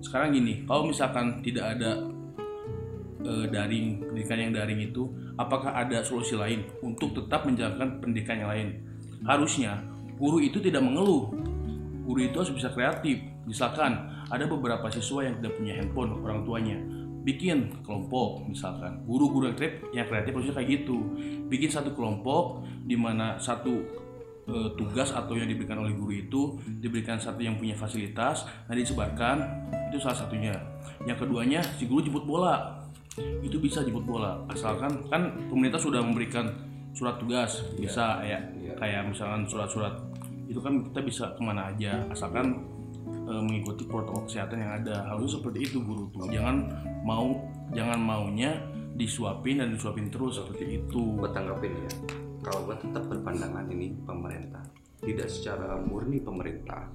Sekarang 0.00 0.32
gini, 0.32 0.64
kalau 0.64 0.88
misalkan 0.88 1.44
tidak 1.44 1.76
ada 1.76 1.90
eh, 3.22 3.46
daring 3.50 4.08
pendidikan 4.08 4.38
yang 4.40 4.52
daring 4.56 4.80
itu, 4.88 5.04
apakah 5.36 5.74
ada 5.74 6.00
solusi 6.00 6.34
lain 6.34 6.64
untuk 6.80 7.12
tetap 7.12 7.44
menjalankan 7.44 8.00
pendidikan 8.00 8.40
yang 8.40 8.50
lain? 8.50 8.68
Harusnya 9.26 9.84
guru 10.16 10.40
itu 10.42 10.58
tidak 10.62 10.82
mengeluh. 10.82 11.30
Guru 12.08 12.24
itu 12.24 12.40
harus 12.40 12.56
bisa 12.56 12.72
kreatif. 12.72 13.20
Misalkan 13.44 14.08
ada 14.32 14.48
beberapa 14.48 14.88
siswa 14.88 15.28
yang 15.28 15.44
tidak 15.44 15.60
punya 15.60 15.76
handphone 15.76 16.16
orang 16.24 16.40
tuanya, 16.48 16.80
bikin 17.20 17.84
kelompok 17.84 18.48
misalkan. 18.48 19.04
Guru-guru 19.04 19.52
yang 19.52 19.56
kreatif 19.60 19.84
yang 19.92 20.06
kreatif 20.08 20.32
harusnya 20.32 20.54
kayak 20.56 20.68
gitu. 20.80 20.96
Bikin 21.52 21.68
satu 21.68 21.92
kelompok 21.92 22.64
di 22.88 22.96
mana 22.96 23.36
satu 23.36 23.84
eh, 24.48 24.68
tugas 24.80 25.12
atau 25.12 25.36
yang 25.36 25.44
diberikan 25.44 25.84
oleh 25.84 25.92
guru 25.92 26.16
itu 26.16 26.56
diberikan 26.64 27.20
satu 27.20 27.44
yang 27.44 27.60
punya 27.60 27.76
fasilitas 27.76 28.48
nah 28.64 28.72
disebarkan 28.72 29.36
itu 29.92 30.00
salah 30.00 30.16
satunya. 30.16 30.56
Yang 31.04 31.28
keduanya 31.28 31.60
si 31.76 31.84
guru 31.84 32.00
jemput 32.00 32.24
bola. 32.24 32.80
Itu 33.44 33.60
bisa 33.60 33.84
jemput 33.84 34.08
bola. 34.08 34.48
Asalkan 34.48 35.04
kan 35.12 35.52
pemerintah 35.52 35.76
sudah 35.76 36.00
memberikan 36.00 36.48
surat 36.96 37.20
tugas. 37.20 37.60
Bisa 37.76 38.24
ya. 38.24 38.40
Iya. 38.56 38.72
kayak 38.78 39.10
misalkan 39.10 39.42
surat-surat 39.44 40.07
itu 40.48 40.58
kan 40.64 40.80
kita 40.88 41.00
bisa 41.04 41.24
ke 41.36 41.40
mana 41.44 41.68
aja 41.68 42.00
asalkan 42.08 42.64
eh, 43.28 43.42
mengikuti 43.44 43.84
protokol 43.84 44.24
kesehatan 44.24 44.64
yang 44.64 44.72
ada. 44.82 45.04
Harusnya 45.04 45.38
seperti 45.38 45.68
itu 45.68 45.84
guru 45.84 46.08
tuh. 46.08 46.24
Jangan 46.32 46.56
mau 47.04 47.36
jangan 47.76 48.00
maunya 48.00 48.56
disuapin 48.96 49.60
dan 49.60 49.76
disuapin 49.76 50.08
terus 50.08 50.40
seperti 50.40 50.80
itu. 50.80 51.20
Gue 51.20 51.28
tanggapin 51.30 51.76
ya 51.76 51.92
kalau 52.40 52.64
gue 52.64 52.76
tetap 52.80 53.04
berpandangan 53.06 53.68
ini 53.68 53.92
pemerintah. 54.08 54.64
Tidak 54.98 55.28
secara 55.30 55.78
murni 55.78 56.18
pemerintah 56.18 56.88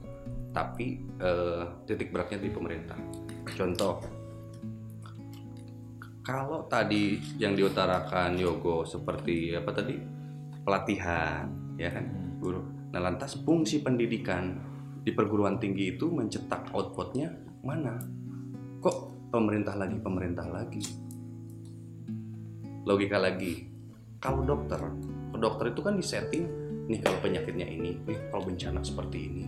tapi 0.53 1.01
eh, 1.21 1.63
titik 1.85 2.09
beratnya 2.09 2.41
di 2.41 2.49
pemerintah. 2.49 2.97
Contoh 3.53 4.01
kalau 6.23 6.65
tadi 6.71 7.19
yang 7.35 7.53
diutarakan 7.53 8.33
Yogo 8.39 8.81
seperti 8.87 9.53
apa 9.53 9.69
tadi? 9.75 9.95
Pelatihan 10.63 11.75
ya 11.77 11.91
kan? 11.93 12.05
Guru 12.39 12.72
nah 12.93 13.01
lantas 13.01 13.41
fungsi 13.41 13.81
pendidikan 13.81 14.61
di 15.01 15.11
perguruan 15.11 15.57
tinggi 15.57 15.97
itu 15.97 16.07
mencetak 16.13 16.69
outputnya 16.71 17.33
mana? 17.65 17.97
Kok 18.79 19.29
pemerintah 19.33 19.73
lagi 19.73 19.97
pemerintah 19.97 20.45
lagi? 20.47 20.83
Logika 22.85 23.17
lagi 23.17 23.67
kalau 24.21 24.45
dokter 24.45 24.79
dokter 25.35 25.75
itu 25.75 25.81
kan 25.83 25.99
disetting 25.99 26.47
nih 26.87 27.03
kalau 27.03 27.19
penyakitnya 27.19 27.67
ini 27.67 27.99
nih 28.07 28.17
kalau 28.31 28.47
bencana 28.47 28.79
seperti 28.79 29.17
ini. 29.27 29.43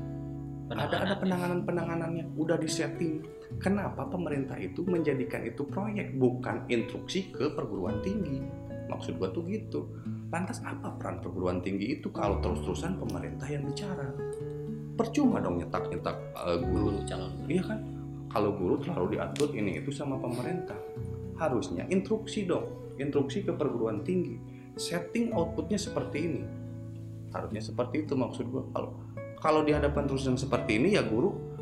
Ada 0.66 1.06
ada 1.06 1.16
penanganan 1.22 1.62
penanganannya 1.64 2.26
udah 2.36 2.58
disetting. 2.58 3.22
Kenapa 3.62 4.10
pemerintah 4.10 4.58
itu 4.58 4.82
menjadikan 4.84 5.46
itu 5.46 5.64
proyek 5.70 6.18
bukan 6.18 6.66
instruksi 6.68 7.30
ke 7.30 7.54
perguruan 7.54 8.02
tinggi? 8.02 8.42
Maksud 8.90 9.22
gua 9.22 9.30
tuh 9.30 9.46
gitu 9.48 9.88
lantas 10.36 10.60
apa 10.68 10.92
peran 11.00 11.24
perguruan 11.24 11.64
tinggi 11.64 11.96
itu 11.96 12.12
kalau 12.12 12.44
terus 12.44 12.60
terusan 12.68 13.00
pemerintah 13.00 13.48
yang 13.48 13.64
bicara 13.64 14.12
percuma 14.96 15.40
dong 15.44 15.60
nyetak 15.60 15.88
nyetak 15.92 16.18
eh, 16.36 16.60
guru 16.60 17.00
calon 17.08 17.32
Iya 17.48 17.64
kan? 17.64 17.80
Kalau 18.32 18.52
guru 18.52 18.76
terlalu 18.84 19.16
diatur 19.16 19.56
ini 19.56 19.80
itu 19.80 19.96
sama 19.96 20.20
pemerintah. 20.20 20.76
Harusnya 21.40 21.88
instruksi 21.88 22.44
dong, 22.44 22.96
instruksi 23.00 23.48
ke 23.48 23.56
perguruan 23.56 24.04
tinggi. 24.04 24.36
Setting 24.76 25.32
outputnya 25.32 25.80
seperti 25.80 26.18
ini. 26.20 26.44
Harusnya 27.32 27.64
seperti 27.64 28.04
itu 28.04 28.16
maksud 28.16 28.48
gua. 28.52 28.64
Kalau 28.76 28.92
kalau 29.40 29.62
dihadapkan 29.64 30.04
terus 30.04 30.28
yang 30.28 30.36
seperti 30.36 30.80
ini 30.80 31.00
ya 31.00 31.04
guru. 31.04 31.55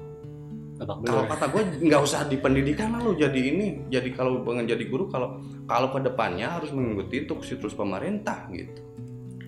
Kalau 0.86 1.24
kata 1.28 1.46
gue 1.50 1.64
nggak 1.88 2.02
usah 2.04 2.28
di 2.28 2.38
pendidikan 2.38 2.94
lah 2.96 3.02
lo 3.04 3.16
jadi 3.16 3.36
ini. 3.36 3.88
Jadi 3.88 4.12
kalau 4.12 4.44
pengen 4.44 4.68
jadi 4.68 4.84
guru 4.88 5.08
kalau 5.08 5.40
kalau 5.66 5.92
ke 5.96 6.00
depannya 6.04 6.60
harus 6.60 6.70
mengikuti 6.76 7.24
instruksi 7.24 7.58
terus 7.58 7.74
pemerintah 7.74 8.48
gitu. 8.52 8.82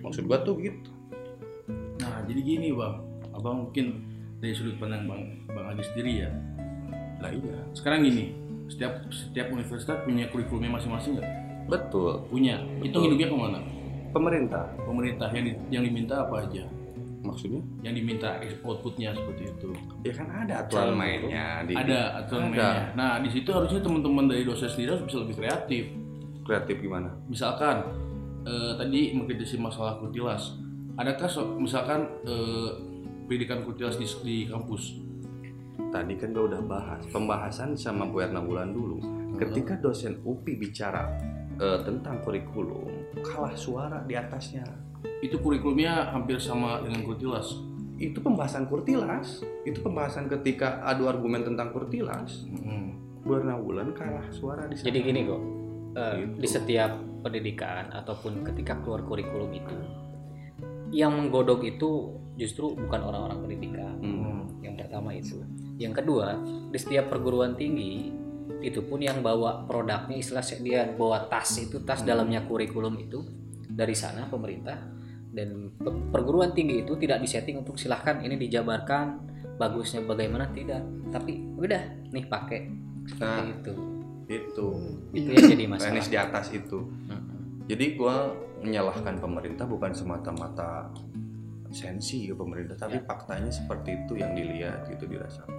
Maksud 0.00 0.24
gua 0.30 0.38
tuh 0.46 0.56
gitu. 0.62 0.90
Nah, 1.98 2.22
jadi 2.30 2.40
gini 2.40 2.70
bang, 2.70 3.02
abang 3.34 3.66
mungkin 3.66 4.06
dari 4.38 4.54
sudut 4.54 4.78
pandang 4.78 5.08
bang 5.10 5.22
bang 5.50 5.66
Adi 5.74 5.82
sendiri 5.82 6.12
ya. 6.22 6.30
Lah 7.18 7.30
iya. 7.32 7.58
Sekarang 7.72 8.06
gini, 8.06 8.36
setiap 8.70 9.02
setiap 9.10 9.50
universitas 9.50 9.98
punya 10.06 10.30
kurikulumnya 10.30 10.78
masing-masing 10.78 11.18
nggak? 11.18 11.30
Betul. 11.66 12.22
Punya. 12.30 12.62
Itu 12.78 12.94
Betul. 12.94 13.02
hidupnya 13.10 13.28
ke 13.32 13.36
mana? 13.36 13.60
Pemerintah 14.14 14.64
Pemerintah 14.86 15.28
yang 15.34 15.46
yang 15.68 15.82
diminta 15.84 16.24
apa 16.24 16.46
aja? 16.46 16.64
Maksudnya 17.26 17.60
Yang 17.82 17.94
diminta 17.98 18.28
outputnya 18.62 19.10
seperti 19.10 19.42
itu. 19.50 19.68
ya 20.02 20.12
kan 20.14 20.26
ada 20.30 20.54
aturan 20.62 20.82
Calon 20.86 20.96
mainnya 20.96 21.46
di 21.66 21.74
Ada 21.74 21.98
aturan 22.22 22.42
Ada. 22.48 22.50
mainnya. 22.54 22.84
Nah, 22.94 23.12
di 23.18 23.28
situ 23.28 23.50
harusnya 23.50 23.80
teman-teman 23.82 24.24
dari 24.26 24.46
dosen 24.46 24.70
sendiri 24.70 24.94
harus 24.94 25.04
bisa 25.04 25.18
lebih 25.20 25.36
kreatif. 25.36 25.84
kreatif 26.46 26.76
gimana? 26.78 27.10
Misalkan 27.26 27.82
eh, 28.46 28.72
tadi 28.78 29.10
mengkritisi 29.12 29.58
masalah 29.58 29.98
kurtilas. 29.98 30.54
Adakah 30.94 31.26
so- 31.26 31.58
misalkan 31.58 32.06
eh, 32.22 32.70
pendidikan 33.26 33.66
kurtilas 33.66 33.98
di, 33.98 34.06
di 34.22 34.36
kampus? 34.46 35.02
Tadi 35.90 36.14
kan 36.14 36.30
gue 36.30 36.44
udah 36.46 36.62
bahas 36.62 37.02
pembahasan 37.10 37.74
sama 37.74 38.06
Bu 38.06 38.22
Erna 38.22 38.38
bulan 38.40 38.70
dulu. 38.70 39.02
Ketika 39.36 39.76
dosen 39.76 40.22
UPI 40.22 40.56
bicara 40.56 41.18
eh, 41.56 41.78
tentang 41.82 42.22
kurikulum, 42.22 42.88
kalah 43.20 43.52
suara 43.52 44.00
di 44.02 44.14
atasnya. 44.14 44.64
Itu 45.20 45.40
kurikulumnya 45.40 46.12
hampir 46.12 46.36
sama 46.38 46.82
dengan 46.82 47.02
kurtilas. 47.02 47.56
Itu 47.96 48.20
pembahasan 48.20 48.68
kurtilas. 48.68 49.40
Itu 49.64 49.80
pembahasan 49.80 50.28
ketika 50.28 50.84
adu 50.84 51.08
argumen 51.08 51.42
tentang 51.42 51.72
kurtilas. 51.72 52.44
Hmm. 52.48 52.96
Bu 53.26 53.42
Erna 53.42 53.58
bulan 53.58 53.90
kalah 53.90 54.22
suara 54.30 54.70
di 54.70 54.78
sana. 54.78 54.86
jadi 54.86 54.98
gini 55.02 55.20
kok 55.26 55.42
eh, 55.98 56.14
Gitu. 56.22 56.34
di 56.38 56.48
setiap 56.48 56.90
pendidikan 57.26 57.90
ataupun 57.90 58.46
ketika 58.46 58.78
keluar 58.78 59.02
kurikulum 59.02 59.50
itu 59.50 59.74
yang 60.94 61.10
menggodok 61.10 61.66
itu 61.66 62.14
justru 62.38 62.78
bukan 62.78 63.02
orang-orang 63.02 63.42
pendidikan 63.42 63.98
Hmm. 63.98 64.46
yang 64.62 64.78
pertama 64.78 65.10
itu 65.10 65.42
yang 65.74 65.90
kedua 65.90 66.38
di 66.70 66.78
setiap 66.78 67.10
perguruan 67.10 67.58
tinggi 67.58 68.14
itu 68.62 68.78
pun 68.86 69.02
yang 69.02 69.26
bawa 69.26 69.66
produknya 69.66 70.22
istilah 70.22 70.46
dia 70.62 70.86
bawa 70.94 71.26
tas 71.26 71.50
itu 71.58 71.82
tas 71.82 72.06
dalamnya 72.06 72.46
kurikulum 72.46 72.94
itu 73.02 73.26
dari 73.66 73.98
sana 73.98 74.30
pemerintah 74.30 74.78
dan 75.36 75.68
pe- 75.76 76.04
perguruan 76.08 76.56
tinggi 76.56 76.80
itu 76.80 76.96
tidak 76.96 77.20
disetting 77.20 77.60
untuk 77.60 77.76
silahkan 77.76 78.16
ini 78.24 78.40
dijabarkan 78.40 79.20
bagusnya 79.60 80.00
bagaimana 80.08 80.48
tidak. 80.56 80.80
Tapi 81.12 81.44
udah 81.60 81.82
nih 82.08 82.24
pakai. 82.24 82.60
Nah, 83.20 83.44
itu. 83.44 83.72
itu. 84.32 84.68
Itu 85.12 85.28
yang 85.36 85.46
jadi 85.52 85.64
masalah. 85.68 85.92
Tenis 85.92 86.08
di 86.08 86.18
atas 86.18 86.46
itu. 86.56 86.88
Jadi 87.68 87.98
gue 87.98 88.16
menyalahkan 88.64 89.20
pemerintah 89.20 89.68
bukan 89.68 89.92
semata-mata 89.92 90.88
sensi 91.74 92.30
ke 92.30 92.34
pemerintah, 92.34 92.78
tapi 92.78 93.02
faktanya 93.04 93.50
seperti 93.52 94.06
itu 94.06 94.16
yang 94.16 94.32
dilihat 94.32 94.86
gitu 94.88 95.04
dirasakan. 95.04 95.52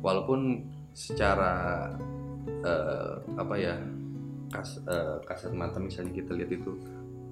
Walaupun 0.00 0.64
secara 0.94 1.86
eh, 2.64 3.14
apa 3.36 3.54
ya 3.58 3.74
kas, 4.54 4.80
eh, 4.86 5.18
kasat 5.26 5.52
mata 5.52 5.78
misalnya 5.82 6.14
kita 6.14 6.34
lihat 6.34 6.50
itu 6.50 6.72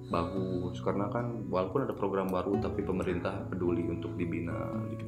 bagus. 0.09 0.81
Karena 0.81 1.07
kan 1.07 1.47
walaupun 1.47 1.85
ada 1.85 1.95
program 1.95 2.27
baru 2.27 2.57
tapi 2.59 2.83
pemerintah 2.83 3.45
peduli 3.47 3.85
untuk 3.87 4.13
dibina 4.17 4.57
gitu. 4.93 5.05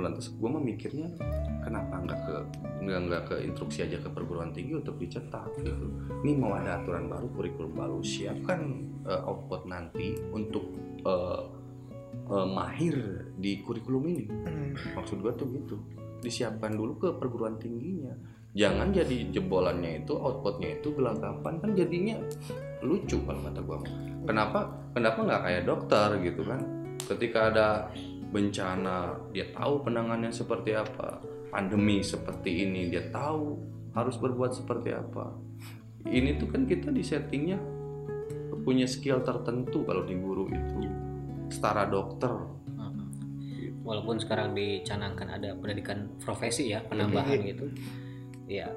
Lantas 0.00 0.32
gue 0.32 0.50
memikirnya 0.50 1.12
kenapa 1.60 2.00
nggak 2.00 2.20
ke 2.24 2.36
nggak 2.80 3.00
nggak 3.06 3.22
ke 3.28 3.34
instruksi 3.44 3.84
aja 3.84 4.00
ke 4.00 4.08
perguruan 4.08 4.50
tinggi 4.50 4.80
untuk 4.80 4.96
dicetak 4.96 5.52
gitu. 5.60 5.86
Ini 6.24 6.32
mau 6.40 6.56
ada 6.56 6.80
aturan 6.80 7.12
baru 7.12 7.28
kurikulum 7.36 7.72
baru 7.76 7.98
siapkan 8.00 8.60
eh, 9.04 9.28
output 9.28 9.68
nanti 9.68 10.16
untuk 10.32 10.64
eh, 11.04 11.42
eh, 12.32 12.46
mahir 12.48 12.96
di 13.36 13.60
kurikulum 13.60 14.02
ini. 14.08 14.24
Maksud 14.96 15.20
gua 15.20 15.36
tuh 15.36 15.52
gitu. 15.52 15.76
Disiapkan 16.20 16.76
dulu 16.76 17.00
ke 17.00 17.08
perguruan 17.16 17.56
tingginya 17.56 18.12
jangan 18.50 18.90
jadi 18.90 19.30
jebolannya 19.30 20.02
itu 20.02 20.12
outputnya 20.18 20.82
itu 20.82 20.90
gelagapan 20.94 21.62
kan 21.62 21.70
jadinya 21.78 22.18
lucu 22.82 23.22
kalau 23.22 23.40
kata 23.46 23.60
gua 23.62 23.78
kenapa 24.26 24.80
kenapa 24.94 25.18
nggak 25.22 25.42
kayak 25.46 25.62
dokter 25.66 26.08
gitu 26.22 26.42
kan? 26.46 26.60
Ketika 27.00 27.50
ada 27.50 27.68
bencana 28.30 29.18
dia 29.34 29.50
tahu 29.50 29.82
penanganannya 29.82 30.30
seperti 30.30 30.74
apa. 30.74 31.22
Pandemi 31.50 31.98
seperti 31.98 32.62
ini 32.62 32.94
dia 32.94 33.10
tahu 33.10 33.58
harus 33.94 34.14
berbuat 34.22 34.54
seperti 34.54 34.94
apa. 34.94 35.34
Ini 36.06 36.38
tuh 36.38 36.48
kan 36.48 36.62
kita 36.64 36.94
di 36.94 37.02
settingnya 37.02 37.58
punya 38.62 38.86
skill 38.86 39.26
tertentu 39.26 39.82
kalau 39.82 40.06
di 40.06 40.14
guru 40.14 40.46
itu. 40.46 40.86
Setara 41.50 41.90
dokter. 41.90 42.30
Walaupun 43.82 44.22
sekarang 44.22 44.54
dicanangkan 44.54 45.34
ada 45.34 45.50
pendidikan 45.58 46.14
profesi 46.22 46.70
ya 46.70 46.78
penambahan 46.86 47.42
gitu 47.42 47.66
ya 48.50 48.68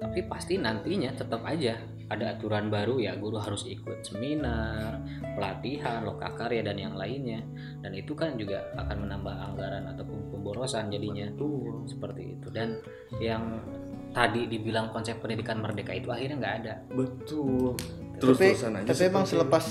tapi 0.00 0.24
pasti 0.26 0.56
nantinya 0.56 1.12
tetap 1.12 1.44
aja 1.44 1.76
ada 2.10 2.34
aturan 2.34 2.72
baru 2.72 2.98
ya. 2.98 3.14
Guru 3.14 3.38
harus 3.38 3.68
ikut 3.68 4.02
seminar 4.02 4.98
pelatihan 5.38 6.02
lokakarya 6.02 6.66
dan 6.66 6.80
yang 6.80 6.96
lainnya. 6.98 7.44
Dan 7.78 7.94
itu 7.94 8.16
kan 8.18 8.34
juga 8.34 8.66
akan 8.74 9.06
menambah 9.06 9.30
anggaran 9.30 9.86
ataupun 9.94 10.34
pemborosan 10.34 10.90
jadinya. 10.90 11.30
Tuh 11.38 11.86
seperti 11.86 12.34
itu. 12.34 12.48
Dan 12.50 12.82
yang 13.22 13.62
tadi 14.10 14.50
dibilang 14.50 14.90
konsep 14.90 15.22
pendidikan 15.22 15.62
merdeka 15.62 15.94
itu 15.94 16.10
akhirnya 16.10 16.36
nggak 16.42 16.56
ada. 16.66 16.74
Betul. 16.90 17.78
Tapi 18.18 18.18
terus-terusan 18.20 18.72
aja 18.82 18.88
tapi 18.92 19.02
emang 19.08 19.24
selepas 19.24 19.64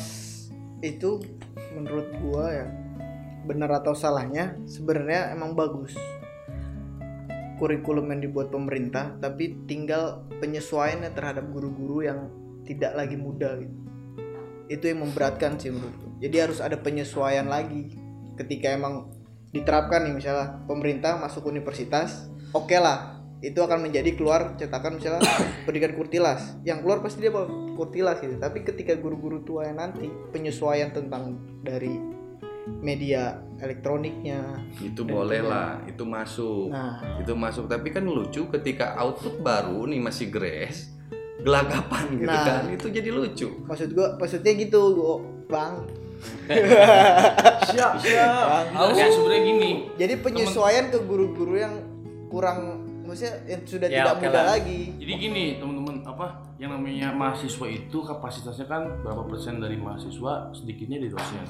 itu 0.82 1.22
menurut 1.76 2.08
gua 2.18 2.46
ya 2.50 2.66
benar 3.46 3.70
atau 3.78 3.94
salahnya 3.94 4.58
sebenarnya 4.66 5.38
emang 5.38 5.54
bagus 5.54 5.94
kurikulum 7.60 8.10
yang 8.10 8.24
dibuat 8.24 8.50
pemerintah 8.50 9.20
tapi 9.20 9.68
tinggal 9.68 10.26
penyesuaiannya 10.40 11.12
terhadap 11.12 11.46
guru-guru 11.52 12.08
yang 12.08 12.32
tidak 12.64 12.96
lagi 12.96 13.20
muda 13.20 13.60
gitu. 13.60 13.76
Itu 14.70 14.86
yang 14.88 15.04
memberatkan 15.04 15.60
sih 15.60 15.70
menurutku. 15.70 16.18
Jadi 16.24 16.36
harus 16.40 16.60
ada 16.64 16.80
penyesuaian 16.80 17.46
lagi 17.46 18.00
ketika 18.40 18.72
emang 18.72 19.12
diterapkan 19.52 20.08
nih 20.08 20.14
misalnya 20.16 20.62
pemerintah 20.70 21.18
masuk 21.18 21.50
universitas 21.50 22.30
oke 22.54 22.78
lah 22.78 23.20
itu 23.40 23.56
akan 23.56 23.88
menjadi 23.88 24.14
keluar 24.20 24.56
cetakan 24.60 25.00
misalnya 25.00 25.24
pendidikan 25.66 25.96
kurtilas. 25.96 26.60
Yang 26.68 26.84
keluar 26.84 27.00
pasti 27.00 27.24
dia 27.24 27.32
kurtilas 27.76 28.20
gitu. 28.20 28.36
Tapi 28.36 28.68
ketika 28.68 28.96
guru-guru 29.00 29.44
tua 29.48 29.68
yang 29.68 29.80
nanti 29.80 30.12
penyesuaian 30.36 30.92
tentang 30.92 31.40
dari 31.64 32.19
media 32.80 33.22
elektroniknya. 33.58 34.64
Itu 34.78 35.04
Dan 35.04 35.12
boleh 35.12 35.40
juga- 35.40 35.52
lah 35.52 35.70
itu 35.84 36.04
masuk. 36.04 36.68
Nah. 36.70 37.20
Itu 37.20 37.34
masuk. 37.34 37.66
Tapi 37.66 37.88
kan 37.90 38.04
lucu 38.04 38.48
ketika 38.50 38.96
output 38.96 39.40
baru 39.40 39.84
nih 39.86 40.00
masih 40.00 40.28
grace 40.28 40.94
gelagapan 41.40 42.04
gitu 42.18 42.28
Nah. 42.30 42.44
kan 42.44 42.64
itu 42.68 42.88
jadi 42.90 43.10
lucu. 43.10 43.48
Maksud 43.64 43.90
gua 43.92 44.16
maksudnya 44.16 44.52
gitu 44.54 44.80
gua, 44.94 45.16
bang. 45.46 45.74
Siap 47.66 47.94
siap. 47.98 48.76
Enggak, 48.76 49.08
sebenarnya 49.10 49.44
gini. 49.46 49.72
jadi 49.96 50.20
penyesuaian 50.20 50.90
ke 50.90 51.00
guru-guru 51.00 51.56
yang 51.56 51.80
kurang 52.28 52.76
maksudnya 53.02 53.40
yang 53.48 53.62
sudah 53.64 53.88
Ya, 53.88 54.04
tidak 54.04 54.14
oke 54.14 54.26
muda 54.26 54.36
lah. 54.36 54.46
lagi. 54.54 54.82
Jadi 54.96 55.14
gini 55.16 55.44
teman-teman 55.58 55.96
apa 56.04 56.26
yang 56.56 56.72
namanya 56.72 57.10
mahasiswa 57.12 57.66
itu 57.66 57.98
kapasitasnya 58.00 58.68
kan 58.68 59.00
berapa 59.00 59.24
persen 59.26 59.58
dari 59.58 59.76
mahasiswa 59.76 60.52
sedikitnya 60.52 61.00
di 61.00 61.10
dosen. 61.10 61.44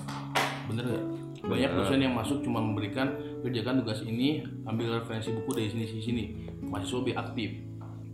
Bener 0.70 0.86
nggak? 0.86 1.06
Banyak 1.42 1.70
Bener. 1.72 1.80
dosen 1.82 2.00
yang 2.00 2.14
masuk 2.14 2.38
cuma 2.40 2.60
memberikan 2.60 3.10
kerjakan 3.42 3.80
tugas 3.80 4.04
ini, 4.04 4.40
ambil 4.64 4.96
referensi 4.96 5.32
buku 5.32 5.50
dari 5.52 5.68
sini 5.68 5.86
sini 5.86 6.02
sini. 6.02 6.24
Mahasiswa 6.62 6.98
lebih 7.00 7.16
aktif. 7.18 7.50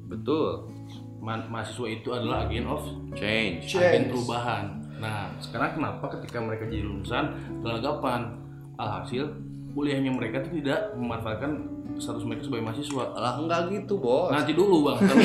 betul 0.05 0.69
Ma- 1.17 1.41
mahasiswa 1.43 1.89
itu 1.89 2.13
adalah 2.13 2.45
agen 2.45 2.69
of 2.69 2.85
change 3.13 3.73
agen 3.73 4.07
perubahan. 4.07 4.63
Nah, 4.95 5.33
sekarang 5.39 5.75
kenapa 5.75 6.05
ketika 6.13 6.37
mereka 6.37 6.63
jadi 6.65 6.85
lulusan 6.85 7.33
gelagapan 7.59 8.37
alhasil 8.75 9.33
kuliahnya 9.73 10.07
mereka 10.07 10.39
itu 10.39 10.61
tidak 10.61 10.93
memanfaatkan 10.93 11.65
status 11.95 12.21
mereka 12.23 12.45
sebagai 12.45 12.63
mahasiswa. 12.63 13.03
lah 13.11 13.33
enggak 13.35 13.61
gitu 13.73 13.97
bos 13.97 14.29
Nanti 14.29 14.53
dulu 14.53 14.85
bang, 14.85 14.97
tapi 15.01 15.23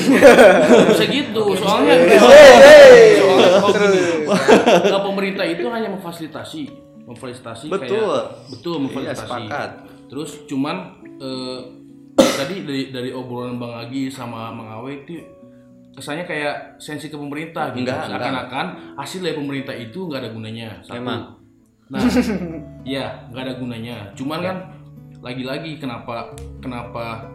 bisa 0.91 1.05
gitu 1.05 1.43
soalnya. 1.55 1.95
soalnya 2.17 2.75
oh, 3.61 3.71
gini, 3.71 4.03
Nah, 4.89 5.03
pemerintah 5.05 5.45
itu 5.45 5.67
hanya 5.69 5.93
memfasilitasi, 5.93 6.63
memfasilitasi 7.11 7.67
Betul. 7.67 8.07
kayak 8.07 8.25
betul 8.55 8.75
iya 8.79 8.83
memfasilitasi. 8.87 9.21
sepakat 9.27 9.71
Terus 10.11 10.31
cuman 10.51 10.77
eh, 11.23 11.61
tadi 12.19 12.67
dari 12.67 12.83
dari 12.91 13.11
obrolan 13.15 13.63
Bang 13.63 13.79
Agi 13.79 14.11
sama 14.11 14.51
Mang 14.51 14.83
Awe 14.83 15.07
itu 15.07 15.23
kesannya 15.95 16.27
kayak 16.27 16.83
sensi 16.83 17.07
ke 17.07 17.15
pemerintah 17.15 17.71
gitu. 17.71 17.87
Enggak. 17.87 18.11
Seakan-akan 18.11 18.67
hasil 18.99 19.23
dari 19.23 19.39
pemerintah 19.39 19.75
itu 19.79 20.11
nggak 20.11 20.21
ada 20.27 20.31
gunanya. 20.35 20.69
Satu. 20.83 20.99
Emang. 20.99 21.39
Nah, 21.91 22.03
iya 22.91 23.31
nggak 23.31 23.43
ada 23.47 23.55
gunanya. 23.55 23.97
Cuman 24.19 24.39
kan 24.43 24.57
lagi-lagi 25.23 25.79
kenapa 25.79 26.35
kenapa 26.59 27.31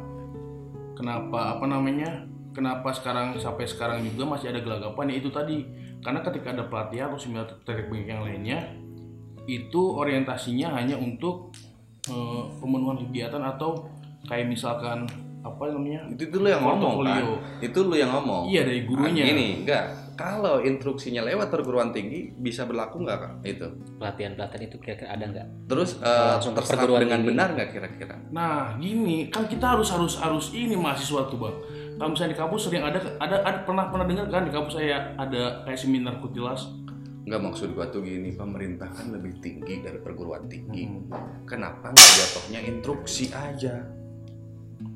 kenapa 1.00 1.56
apa 1.56 1.66
namanya? 1.66 2.28
Kenapa 2.56 2.88
sekarang 2.96 3.36
sampai 3.36 3.68
sekarang 3.68 4.00
juga 4.04 4.36
masih 4.36 4.52
ada 4.52 4.64
gelagapan 4.64 5.12
ya 5.12 5.16
itu 5.20 5.28
tadi 5.28 5.68
karena 6.00 6.24
ketika 6.24 6.56
ada 6.56 6.64
pelatihan 6.72 7.12
atau 7.12 7.20
seminar 7.20 7.52
teknik 7.68 8.08
yang 8.08 8.24
lainnya 8.24 8.64
itu 9.46 9.82
orientasinya 9.96 10.76
hanya 10.78 10.98
untuk 10.98 11.54
eh, 12.10 12.44
pemenuhan 12.60 12.98
kegiatan 13.06 13.42
atau 13.42 13.90
kayak 14.26 14.50
misalkan 14.50 15.06
apa 15.46 15.62
namanya 15.70 16.10
itu 16.10 16.26
dulu 16.34 16.50
yang 16.50 16.66
ngomong 16.66 17.06
kan? 17.06 17.22
itu 17.62 17.80
lu 17.86 17.94
yang 17.94 18.10
ngomong? 18.10 18.50
Iya 18.50 18.62
dari 18.66 18.82
gurunya. 18.82 19.24
Ah, 19.24 19.30
gini 19.30 19.48
enggak. 19.62 19.86
Kalau 20.16 20.64
instruksinya 20.64 21.28
lewat 21.28 21.52
perguruan 21.52 21.92
tinggi 21.92 22.32
bisa 22.34 22.64
berlaku 22.66 23.04
nggak 23.04 23.18
kak? 23.20 23.34
Itu. 23.46 23.68
Pelatihan-pelatihan 24.02 24.64
itu 24.66 24.78
kira-kira 24.82 25.12
ada 25.14 25.26
nggak? 25.28 25.48
Terus 25.70 26.02
eh, 26.02 26.30
Langsung 26.34 26.56
ke 26.56 26.64
terserap 26.64 26.82
perguruan 26.82 27.02
dengan 27.06 27.20
tinggi. 27.22 27.30
benar 27.30 27.48
nggak 27.54 27.70
kira-kira? 27.76 28.16
Nah, 28.34 28.74
gini, 28.82 29.30
kan 29.30 29.46
kita 29.46 29.76
harus 29.78 29.92
harus 29.94 30.18
harus 30.18 30.50
ini 30.56 30.74
mahasiswa 30.74 31.30
tuh, 31.30 31.38
Bang. 31.38 31.56
Kalau 32.00 32.10
misalnya 32.10 32.32
di 32.34 32.40
kampus 32.42 32.62
sering 32.66 32.84
ada 32.84 33.00
ada, 33.22 33.36
ada 33.46 33.60
pernah 33.68 33.86
pernah 33.92 34.06
dengar 34.08 34.26
kan 34.32 34.44
di 34.48 34.52
kampus 34.56 34.74
saya 34.82 35.14
ada 35.20 35.62
kayak 35.68 35.78
seminar 35.78 36.18
kutilas. 36.24 36.64
Nggak 37.26 37.42
maksud 37.42 37.74
gua 37.74 37.86
tuh 37.88 38.00
gini 38.00 38.32
pemerintah 38.32 38.86
kan 38.88 39.10
lebih 39.10 39.38
tinggi 39.40 39.82
dari 39.82 39.98
perguruan 39.98 40.46
tinggi 40.46 40.86
Hmm. 40.86 41.10
kenapa 41.44 41.90
nggak 41.90 42.12
jatuhnya 42.16 42.60
instruksi 42.64 43.30
aja 43.30 43.82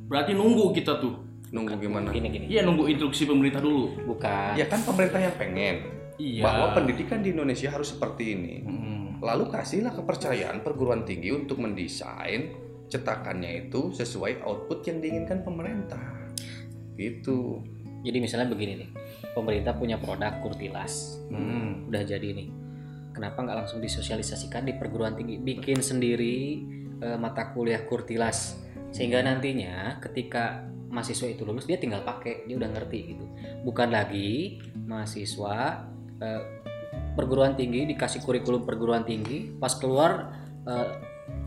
Berarti 0.05 0.34
nunggu 0.34 0.69
kita 0.71 0.97
tuh. 0.97 1.13
nunggu 1.49 1.77
gimana 1.77 2.09
gini 2.09 2.30
gini 2.30 2.45
Iya, 2.47 2.61
nunggu 2.61 2.86
instruksi 2.88 3.25
pemerintah 3.25 3.57
dulu. 3.57 3.97
bukan 4.05 4.53
ya 4.53 4.65
kan 4.65 4.77
pemerintah 4.80 5.17
yang 5.19 5.34
pengen 5.34 5.75
Iya. 6.15 6.43
bahwa 6.43 6.65
pendidikan 6.73 7.19
di 7.19 7.32
Indonesia 7.32 7.67
harus 7.67 7.89
seperti 7.89 8.23
ini 8.32 8.55
Hmm. 8.61 9.17
lalu 9.19 9.49
kasihlah 9.49 9.89
kepercayaan 9.91 10.61
perguruan 10.61 11.01
tinggi 11.03 11.30
untuk 11.30 11.57
mendesain 11.57 12.53
cetakannya 12.86 13.65
itu 13.65 13.89
sesuai 13.91 14.41
output 14.43 14.86
yang 14.86 14.97
diinginkan 14.99 15.41
pemerintah 15.41 16.30
gitu 16.95 17.65
jadi 18.00 18.18
misalnya 18.24 18.47
begini 18.47 18.74
nih 18.86 18.89
pemerintah 19.36 19.76
punya 19.76 20.00
produk 20.00 20.39
kurtilas. 20.39 21.20
Hmm. 21.30 21.88
udah 21.91 22.04
jadi 22.04 22.36
nih. 22.36 22.50
Kenapa 23.14 23.43
nggak 23.43 23.58
langsung 23.66 23.80
disosialisasikan 23.84 24.64
di 24.64 24.74
perguruan 24.78 25.18
tinggi? 25.18 25.36
Bikin 25.41 25.84
sendiri 25.84 26.38
eh, 27.02 27.18
mata 27.20 27.52
kuliah 27.52 27.84
kurtilas. 27.84 28.60
Sehingga 28.89 29.22
nantinya 29.22 30.00
ketika 30.02 30.66
mahasiswa 30.89 31.30
itu 31.30 31.45
lulus 31.45 31.70
dia 31.70 31.78
tinggal 31.78 32.02
pakai 32.02 32.50
dia 32.50 32.56
udah 32.58 32.70
ngerti 32.74 33.00
gitu. 33.14 33.26
Bukan 33.68 33.89
lagi 33.91 34.64
mahasiswa 34.88 35.86
eh, 36.24 36.43
perguruan 37.14 37.60
tinggi 37.60 37.84
dikasih 37.89 38.24
kurikulum 38.24 38.64
perguruan 38.64 39.04
tinggi 39.04 39.52
pas 39.60 39.76
keluar 39.76 40.34
eh, 40.66 40.88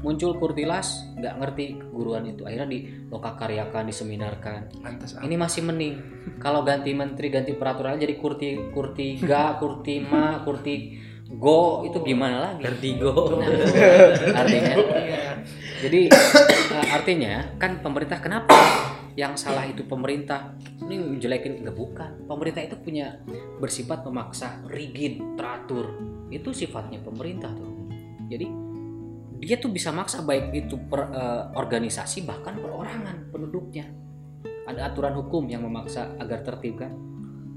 muncul 0.02 0.34
kurtilas 0.36 1.14
nggak 1.14 1.34
ngerti 1.38 1.64
keguruan 1.78 2.26
itu. 2.26 2.42
Akhirnya 2.42 2.68
di 2.68 2.78
lokakaryakan 3.08 3.86
diseminarkan. 3.88 4.60
Lantas 4.82 5.14
ini 5.22 5.38
masih 5.38 5.62
mending. 5.62 5.94
Kalau 6.42 6.66
ganti 6.66 6.90
menteri 6.92 7.30
ganti 7.30 7.54
peraturan 7.54 7.96
jadi 8.02 8.18
kurti 8.18 8.74
kurti 8.74 9.22
ga 9.22 9.56
kurti 9.62 10.02
ma 10.02 10.42
kurti 10.42 10.98
go 11.32 11.86
itu 11.86 12.02
gimana 12.02 12.50
lagi? 12.50 12.60
Vertigo. 12.66 13.38
Nah, 13.38 13.48
artinya. 14.42 14.74
Jadi 15.82 16.00
eh, 16.10 16.88
artinya 16.94 17.34
kan 17.58 17.82
pemerintah 17.82 18.18
kenapa 18.22 18.54
yang 19.14 19.38
salah 19.38 19.66
itu 19.66 19.86
pemerintah? 19.86 20.58
Ini 20.82 20.98
menjelekin 20.98 21.62
enggak 21.62 21.78
bukan. 21.78 22.10
Pemerintah 22.26 22.62
itu 22.66 22.76
punya 22.82 23.22
bersifat 23.62 24.02
memaksa 24.02 24.66
rigid 24.66 25.22
teratur. 25.38 25.94
Itu 26.28 26.50
sifatnya 26.50 26.98
pemerintah 27.00 27.54
tuh. 27.54 27.70
Jadi 28.28 28.71
dia 29.42 29.58
tuh 29.58 29.74
bisa 29.74 29.90
maksa 29.90 30.22
baik 30.22 30.54
itu 30.54 30.78
per 30.86 31.10
eh, 31.10 31.42
organisasi 31.58 32.22
bahkan 32.22 32.62
perorangan 32.62 33.34
penduduknya 33.34 33.90
ada 34.70 34.94
aturan 34.94 35.18
hukum 35.18 35.50
yang 35.50 35.66
memaksa 35.66 36.14
agar 36.22 36.46
tertib 36.46 36.78
kan 36.78 36.94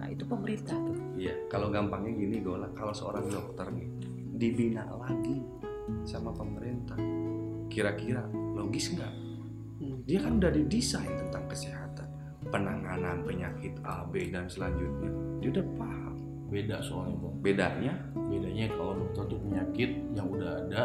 nah 0.02 0.10
itu 0.10 0.26
pemerintah 0.26 0.74
tuh 0.74 1.06
Iya, 1.16 1.48
kalau 1.48 1.72
gampangnya 1.72 2.12
gini 2.12 2.44
Gola, 2.44 2.68
kalau 2.76 2.92
seorang 2.92 3.32
dokter 3.32 3.72
nih 3.72 3.88
dibina 4.36 4.84
lagi 5.00 5.40
sama 6.04 6.36
pemerintah, 6.36 7.00
kira-kira 7.72 8.28
logis 8.52 8.92
nggak? 8.92 9.14
Dia 10.04 10.20
kan 10.20 10.44
udah 10.44 10.52
didesain 10.52 11.16
tentang 11.16 11.48
kesehatan, 11.48 12.08
penanganan 12.52 13.24
penyakit 13.24 13.80
A, 13.88 14.04
B 14.04 14.28
dan 14.28 14.52
selanjutnya. 14.52 15.12
Dia 15.40 15.50
udah 15.56 15.66
paham. 15.80 16.14
Beda 16.52 16.78
soalnya, 16.84 17.18
Bang. 17.18 17.36
Bedanya 17.42 17.94
Bedanya 18.14 18.70
kalau 18.76 18.94
dokter 19.02 19.24
tuh 19.34 19.40
penyakit 19.42 19.92
yang 20.14 20.28
udah 20.30 20.52
ada 20.68 20.84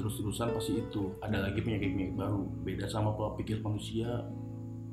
terus-terusan 0.00 0.56
pasti 0.56 0.80
itu. 0.80 1.12
Ada 1.20 1.52
lagi 1.52 1.60
penyakit-penyakit 1.60 2.16
baru. 2.16 2.40
Beda 2.64 2.88
sama 2.88 3.12
pola 3.12 3.36
pikir 3.36 3.60
manusia. 3.60 4.24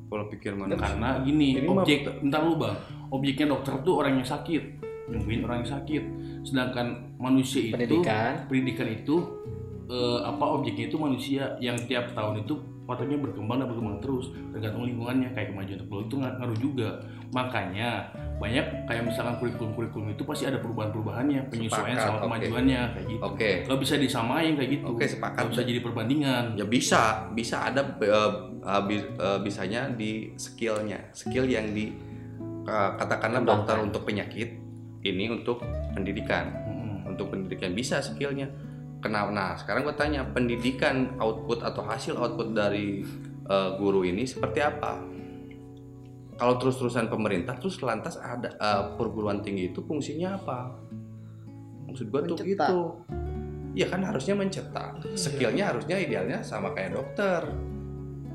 kalau 0.08 0.24
pikir 0.32 0.56
manusia. 0.56 0.80
Karena 0.80 1.20
gini, 1.20 1.60
Ini 1.60 1.68
mah- 1.68 1.84
objek 1.84 2.08
bentar 2.24 2.40
lu 2.40 2.56
bang, 2.56 2.80
objeknya 3.12 3.52
dokter 3.52 3.76
tuh 3.84 4.00
orang 4.00 4.16
yang 4.16 4.24
sakit, 4.24 4.64
nyembuhin 5.12 5.44
orang 5.44 5.68
yang 5.68 5.72
sakit. 5.76 6.04
Sedangkan 6.48 7.12
manusia 7.20 7.60
itu 7.60 7.76
pendidikan 7.76 8.48
pendidikan 8.48 8.88
itu 8.88 9.16
eh, 9.92 10.20
apa 10.24 10.46
objeknya 10.48 10.88
itu 10.88 10.96
manusia 10.96 11.60
yang 11.60 11.76
tiap 11.92 12.16
tahun 12.16 12.48
itu 12.48 12.56
patutnya 12.88 13.20
berkembang 13.20 13.60
dan 13.60 13.68
berkembang 13.68 14.00
terus 14.00 14.32
tergantung 14.56 14.88
lingkungannya 14.88 15.36
kayak 15.36 15.52
kemajuan 15.52 15.80
teknologi 15.84 16.08
itu 16.08 16.16
nggak 16.24 16.34
ngaruh 16.40 16.60
juga. 16.64 16.90
Makanya 17.36 17.90
banyak 18.40 18.66
kayak 18.88 19.04
misalkan 19.04 19.36
kurikulum-kurikulum 19.44 20.16
itu 20.16 20.24
pasti 20.24 20.48
ada 20.48 20.64
perubahan-perubahannya 20.64 21.52
penyesuaian 21.52 22.00
Sepakat, 22.00 22.08
sama 22.08 22.20
kemajuannya 22.24 22.82
kayak 22.96 23.08
gitu. 23.12 23.22
Oke, 23.22 23.52
nggak 23.68 23.80
bisa 23.84 23.94
disamain 24.00 24.52
kayak 24.56 24.70
gitu. 24.80 24.84
Oke, 24.88 25.04
sepakat. 25.04 25.36
nggak 25.36 25.50
bisa 25.52 25.64
jadi 25.68 25.80
perbandingan. 25.84 26.44
Ya 26.56 26.66
bisa, 26.66 27.02
bisa 27.36 27.56
ada 27.68 27.82
bi- 27.92 28.08
eh, 29.20 29.40
bisanya 29.44 29.92
di 29.92 30.32
skillnya, 30.40 31.12
skill 31.12 31.46
yang 31.52 31.76
di 31.76 31.92
eh, 32.64 32.92
katakanlah 32.96 33.44
dokter 33.44 33.76
untuk 33.84 34.08
penyakit, 34.08 34.56
ini 35.04 35.28
untuk 35.28 35.60
pendidikan. 35.92 36.52
Mm-mm. 36.68 37.12
untuk 37.16 37.34
pendidikan 37.34 37.72
bisa 37.74 38.04
skillnya 38.04 38.48
kenapa? 39.04 39.30
Nah 39.32 39.52
sekarang 39.58 39.86
gue 39.88 39.96
tanya 39.96 40.26
pendidikan 40.28 41.18
output 41.18 41.64
atau 41.64 41.84
hasil 41.86 42.18
output 42.18 42.54
dari 42.54 43.04
eh, 43.48 43.70
guru 43.78 44.04
ini 44.04 44.24
seperti 44.28 44.60
apa? 44.64 45.02
Kalau 46.38 46.54
terus-terusan 46.62 47.10
pemerintah 47.10 47.58
terus 47.58 47.82
lantas 47.82 48.18
ada 48.22 48.54
eh, 48.54 48.84
perguruan 48.96 49.42
tinggi 49.42 49.74
itu 49.74 49.82
fungsinya 49.82 50.38
apa? 50.38 50.60
Maksud 51.90 52.08
gue 52.12 52.22
tuh 52.30 52.38
gitu. 52.44 52.80
Ya 53.78 53.86
kan 53.90 54.02
harusnya 54.02 54.34
mencetak. 54.34 55.06
Skillnya 55.14 55.70
harusnya 55.70 56.02
idealnya 56.02 56.42
sama 56.42 56.74
kayak 56.74 56.98
dokter. 56.98 57.42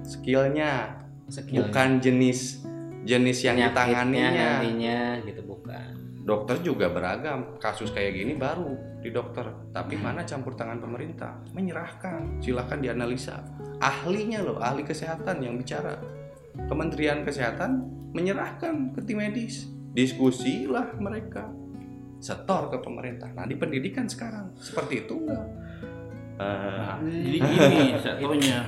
Skillnya. 0.06 1.02
Skill 1.30 1.70
bukan 1.70 2.02
jenis 2.02 2.66
jenis 3.02 3.38
yang 3.42 3.56
ditanganinya 3.58 4.62
nantinya 4.62 5.00
gitu 5.26 5.42
bukan. 5.44 5.92
Dokter 6.22 6.62
juga 6.62 6.86
beragam. 6.86 7.58
Kasus 7.58 7.90
kayak 7.90 8.14
gini 8.14 8.38
baru 8.38 9.02
di 9.02 9.10
dokter. 9.10 9.50
Tapi 9.74 9.98
mana 9.98 10.22
campur 10.22 10.54
tangan 10.54 10.78
pemerintah? 10.78 11.42
Menyerahkan. 11.50 12.38
Silahkan 12.38 12.78
dianalisa. 12.78 13.42
Ahlinya 13.82 14.46
loh 14.46 14.62
ahli 14.62 14.86
kesehatan 14.86 15.42
yang 15.42 15.58
bicara. 15.58 15.98
Kementerian 16.70 17.26
kesehatan 17.26 17.82
menyerahkan 18.14 18.94
ke 18.94 19.02
tim 19.02 19.18
medis. 19.18 19.66
Diskusilah 19.98 20.94
mereka. 21.02 21.50
Setor 22.22 22.70
ke 22.70 22.78
pemerintah. 22.78 23.34
Nah 23.34 23.42
di 23.42 23.58
pendidikan 23.58 24.06
sekarang 24.06 24.54
seperti 24.54 25.02
itu 25.02 25.18
enggak 25.18 25.42
Eh, 26.42 26.80
Nah, 26.80 26.98
jadi 27.04 27.38
gini 27.38 27.80
jatuhnya 28.00 28.60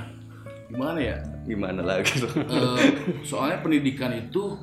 gimana 0.69 0.99
ya? 0.99 1.17
Gimana 1.45 1.81
lagi 1.85 2.21
loh 2.21 2.31
Eh, 2.35 2.89
soalnya 3.29 3.61
pendidikan 3.61 4.11
itu 4.13 4.57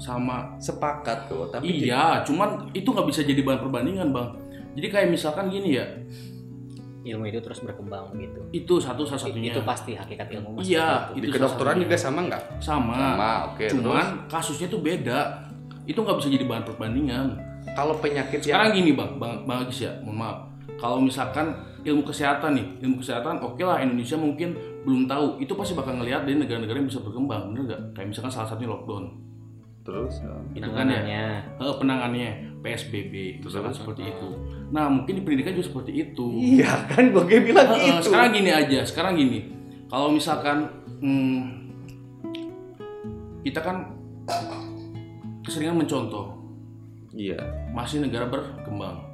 sama 0.00 0.58
sepakat 0.58 1.30
tuh 1.30 1.46
tapi 1.46 1.86
iya 1.86 2.26
cuman 2.26 2.74
itu 2.74 2.90
nggak 2.90 3.06
bisa 3.06 3.22
jadi 3.22 3.38
bahan 3.44 3.60
perbandingan 3.62 4.08
bang. 4.10 4.28
Jadi 4.72 4.86
kayak 4.88 5.08
misalkan 5.12 5.52
gini 5.52 5.78
ya. 5.78 5.86
Ilmu 7.02 7.26
itu 7.26 7.42
terus 7.42 7.58
berkembang 7.66 8.14
begitu 8.14 8.40
itu 8.54 8.74
satu 8.78 9.02
salah 9.02 9.26
satunya. 9.26 9.50
Itu 9.50 9.66
pasti 9.66 9.98
hakikat 9.98 10.26
ilmu 10.38 10.62
Iya, 10.62 11.10
seperti 11.10 11.18
di 11.18 11.26
itu 11.26 11.34
kedokteran 11.34 11.76
juga 11.82 11.96
sama 11.98 12.20
nggak? 12.30 12.42
Sama, 12.62 12.94
sama 12.94 13.30
oke 13.50 13.64
cuman 13.74 13.82
terus 13.82 14.30
kasusnya 14.30 14.66
tuh 14.70 14.80
beda. 14.82 15.20
Itu 15.82 15.98
nggak 16.06 16.16
bisa 16.22 16.28
jadi 16.30 16.44
bahan 16.46 16.64
perbandingan. 16.66 17.26
Kalau 17.74 17.94
penyakit 17.98 18.38
sekarang 18.42 18.70
yang 18.74 18.76
gini 18.82 18.90
bang. 18.94 19.10
Bang 19.18 19.34
bang 19.46 19.58
Agis 19.66 19.86
ya 19.86 19.92
mohon 20.06 20.18
maaf. 20.18 20.38
Kalau 20.78 20.98
misalkan 21.02 21.58
ilmu 21.82 22.02
kesehatan 22.06 22.54
nih. 22.54 22.66
Ilmu 22.86 22.96
kesehatan 23.02 23.42
oke 23.42 23.62
lah 23.62 23.82
Indonesia 23.82 24.14
mungkin 24.14 24.54
belum 24.86 25.10
tahu. 25.10 25.42
Itu 25.42 25.58
pasti 25.58 25.74
bakal 25.74 25.98
ngelihat 25.98 26.22
dari 26.26 26.38
negara-negara 26.38 26.78
yang 26.78 26.88
bisa 26.88 27.02
berkembang 27.02 27.52
bener 27.52 27.62
nggak? 27.68 27.82
Kayak 27.98 28.08
misalkan 28.14 28.32
salah 28.32 28.48
satunya 28.48 28.70
lockdown. 28.70 29.04
Terus 29.82 30.22
itu 30.54 30.62
kan 30.70 30.86
ya? 30.86 31.02
Penanganannya. 31.02 31.24
Eh, 31.58 31.74
penanganannya. 31.78 32.30
PSBB 32.62 33.42
misalkan 33.42 33.74
seperti 33.74 34.06
itu. 34.06 34.28
Nah 34.70 34.86
mungkin 34.86 35.18
di 35.18 35.22
pendidikan 35.26 35.58
juga 35.58 35.66
seperti 35.66 35.92
itu. 35.98 36.26
Iya 36.38 36.86
kan 36.86 37.10
gue 37.10 37.38
bilang 37.42 37.74
eh, 37.74 37.90
gitu. 37.90 38.06
sekarang 38.06 38.30
gini 38.30 38.50
aja 38.54 38.78
sekarang 38.86 39.18
gini. 39.18 39.50
Kalau 39.90 40.14
misalkan 40.14 40.70
hmm, 41.02 41.38
kita 43.42 43.58
kan 43.58 43.90
keseringan 45.42 45.82
mencontoh. 45.82 46.38
Iya. 47.12 47.42
Masih 47.74 48.00
negara 48.00 48.30
berkembang 48.30 49.11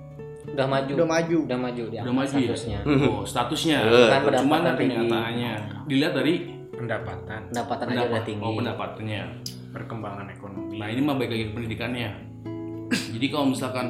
udah 0.55 0.66
maju. 0.66 0.92
Udah 0.94 1.09
maju. 1.09 1.36
Udah 1.44 1.59
maju 1.59 1.82
dia 1.88 2.01
Udah 2.03 2.14
maju 2.14 2.32
ya? 2.32 2.40
statusnya. 2.46 2.78
Oh 2.84 3.22
statusnya. 3.24 3.78
Eh, 3.82 4.09
kan 4.09 4.20
cuman 4.22 4.28
pendapatan 4.28 4.62
kan 4.62 4.74
tinggi 4.76 4.94
kenyataannya 4.96 5.53
dilihat 5.86 6.12
dari 6.14 6.34
pendapatan. 6.70 7.40
Pendapatan 7.51 7.84
aja 7.84 7.92
pendapat. 7.92 8.11
udah 8.11 8.22
tinggi. 8.24 8.44
Oh 8.44 8.53
pendapatannya. 8.55 9.22
Perkembangan 9.68 10.26
ekonomi. 10.32 10.76
Nah 10.80 10.88
ini 10.88 11.01
mah 11.05 11.14
baik 11.16 11.30
lagi 11.30 11.46
pendidikannya. 11.53 12.11
Jadi 13.14 13.26
kalau 13.28 13.46
misalkan 13.53 13.86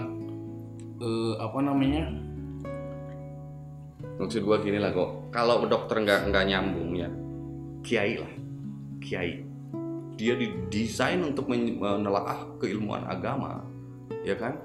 eh, 0.98 1.34
apa 1.38 1.58
namanya? 1.62 2.04
Maksud 4.18 4.42
gue 4.42 4.56
gini 4.66 4.78
lah 4.82 4.90
kok. 4.90 5.30
Kalau 5.30 5.62
dokter 5.70 6.02
nggak 6.02 6.34
nggak 6.34 6.44
nyambung 6.50 6.98
ya 6.98 7.08
kiai 7.82 8.18
lah. 8.18 8.32
Kiai. 8.98 9.40
Dia 10.18 10.34
didesain 10.34 11.22
untuk 11.22 11.46
men- 11.46 11.78
menelaah 11.78 12.58
keilmuan 12.58 13.06
agama. 13.06 13.62
Ya 14.26 14.34
kan 14.34 14.58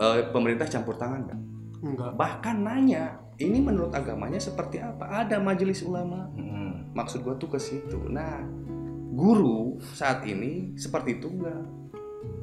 Eh, 0.00 0.32
pemerintah 0.32 0.64
campur 0.64 0.96
tangan 0.96 1.28
nggak? 1.28 1.40
Enggak 1.84 2.12
bahkan 2.16 2.56
nanya 2.64 3.20
ini 3.36 3.60
menurut 3.60 3.92
agamanya 3.92 4.40
seperti 4.40 4.80
apa? 4.80 5.24
Ada 5.24 5.36
majelis 5.36 5.84
ulama. 5.84 6.28
Hmm, 6.36 6.92
maksud 6.96 7.20
gue 7.20 7.36
tuh 7.36 7.52
ke 7.52 7.60
situ. 7.60 8.08
Nah 8.08 8.40
guru 9.12 9.76
saat 9.92 10.24
ini 10.24 10.72
seperti 10.80 11.20
itu 11.20 11.28
enggak 11.28 11.64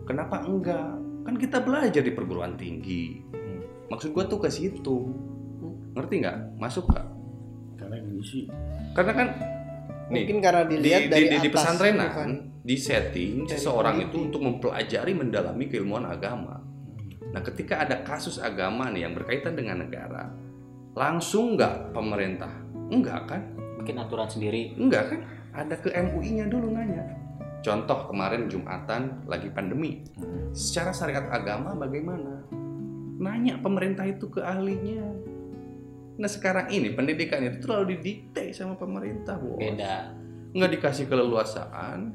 kenapa 0.05 0.45
enggak? 0.45 1.01
Kan 1.25 1.35
kita 1.41 1.65
belajar 1.65 2.05
di 2.05 2.13
perguruan 2.13 2.53
tinggi. 2.53 3.25
Hmm. 3.33 3.59
maksud 3.89 4.13
gue 4.13 4.23
tuh 4.29 4.37
ke 4.37 4.49
situ. 4.53 4.97
Ngerti 5.97 6.13
nggak? 6.21 6.61
Masuk 6.61 6.85
nggak? 6.93 7.07
Karena 7.81 7.95
gini 8.05 8.21
sih. 8.21 8.45
Karena 8.93 9.13
kan 9.17 9.27
nih 10.13 10.23
mungkin 10.29 10.39
karena 10.45 10.61
di, 10.69 10.75
dilihat 10.77 11.01
di, 11.01 11.09
dari 11.09 11.25
di, 11.25 11.37
di 11.41 11.49
atas, 11.49 11.53
pesantrenan 11.57 12.09
bukan? 12.13 12.29
di 12.63 12.75
setting 12.79 13.33
Dari 13.43 13.51
seseorang 13.57 13.95
itu. 14.07 14.15
untuk 14.23 14.39
mempelajari 14.45 15.11
mendalami 15.11 15.65
keilmuan 15.67 16.07
agama 16.07 16.66
nah 17.37 17.41
ketika 17.45 17.85
ada 17.85 18.01
kasus 18.01 18.41
agama 18.41 18.89
nih 18.89 19.05
yang 19.05 19.13
berkaitan 19.13 19.53
dengan 19.53 19.85
negara 19.85 20.33
langsung 20.97 21.53
nggak 21.53 21.93
pemerintah 21.93 22.49
enggak 22.89 23.29
kan 23.29 23.41
mungkin 23.87 24.03
aturan 24.03 24.27
sendiri 24.27 24.75
Enggak 24.75 25.15
kan? 25.15 25.21
Ada 25.55 25.79
ke 25.79 25.95
MUI-nya 25.95 26.51
dulu 26.51 26.75
nanya. 26.75 27.07
Contoh 27.63 28.11
kemarin 28.11 28.51
Jumatan 28.51 29.23
lagi 29.23 29.47
pandemi. 29.47 30.03
Secara 30.51 30.91
syariat 30.91 31.23
agama 31.31 31.71
bagaimana? 31.71 32.43
Nanya 33.15 33.63
pemerintah 33.63 34.03
itu 34.03 34.27
ke 34.27 34.43
ahlinya. 34.43 35.07
Nah 36.19 36.27
sekarang 36.27 36.67
ini 36.67 36.91
pendidikan 36.91 37.39
itu 37.47 37.63
terlalu 37.63 37.95
didikte 37.95 38.51
sama 38.51 38.75
pemerintah, 38.75 39.39
bos. 39.39 39.55
beda 39.55 40.11
Nggak 40.51 40.71
dikasih 40.75 41.05
keleluasaan. 41.07 42.11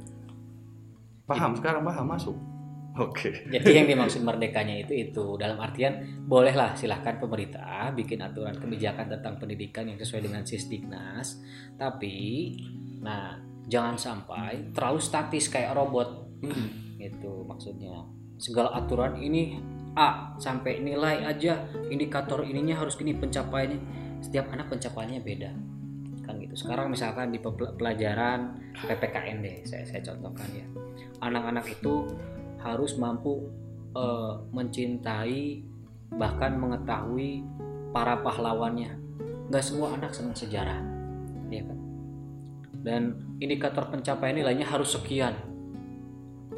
Paham 1.25 1.57
sekarang 1.57 1.89
paham 1.89 2.05
masuk. 2.05 2.37
Oke. 2.93 3.49
jadi 3.49 3.83
yang 3.83 3.89
dimaksud 3.89 4.21
merdekanya 4.21 4.85
itu 4.85 4.93
itu. 4.93 5.25
Dalam 5.41 5.57
artian 5.57 6.05
bolehlah 6.29 6.77
silahkan 6.77 7.17
pemerintah 7.17 7.89
bikin 7.97 8.21
aturan 8.21 8.53
kebijakan 8.61 9.09
tentang 9.09 9.41
pendidikan 9.41 9.89
yang 9.89 9.97
sesuai 9.97 10.29
dengan 10.29 10.45
sisdiknas. 10.45 11.41
Tapi 11.81 12.17
nah 13.01 13.41
jangan 13.65 13.97
sampai 13.97 14.77
terlalu 14.77 15.01
statis 15.01 15.49
kayak 15.49 15.73
robot. 15.73 16.37
Gitu 17.01 17.49
maksudnya. 17.49 18.05
Segala 18.37 18.77
aturan 18.77 19.17
ini 19.17 19.57
A 19.93 20.37
sampai 20.41 20.81
nilai 20.81 21.21
aja 21.25 21.69
indikator 21.93 22.45
ininya 22.45 22.81
harus 22.81 22.97
gini 22.97 23.17
pencapaiannya. 23.17 23.81
Setiap 24.21 24.53
anak 24.53 24.69
pencapaiannya 24.69 25.21
beda. 25.25 25.51
Kan 26.29 26.45
gitu. 26.45 26.55
Sekarang 26.61 26.93
misalkan 26.93 27.33
di 27.33 27.41
pe- 27.41 27.77
pelajaran 27.77 28.61
PPKN 28.85 29.37
deh 29.41 29.57
saya 29.65 29.85
saya 29.89 30.01
contohkan 30.13 30.49
ya. 30.53 30.67
Anak-anak 31.25 31.65
itu 31.73 32.09
harus 32.63 32.95
mampu 32.97 33.51
eh, 33.93 34.35
mencintai 34.55 35.63
bahkan 36.15 36.57
mengetahui 36.57 37.43
para 37.93 38.21
pahlawannya. 38.21 38.97
Nggak 39.53 39.65
semua 39.65 39.99
anak 39.99 40.17
senang 40.17 40.37
sejarah 40.37 40.81
ya 41.53 41.63
kan? 41.69 41.79
Dan 42.83 43.03
indikator 43.39 43.87
pencapaian 43.93 44.35
nilainya 44.35 44.67
harus 44.67 44.97
sekian. 44.97 45.37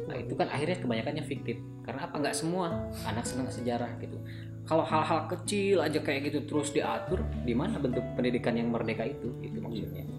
Nah 0.05 0.17
itu 0.17 0.33
kan 0.33 0.47
akhirnya 0.49 0.79
kebanyakannya 0.79 1.23
fiktif. 1.27 1.59
Karena 1.83 2.09
apa? 2.09 2.15
Nggak 2.17 2.35
semua 2.37 2.89
anak 3.05 3.25
senang 3.27 3.51
sejarah 3.51 3.91
gitu. 4.01 4.17
Kalau 4.65 4.81
hal-hal 4.81 5.29
kecil 5.29 5.77
aja 5.85 6.01
kayak 6.01 6.33
gitu 6.33 6.39
terus 6.49 6.73
diatur 6.73 7.21
di 7.45 7.53
mana 7.53 7.77
bentuk 7.77 8.01
pendidikan 8.17 8.57
yang 8.57 8.73
merdeka 8.73 9.05
itu? 9.05 9.29
Itu 9.45 9.61
maksudnya. 9.61 10.09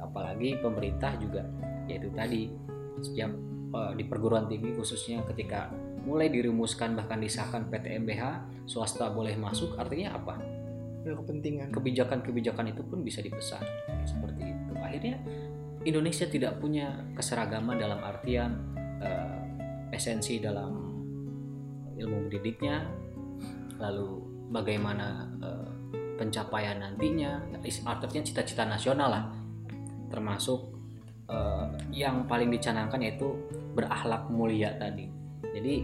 Apalagi 0.00 0.56
pemerintah 0.64 1.12
juga 1.20 1.44
yaitu 1.84 2.08
tadi 2.16 2.48
setiap 3.04 3.28
eh, 3.70 3.92
di 3.96 4.04
perguruan 4.06 4.46
tinggi 4.50 4.74
khususnya 4.74 5.22
ketika 5.30 5.70
mulai 6.04 6.32
dirumuskan 6.32 6.96
bahkan 6.96 7.20
disahkan 7.20 7.68
PTMBH 7.68 8.22
swasta 8.64 9.12
boleh 9.12 9.36
masuk 9.36 9.76
artinya 9.76 10.16
apa? 10.16 10.34
Ya 11.04 11.16
kepentingan. 11.16 11.72
Kebijakan-kebijakan 11.72 12.76
itu 12.76 12.82
pun 12.84 13.00
bisa 13.00 13.24
dipesan 13.24 13.64
seperti 14.04 14.52
itu. 14.52 14.72
Akhirnya 14.80 15.16
Indonesia 15.84 16.28
tidak 16.28 16.60
punya 16.60 17.08
keseragaman 17.16 17.80
dalam 17.80 18.00
artian 18.04 18.60
eh, 19.00 19.94
esensi 19.96 20.40
dalam 20.40 20.90
ilmu 21.96 22.28
mendidiknya 22.28 22.84
lalu 23.80 24.20
bagaimana 24.52 25.28
eh, 25.40 25.70
pencapaian 26.20 26.84
nantinya 26.84 27.48
artinya 27.88 28.24
cita-cita 28.24 28.68
nasional 28.68 29.08
lah 29.08 29.24
termasuk 30.12 30.79
eh, 31.30 31.64
yang 31.94 32.26
paling 32.26 32.50
dicanangkan 32.50 32.98
yaitu 32.98 33.30
berakhlak 33.78 34.26
mulia 34.28 34.74
tadi 34.74 35.06
jadi 35.54 35.74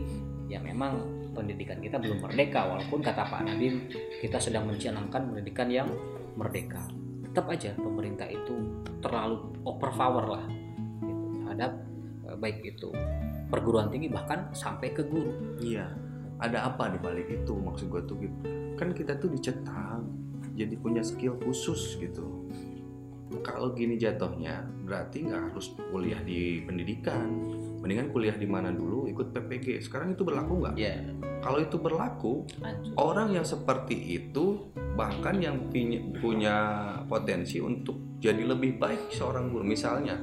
ya 0.46 0.58
memang 0.58 1.02
pendidikan 1.34 1.78
kita 1.78 2.02
belum 2.02 2.22
merdeka 2.22 2.66
walaupun 2.66 3.02
kata 3.02 3.22
Pak 3.28 3.40
Nadiem 3.46 3.86
kita 4.22 4.42
sedang 4.42 4.66
mencanangkan 4.66 5.30
pendidikan 5.30 5.68
yang 5.70 5.88
merdeka 6.34 6.80
tetap 7.36 7.52
aja 7.52 7.76
pemerintah 7.76 8.24
itu 8.32 8.80
terlalu 9.04 9.52
overpower 9.68 10.24
lah 10.24 10.44
gitu, 11.04 11.24
terhadap 11.36 11.72
eh, 12.24 12.36
baik 12.40 12.64
itu 12.64 12.88
perguruan 13.52 13.92
tinggi 13.92 14.08
bahkan 14.08 14.48
sampai 14.56 14.90
ke 14.96 15.04
guru 15.04 15.60
Iya. 15.60 15.92
Ada 16.36 16.68
apa 16.68 16.92
di 16.92 17.00
balik 17.00 17.28
itu 17.32 17.56
maksud 17.56 17.88
gue 17.88 18.02
tuh 18.04 18.16
gitu. 18.20 18.36
Kan 18.76 18.92
kita 18.92 19.16
tuh 19.16 19.32
dicetak 19.32 20.04
jadi 20.56 20.72
punya 20.80 21.00
skill 21.00 21.36
khusus 21.40 21.96
gitu. 21.96 22.45
Kalau 23.42 23.72
gini 23.72 23.96
jatuhnya 23.96 24.64
berarti 24.84 25.26
nggak 25.26 25.42
harus 25.52 25.72
kuliah 25.90 26.20
di 26.22 26.62
pendidikan. 26.62 27.28
mendingan 27.76 28.10
kuliah 28.10 28.34
di 28.34 28.50
mana 28.50 28.74
dulu 28.74 29.06
ikut 29.06 29.30
PPG 29.30 29.78
sekarang 29.78 30.18
itu 30.18 30.26
berlaku 30.26 30.58
nggak 30.58 30.74
Iya. 30.74 31.06
kalau 31.38 31.62
itu 31.62 31.78
berlaku 31.78 32.42
Hancur. 32.58 32.90
orang 32.98 33.30
yang 33.30 33.46
seperti 33.46 33.94
itu 33.94 34.74
bahkan 34.98 35.38
yang 35.38 35.70
punya, 35.70 36.00
punya 36.18 36.56
potensi 37.06 37.62
untuk 37.62 38.18
jadi 38.18 38.42
lebih 38.42 38.82
baik 38.82 39.14
seorang 39.14 39.54
guru 39.54 39.62
misalnya 39.62 40.18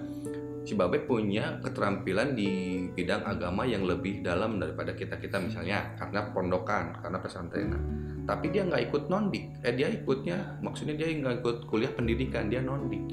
si 0.63 0.73
Babe 0.79 1.03
punya 1.03 1.59
keterampilan 1.59 2.35
di 2.35 2.83
bidang 2.95 3.27
agama 3.27 3.67
yang 3.67 3.83
lebih 3.83 4.23
dalam 4.23 4.59
daripada 4.59 4.95
kita 4.95 5.19
kita 5.19 5.39
misalnya 5.43 5.95
karena 5.99 6.31
pondokan 6.31 6.95
karena 7.03 7.19
pesantren 7.19 7.75
tapi 8.23 8.47
dia 8.55 8.63
nggak 8.63 8.87
ikut 8.87 9.03
nondik 9.11 9.51
eh 9.67 9.75
dia 9.75 9.91
ikutnya 9.91 10.63
maksudnya 10.63 10.95
dia 10.95 11.11
nggak 11.11 11.43
ikut 11.43 11.57
kuliah 11.67 11.91
pendidikan 11.91 12.47
dia 12.47 12.63
nondik 12.63 13.03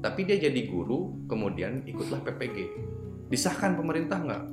tapi 0.00 0.24
dia 0.24 0.40
jadi 0.40 0.60
guru 0.68 1.28
kemudian 1.28 1.84
ikutlah 1.84 2.24
PPG 2.24 2.56
disahkan 3.28 3.76
pemerintah 3.76 4.20
nggak 4.20 4.44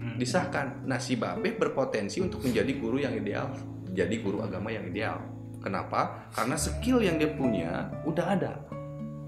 Hmm. 0.00 0.16
disahkan. 0.16 0.88
Nah, 0.88 0.96
si 0.96 1.20
Babe 1.20 1.52
berpotensi 1.60 2.24
untuk 2.24 2.40
menjadi 2.40 2.72
guru 2.80 2.96
yang 3.04 3.12
ideal, 3.12 3.52
jadi 3.92 4.16
guru 4.24 4.40
agama 4.40 4.72
yang 4.72 4.88
ideal. 4.88 5.20
Kenapa? 5.60 6.24
Karena 6.32 6.56
skill 6.56 7.04
yang 7.04 7.20
dia 7.20 7.28
punya 7.36 7.92
udah 8.08 8.26
ada. 8.32 8.52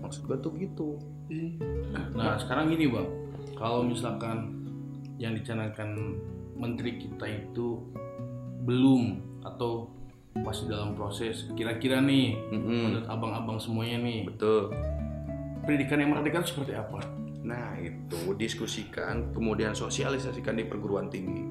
Maksud 0.00 0.24
gue 0.24 0.38
tuh 0.40 0.52
gitu. 0.56 0.88
Nah 2.12 2.36
sekarang 2.40 2.72
gini 2.72 2.88
bang, 2.88 3.08
kalau 3.56 3.84
misalkan 3.84 4.62
yang 5.16 5.36
dicanangkan 5.36 6.18
menteri 6.56 6.98
kita 6.98 7.26
itu 7.28 7.78
belum 8.62 9.20
atau 9.42 9.90
masih 10.38 10.70
dalam 10.70 10.96
proses, 10.96 11.50
kira-kira 11.52 12.00
nih 12.00 12.38
Mm-mm, 12.50 12.80
menurut 12.88 13.06
abang-abang 13.08 13.60
semuanya 13.60 14.00
nih 14.00 14.24
betul. 14.24 14.72
pendidikan 15.62 16.00
yang 16.00 16.10
merdeka 16.16 16.40
itu 16.42 16.56
seperti 16.56 16.72
apa? 16.74 17.00
Nah, 17.42 17.74
itu 17.78 18.34
diskusikan, 18.38 19.34
kemudian 19.34 19.74
sosialisasikan 19.74 20.54
di 20.54 20.64
perguruan 20.66 21.10
tinggi. 21.10 21.42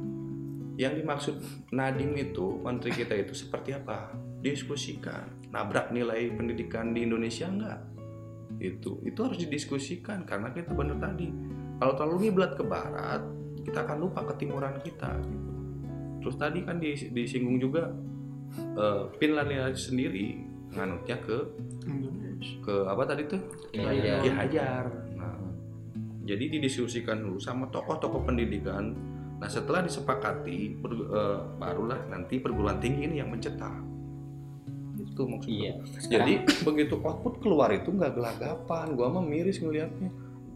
Yang 0.79 0.93
dimaksud 1.03 1.35
Nadim 1.75 2.15
itu, 2.15 2.57
menteri 2.63 2.95
kita 2.95 3.13
itu 3.13 3.35
seperti 3.35 3.75
apa? 3.75 4.15
Diskusikan. 4.39 5.51
Nabrak 5.51 5.91
nilai 5.91 6.31
pendidikan 6.31 6.95
di 6.95 7.03
Indonesia 7.03 7.45
enggak? 7.45 7.79
Itu, 8.61 9.01
itu 9.01 9.17
harus 9.25 9.41
didiskusikan 9.41 10.21
karena 10.29 10.53
kita 10.53 10.77
benar 10.77 11.01
tadi. 11.01 11.33
Kalau 11.81 11.97
terlalu 11.97 12.29
ngiblat 12.29 12.53
ke 12.53 12.61
barat, 12.61 13.25
kita 13.65 13.81
akan 13.81 13.97
lupa 14.05 14.21
ketimuran 14.29 14.77
kita. 14.85 15.17
Gitu. 15.25 15.51
Terus 16.21 16.35
tadi 16.37 16.61
kan 16.61 16.77
dis- 16.77 17.09
disinggung 17.09 17.57
juga 17.57 17.89
eh, 18.53 19.01
Finlandia 19.17 19.73
sendiri 19.73 20.45
nganutnya 20.71 21.17
ke 21.25 21.37
ke 22.61 22.75
apa 22.85 23.03
tadi 23.09 23.25
tuh? 23.25 23.41
Ki 24.21 24.29
Hajar. 24.29 24.85
Nah, 25.17 25.37
jadi 26.21 26.57
didiskusikan 26.57 27.25
dulu 27.25 27.41
sama 27.41 27.65
tokoh-tokoh 27.73 28.21
pendidikan. 28.29 28.93
Nah, 29.41 29.49
setelah 29.49 29.81
disepakati, 29.81 30.77
per- 30.77 31.09
eh, 31.09 31.39
barulah 31.57 32.05
nanti 32.13 32.37
perguruan 32.37 32.77
tinggi 32.77 33.09
ini 33.09 33.17
yang 33.17 33.33
mencetak. 33.33 33.90
Itu 35.11 35.27
maksudnya. 35.27 35.59
Iya. 35.59 35.73
Jadi 36.07 36.33
begitu 36.67 36.95
output 36.97 37.43
keluar 37.43 37.69
itu 37.75 37.91
nggak 37.91 38.15
gelagapan. 38.15 38.95
Gua 38.95 39.07
mah 39.11 39.23
miris 39.23 39.59
ngelihatnya. 39.59 40.09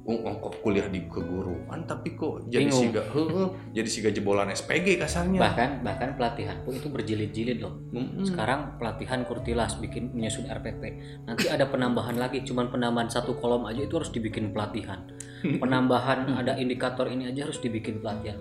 Oh, 0.06 0.22
ongkos 0.22 0.62
kuliah 0.62 0.86
di 0.86 1.02
keguruan 1.10 1.82
tapi 1.90 2.14
kok 2.14 2.46
jadi 2.46 2.70
Bingung. 2.70 2.94
siga 2.94 3.02
heeh, 3.10 3.48
jadi 3.74 3.90
siga 3.90 4.10
jebolan 4.14 4.54
SPG 4.54 5.02
kasarnya. 5.02 5.42
bahkan 5.42 5.82
bahkan 5.82 6.14
pelatihan 6.14 6.62
pun 6.62 6.78
itu 6.78 6.94
berjilid-jilid 6.94 7.58
loh 7.58 7.74
Mm-mm. 7.90 8.22
sekarang 8.22 8.78
pelatihan 8.78 9.26
kurtilas 9.26 9.82
bikin 9.82 10.14
menyusun 10.14 10.46
RPP 10.46 10.82
nanti 11.26 11.50
ada 11.50 11.66
penambahan 11.66 12.22
lagi 12.22 12.46
cuman 12.46 12.70
penambahan 12.70 13.10
satu 13.10 13.34
kolom 13.42 13.66
aja 13.66 13.82
itu 13.82 13.98
harus 13.98 14.14
dibikin 14.14 14.54
pelatihan 14.54 15.10
penambahan 15.66 16.38
ada 16.38 16.54
indikator 16.54 17.10
ini 17.10 17.26
aja 17.34 17.50
harus 17.50 17.58
dibikin 17.58 17.98
pelatihan 17.98 18.38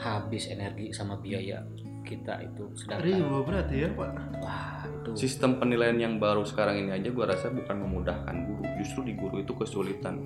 habis 0.00 0.48
energi 0.48 0.88
sama 0.96 1.20
biaya 1.20 1.68
kita 2.08 2.48
itu 2.48 2.64
sedangkan 2.80 3.04
Ribu 3.04 3.44
berarti 3.44 3.74
ya 3.76 3.88
pak. 3.92 4.08
wah 4.40 4.73
itu 5.04 5.28
Sistem 5.28 5.60
penilaian 5.60 5.94
yang 6.00 6.16
baru 6.16 6.42
sekarang 6.48 6.80
ini 6.80 6.90
aja 6.96 7.12
gua 7.12 7.28
rasa 7.28 7.52
bukan 7.52 7.84
memudahkan 7.84 8.36
guru, 8.48 8.64
justru 8.80 9.04
di 9.04 9.12
guru 9.12 9.44
itu 9.44 9.52
kesulitan. 9.52 10.16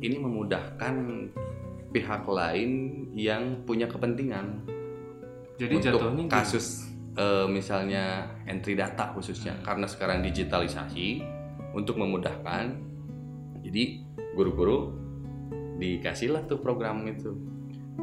Ini 0.00 0.16
memudahkan 0.20 0.94
pihak 1.90 2.24
lain 2.28 2.70
yang 3.16 3.64
punya 3.64 3.88
kepentingan. 3.88 4.68
Jadi 5.56 5.72
untuk 5.76 6.00
jatuhnya 6.00 6.24
kasus 6.28 6.88
eh, 7.16 7.48
misalnya 7.48 8.32
entry 8.44 8.76
data 8.76 9.12
khususnya 9.16 9.56
karena 9.64 9.88
sekarang 9.88 10.20
digitalisasi 10.20 11.24
untuk 11.72 11.96
memudahkan. 11.96 12.76
Jadi 13.60 14.04
guru-guru 14.36 14.92
dikasihlah 15.80 16.44
tuh 16.44 16.60
program 16.60 17.04
itu. 17.08 17.32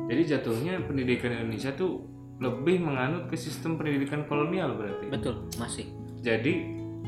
Jadi 0.09 0.21
jatuhnya 0.29 0.81
pendidikan 0.85 1.33
Indonesia 1.33 1.73
tuh 1.73 2.17
lebih 2.37 2.85
menganut 2.85 3.33
ke 3.33 3.35
sistem 3.37 3.81
pendidikan 3.81 4.21
kolonial 4.29 4.77
berarti. 4.77 5.09
betul 5.09 5.49
masih 5.57 5.89
Jadi 6.27 6.53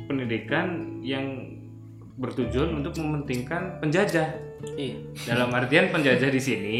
pendidikan 0.07 0.99
yang 1.03 1.59
bertujuan 2.15 2.79
untuk 2.79 2.95
mementingkan 3.03 3.83
penjajah. 3.83 4.31
iya 4.79 4.95
Dalam 5.27 5.51
artian 5.51 5.91
penjajah 5.91 6.31
di 6.31 6.39
sini 6.39 6.77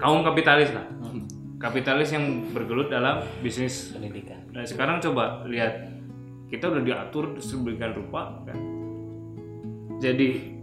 kaum 0.00 0.24
kapitalis 0.24 0.72
lah. 0.72 0.88
Hmm. 1.04 1.28
Kapitalis 1.60 2.16
yang 2.16 2.48
bergelut 2.56 2.88
dalam 2.88 3.20
bisnis. 3.44 3.92
pendidikan 3.92 4.40
Nah 4.56 4.64
sekarang 4.64 5.04
coba 5.04 5.44
lihat 5.44 5.92
kita 6.48 6.72
udah 6.72 6.80
diatur 6.80 7.36
sedemikian 7.44 7.92
rupa 7.92 8.40
kan. 8.48 8.56
Jadi 10.00 10.56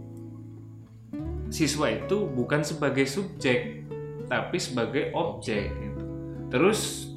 siswa 1.46 1.94
itu 1.94 2.26
bukan 2.26 2.66
sebagai 2.66 3.06
subjek 3.06 3.86
tapi 4.26 4.58
sebagai 4.58 5.14
objek. 5.14 5.70
gitu. 5.78 6.02
Terus 6.50 7.09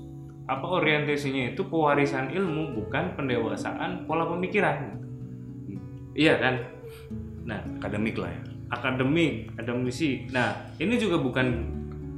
apa 0.43 0.65
orientasinya 0.67 1.55
itu 1.55 1.63
pewarisan 1.67 2.27
ilmu 2.27 2.75
bukan 2.75 3.15
pendewasaan 3.15 4.03
pola 4.03 4.27
pemikiran. 4.27 4.99
Iya 6.13 6.35
kan? 6.37 6.55
Nah 7.47 7.59
Akademik 7.79 8.19
lah 8.19 8.31
ya. 8.31 8.41
akademik, 8.73 9.53
akademisi. 9.53 10.25
Nah, 10.33 10.73
ini 10.81 10.97
juga 10.97 11.21
bukan 11.21 11.45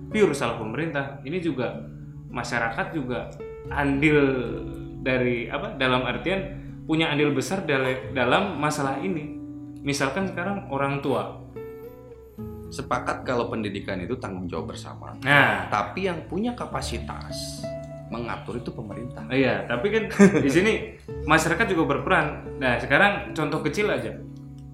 pure 0.07 0.31
salah 0.31 0.55
pemerintah. 0.55 1.19
Ini 1.27 1.43
juga 1.43 1.83
masyarakat 2.31 2.95
juga 2.95 3.27
andil 3.67 4.15
dari 5.03 5.51
apa? 5.51 5.75
Dalam 5.75 6.07
artian 6.07 6.55
punya 6.87 7.11
andil 7.11 7.35
besar 7.35 7.67
dal- 7.67 8.15
dalam 8.15 8.55
masalah 8.55 9.03
ini. 9.03 9.35
Misalkan 9.83 10.31
sekarang 10.31 10.71
orang 10.71 11.03
tua. 11.03 11.43
Sepakat 12.71 13.27
kalau 13.27 13.51
pendidikan 13.51 13.99
itu 13.99 14.15
tanggung 14.15 14.47
jawab 14.47 14.71
bersama. 14.71 15.11
Nah, 15.27 15.67
Tapi 15.67 16.07
yang 16.07 16.23
punya 16.31 16.55
kapasitas 16.55 17.67
mengatur 18.13 18.61
itu 18.61 18.69
pemerintah. 18.69 19.25
iya, 19.33 19.65
tapi 19.65 19.89
kan 19.89 20.03
di 20.45 20.49
sini 20.49 20.73
masyarakat 21.25 21.65
juga 21.73 21.97
berperan. 21.97 22.57
Nah, 22.61 22.77
sekarang 22.77 23.33
contoh 23.33 23.65
kecil 23.65 23.89
aja. 23.89 24.13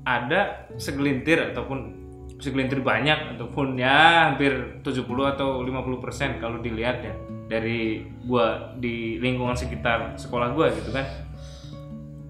Ada 0.02 0.68
segelintir 0.76 1.54
ataupun 1.54 2.02
segelintir 2.42 2.82
banyak 2.82 3.38
ataupun 3.38 3.78
ya 3.78 4.34
hampir 4.34 4.82
70 4.82 5.06
atau 5.38 5.62
50% 5.62 6.42
kalau 6.42 6.58
dilihat 6.58 7.06
ya 7.06 7.14
dari 7.46 8.02
gua 8.26 8.74
di 8.82 9.22
lingkungan 9.22 9.54
sekitar 9.54 10.18
sekolah 10.18 10.50
gua 10.58 10.74
gitu 10.74 10.90
kan 10.90 11.06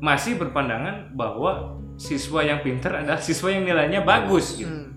masih 0.03 0.35
berpandangan 0.35 1.15
bahwa 1.15 1.79
siswa 1.95 2.43
yang 2.43 2.59
pinter 2.59 2.91
adalah 2.91 3.23
siswa 3.23 3.53
yang 3.53 3.63
nilainya 3.63 4.03
bagus 4.03 4.59
gitu. 4.59 4.67
Hmm. 4.67 4.91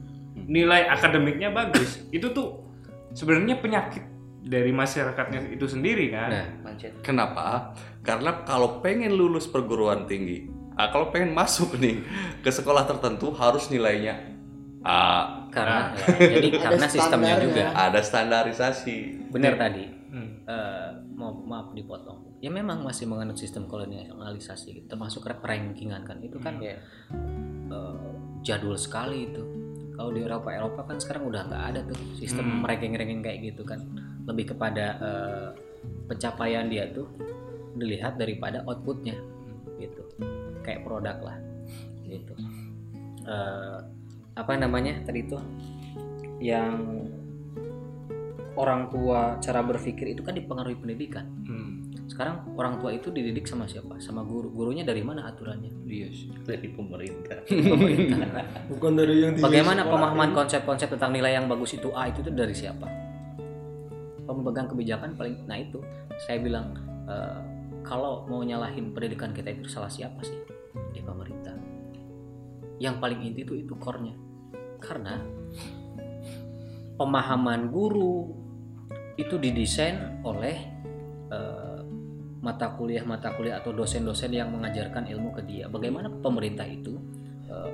Nilai 0.44 0.90
akademiknya 0.90 1.54
bagus. 1.54 2.02
Itu 2.10 2.34
tuh 2.34 2.66
sebenarnya 3.14 3.62
penyakit 3.62 4.13
dari 4.44 4.70
masyarakatnya 4.70 5.50
itu 5.50 5.64
sendiri 5.64 6.08
kan. 6.08 6.28
nah. 6.28 6.46
Kenapa? 7.00 7.72
Karena 8.00 8.44
kalau 8.44 8.78
pengen 8.78 9.10
lulus 9.10 9.44
perguruan 9.44 10.04
tinggi, 10.04 10.44
ah, 10.74 10.88
kalau 10.88 11.08
pengen 11.08 11.32
masuk 11.32 11.74
nih 11.76 12.04
ke 12.38 12.50
sekolah 12.50 12.84
tertentu 12.84 13.32
harus 13.32 13.66
nilainya 13.66 14.20
A. 14.80 15.48
karena 15.48 15.96
ya, 15.96 16.28
jadi 16.30 16.48
Ada 16.52 16.60
karena 16.60 16.86
sistemnya 16.86 17.08
standarnya. 17.32 17.40
juga 17.42 17.62
Ada 17.72 18.00
standarisasi. 18.00 18.96
benar 19.30 19.56
tadi 19.56 19.84
Hmm. 20.06 20.46
Eh, 20.46 20.88
mau 21.10 21.34
maaf 21.34 21.74
dipotong 21.74 22.38
ya 22.38 22.46
memang 22.48 22.86
masih 22.86 23.02
menganut 23.04 23.34
sistem 23.34 23.66
kolonialisasi 23.66 24.86
termasuk 24.86 25.26
ra- 25.26 25.42
rankingan 25.42 26.06
kan 26.06 26.20
itu 26.20 26.38
kan 26.38 26.62
eh, 26.62 26.78
jadul 28.40 28.76
sekali 28.76 29.26
itu 29.26 29.42
kalau 29.90 30.10
di 30.10 30.20
Eropa 30.20 30.50
Eropa 30.50 30.84
kan 30.84 30.98
sekarang 30.98 31.26
udah 31.26 31.42
nggak 31.44 31.64
ada 31.66 31.80
tuh 31.84 31.98
sistem 32.14 32.46
Hmm. 32.52 32.62
ranking-ranking 32.62 33.22
kayak 33.22 33.38
gitu 33.44 33.62
kan 33.64 33.82
lebih 34.24 34.56
kepada 34.56 34.86
eh, 35.00 35.48
pencapaian 36.08 36.68
dia 36.68 36.88
tuh 36.92 37.08
dilihat 37.76 38.16
daripada 38.16 38.64
outputnya 38.64 39.16
gitu. 39.80 40.02
Kayak 40.64 40.86
produk 40.86 41.16
lah 41.20 41.36
gitu. 42.08 42.34
Eh, 43.24 43.78
apa 44.34 44.52
namanya 44.58 44.98
tadi 45.06 45.22
itu 45.24 45.38
yang 46.42 47.06
orang 48.54 48.86
tua 48.90 49.38
cara 49.42 49.60
berpikir 49.62 50.14
itu 50.14 50.22
kan 50.22 50.34
dipengaruhi 50.36 50.78
pendidikan. 50.78 51.26
Hmm. 51.44 51.72
sekarang 52.04 52.44
orang 52.60 52.76
tua 52.84 52.92
itu 52.92 53.08
dididik 53.08 53.48
sama 53.48 53.64
siapa? 53.64 53.96
Sama 53.96 54.20
guru. 54.28 54.52
Gurunya 54.52 54.84
dari 54.84 55.00
mana 55.00 55.24
aturannya? 55.24 55.72
Iya 55.88 56.12
sih. 56.12 56.28
Dari 56.44 56.68
pemerintah. 56.68 57.40
Pemerintah. 57.72 58.44
Bukan 58.68 58.92
dari 58.92 59.24
yang 59.24 59.32
bagaimana 59.40 59.88
pemahaman 59.88 60.36
konsep-konsep 60.36 60.92
tentang 60.92 61.16
nilai 61.16 61.32
yang 61.32 61.48
bagus 61.48 61.72
itu? 61.80 61.88
A 61.96 62.12
itu 62.12 62.20
tuh 62.20 62.36
dari 62.36 62.52
siapa 62.52 63.03
pemegang 64.24 64.68
kebijakan 64.68 65.16
paling 65.16 65.44
nah 65.44 65.60
itu 65.60 65.80
saya 66.16 66.40
bilang 66.40 66.76
eh, 67.08 67.40
kalau 67.84 68.24
mau 68.26 68.40
nyalahin 68.40 68.96
pendidikan 68.96 69.30
kita 69.36 69.52
itu 69.52 69.68
salah 69.68 69.92
siapa 69.92 70.24
sih? 70.24 70.40
Di 70.96 71.04
pemerintah. 71.04 71.52
Yang 72.80 72.96
paling 72.98 73.20
inti 73.20 73.44
itu 73.44 73.54
itu 73.60 73.76
core-nya. 73.76 74.16
Karena 74.80 75.20
pemahaman 76.98 77.68
guru 77.68 78.32
itu 79.20 79.36
didesain 79.36 80.24
oleh 80.24 80.56
eh, 81.28 81.80
mata 82.40 82.72
kuliah 82.74 83.04
mata 83.04 83.32
kuliah 83.36 83.60
atau 83.60 83.76
dosen-dosen 83.76 84.32
yang 84.32 84.48
mengajarkan 84.48 85.04
ilmu 85.04 85.36
ke 85.36 85.42
dia. 85.44 85.68
Bagaimana 85.68 86.08
pemerintah 86.08 86.64
itu 86.64 86.96
eh, 87.52 87.72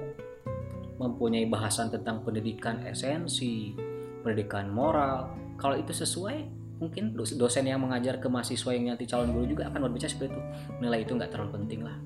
mempunyai 0.99 1.47
bahasan 1.47 1.89
tentang 1.89 2.27
pendidikan 2.27 2.83
esensi 2.85 3.73
pendidikan 4.21 4.69
moral 4.69 5.33
kalau 5.61 5.77
itu 5.77 5.93
sesuai 5.93 6.37
mungkin 6.81 7.13
dos- 7.13 7.37
dosen 7.37 7.69
yang 7.69 7.85
mengajar 7.85 8.17
ke 8.17 8.27
mahasiswa 8.33 8.73
yang 8.73 8.89
nanti 8.89 9.05
calon 9.05 9.37
guru 9.37 9.45
juga 9.53 9.69
akan 9.69 9.85
berbicara 9.85 10.09
seperti 10.09 10.33
itu. 10.33 10.41
Nilai 10.81 11.05
itu 11.05 11.13
nggak 11.13 11.29
terlalu 11.29 11.61
penting 11.61 11.85
lah. 11.85 11.97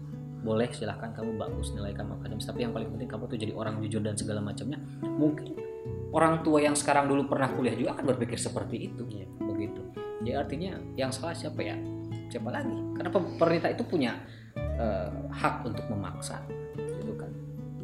Boleh 0.44 0.68
silahkan 0.74 1.14
kamu 1.14 1.38
bagus 1.38 1.70
nilai 1.72 1.94
kamu 1.94 2.18
akademis. 2.20 2.44
Tapi 2.44 2.66
yang 2.66 2.74
paling 2.74 2.90
penting 2.90 3.08
kamu 3.08 3.24
tuh 3.30 3.38
jadi 3.38 3.52
orang 3.54 3.78
jujur 3.80 4.02
dan 4.02 4.18
segala 4.18 4.42
macamnya. 4.42 4.76
Mungkin 5.06 5.54
orang 6.10 6.42
tua 6.42 6.58
yang 6.60 6.74
sekarang 6.74 7.06
dulu 7.06 7.30
pernah 7.30 7.48
kuliah 7.54 7.78
juga 7.78 7.94
akan 7.96 8.04
berpikir 8.12 8.36
seperti 8.36 8.92
itu. 8.92 9.06
Begitu. 9.40 9.80
Ya 10.26 10.42
artinya 10.42 10.74
yang 10.98 11.14
salah 11.14 11.32
siapa 11.32 11.62
ya? 11.62 11.78
Siapa 12.28 12.50
lagi? 12.50 12.74
Karena 12.98 13.08
pem- 13.14 13.38
pemerintah 13.38 13.70
itu 13.70 13.86
punya 13.86 14.18
eh, 14.58 15.10
hak 15.30 15.62
untuk 15.62 15.86
memaksa 15.86 16.42
gitu 16.74 17.14
kan? 17.14 17.30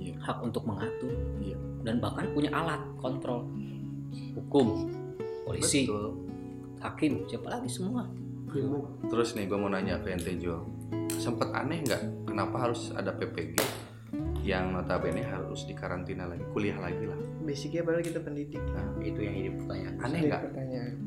Iya. 0.00 0.16
hak 0.20 0.42
untuk 0.42 0.64
mengatur 0.66 1.12
Iya. 1.38 1.54
dan 1.86 2.02
bahkan 2.02 2.28
punya 2.34 2.50
alat 2.50 2.82
kontrol. 2.98 3.46
Hukum 4.34 4.90
polisi. 5.50 5.90
Betul. 5.90 6.06
Hakim 6.80 7.12
siapa 7.26 7.48
lagi 7.50 7.68
semua? 7.68 8.06
Terus 9.06 9.34
nih 9.38 9.46
gue 9.46 9.58
mau 9.58 9.70
nanya 9.70 9.98
ke 10.02 10.14
ente 10.14 10.34
Jo. 10.38 10.66
Sempet 11.18 11.50
aneh 11.50 11.82
nggak? 11.82 12.26
Kenapa 12.30 12.70
harus 12.70 12.90
ada 12.94 13.14
PPG 13.14 13.58
yang 14.40 14.72
notabene 14.72 15.20
harus 15.20 15.68
dikarantina 15.68 16.24
lagi 16.26 16.42
kuliah 16.50 16.80
lagi 16.80 17.04
lah? 17.04 17.18
Basicnya 17.44 17.84
padahal 17.84 18.02
kita 18.02 18.20
pendidik. 18.24 18.62
Nah 18.72 18.86
itu 19.04 19.20
yang 19.20 19.34
jadi 19.36 19.50
pertanyaan. 19.54 19.94
Aneh 20.00 20.20
nggak? 20.26 20.42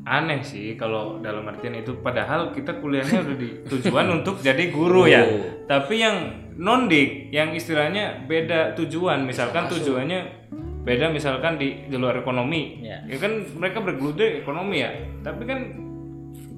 aneh 0.04 0.40
sih 0.44 0.76
kalau 0.76 1.18
dalam 1.24 1.48
artian 1.48 1.80
itu 1.80 1.96
padahal 2.04 2.52
kita 2.52 2.76
kuliahnya 2.78 3.24
udah 3.24 3.36
di 3.36 3.48
tujuan 3.66 4.06
untuk 4.22 4.38
jadi 4.40 4.70
guru 4.70 5.08
ya. 5.10 5.24
Tapi 5.64 5.94
yang 5.98 6.16
non-dik 6.54 7.34
yang 7.34 7.50
istilahnya 7.52 8.24
beda 8.24 8.78
tujuan. 8.78 9.26
Misalkan 9.26 9.66
tujuannya 9.66 10.43
beda 10.84 11.08
misalkan 11.08 11.56
di 11.56 11.84
di 11.84 11.96
luar 11.96 12.14
ekonomi 12.14 12.78
Ya. 12.78 13.00
ya 13.02 13.16
kan 13.16 13.32
mereka 13.54 13.80
bergelut 13.80 14.14
di 14.14 14.38
ekonomi 14.38 14.76
ya 14.78 14.92
tapi 15.20 15.42
kan 15.42 15.60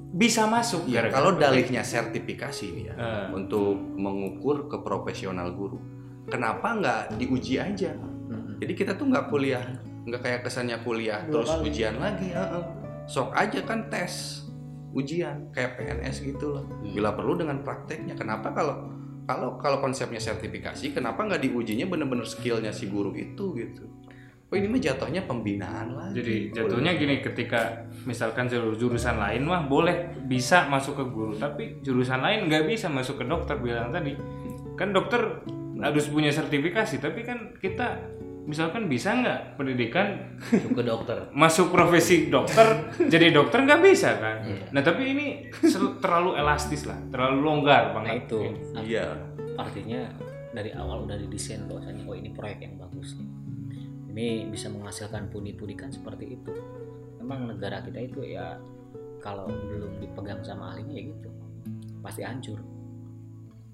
bisa 0.09 0.43
masuk 0.45 0.83
Ya, 0.85 0.99
gara-gara 0.99 1.15
kalau 1.15 1.31
PPG. 1.31 1.41
dalihnya 1.41 1.81
sertifikasi 1.81 2.65
nih 2.69 2.83
ya 2.85 2.93
Eh. 2.93 3.27
untuk 3.31 3.71
mengukur 3.75 4.67
ke 4.67 4.77
profesional 4.79 5.51
guru 5.51 5.79
kenapa 6.25 6.73
nggak 6.73 6.99
diuji 7.15 7.55
aja 7.57 7.95
Mm-mm. 7.95 8.57
jadi 8.57 8.73
kita 8.73 8.91
tuh 8.93 9.07
nggak 9.07 9.27
kuliah 9.27 9.63
nggak 10.03 10.21
kayak 10.21 10.41
kesannya 10.41 10.79
kuliah 10.81 11.23
Dua 11.23 11.31
terus 11.33 11.49
kali. 11.49 11.63
ujian 11.65 11.95
lagi 11.97 12.27
heeh. 12.29 12.63
sok 13.05 13.31
aja 13.31 13.59
kan 13.61 13.87
tes 13.87 14.43
ujian 14.89 15.47
kayak 15.49 15.75
PNS 15.75 16.23
gitu 16.25 16.51
loh 16.51 16.65
bila 16.81 17.11
perlu 17.11 17.37
dengan 17.37 17.59
prakteknya 17.61 18.11
kenapa 18.13 18.51
kalau 18.51 18.91
kalau 19.23 19.55
kalau 19.55 19.77
konsepnya 19.77 20.17
sertifikasi 20.17 20.91
kenapa 20.91 21.21
nggak 21.21 21.39
diujinya 21.41 21.85
bener-bener 21.85 22.23
skillnya 22.23 22.71
si 22.71 22.87
guru 22.87 23.11
itu 23.11 23.51
gitu 23.53 23.83
oh 24.47 24.55
ini 24.55 24.67
mah 24.71 24.79
jatuhnya 24.79 25.21
pembinaan 25.27 25.91
lah 25.91 26.07
Jadi 26.15 26.55
jatuhnya 26.55 26.95
gini 26.95 27.19
ketika 27.19 27.83
misalkan 28.07 28.47
jalur 28.47 28.79
jurusan 28.79 29.19
lain 29.19 29.43
mah 29.43 29.67
boleh 29.67 30.15
bisa 30.23 30.71
masuk 30.71 31.03
ke 31.03 31.05
guru 31.11 31.33
tapi 31.35 31.83
jurusan 31.83 32.23
lain 32.23 32.47
nggak 32.47 32.63
bisa 32.63 32.87
masuk 32.87 33.19
ke 33.19 33.25
dokter 33.27 33.59
bilang 33.59 33.91
tadi. 33.91 34.15
Kan 34.79 34.95
dokter 34.95 35.43
harus 35.83 36.07
punya 36.07 36.31
sertifikasi 36.31 36.95
tapi 37.03 37.27
kan 37.27 37.59
kita 37.59 37.99
misalkan 38.47 38.87
bisa 38.87 39.11
nggak 39.11 39.59
pendidikan 39.59 40.39
Masuk 40.39 40.71
ke 40.79 40.83
dokter? 40.87 41.17
Masuk 41.35 41.67
profesi 41.67 42.31
dokter 42.31 42.87
jadi 43.11 43.35
dokter 43.35 43.67
nggak 43.67 43.81
bisa 43.83 44.15
kan? 44.15 44.47
Nah 44.71 44.79
tapi 44.79 45.11
ini 45.11 45.51
terlalu 45.99 46.39
elastis 46.39 46.87
lah 46.87 46.95
terlalu 47.11 47.43
longgar 47.43 47.91
nah 47.91 47.99
banget 47.99 48.31
itu. 48.31 48.39
Iya. 48.79 49.11
Artinya 49.59 50.07
dari 50.55 50.71
awal 50.71 51.03
udah 51.03 51.19
didesain 51.19 51.67
bahwasanya 51.67 52.07
oh 52.07 52.15
ini 52.15 52.31
proyek 52.31 52.63
yang 52.63 52.79
bagus. 52.79 53.19
nih 53.19 53.36
ini 54.17 54.49
bisa 54.49 54.65
menghasilkan 54.73 55.29
pundi-pundi 55.29 55.77
kan 55.77 55.93
seperti 55.93 56.41
itu. 56.41 56.49
Memang 57.21 57.53
negara 57.53 57.85
kita 57.85 58.01
itu 58.01 58.25
ya 58.25 58.57
kalau 59.21 59.45
belum 59.45 60.01
dipegang 60.01 60.41
sama 60.41 60.73
ahlinya 60.73 60.97
ya 60.97 61.03
gitu 61.13 61.29
pasti 62.01 62.25
hancur. 62.25 62.57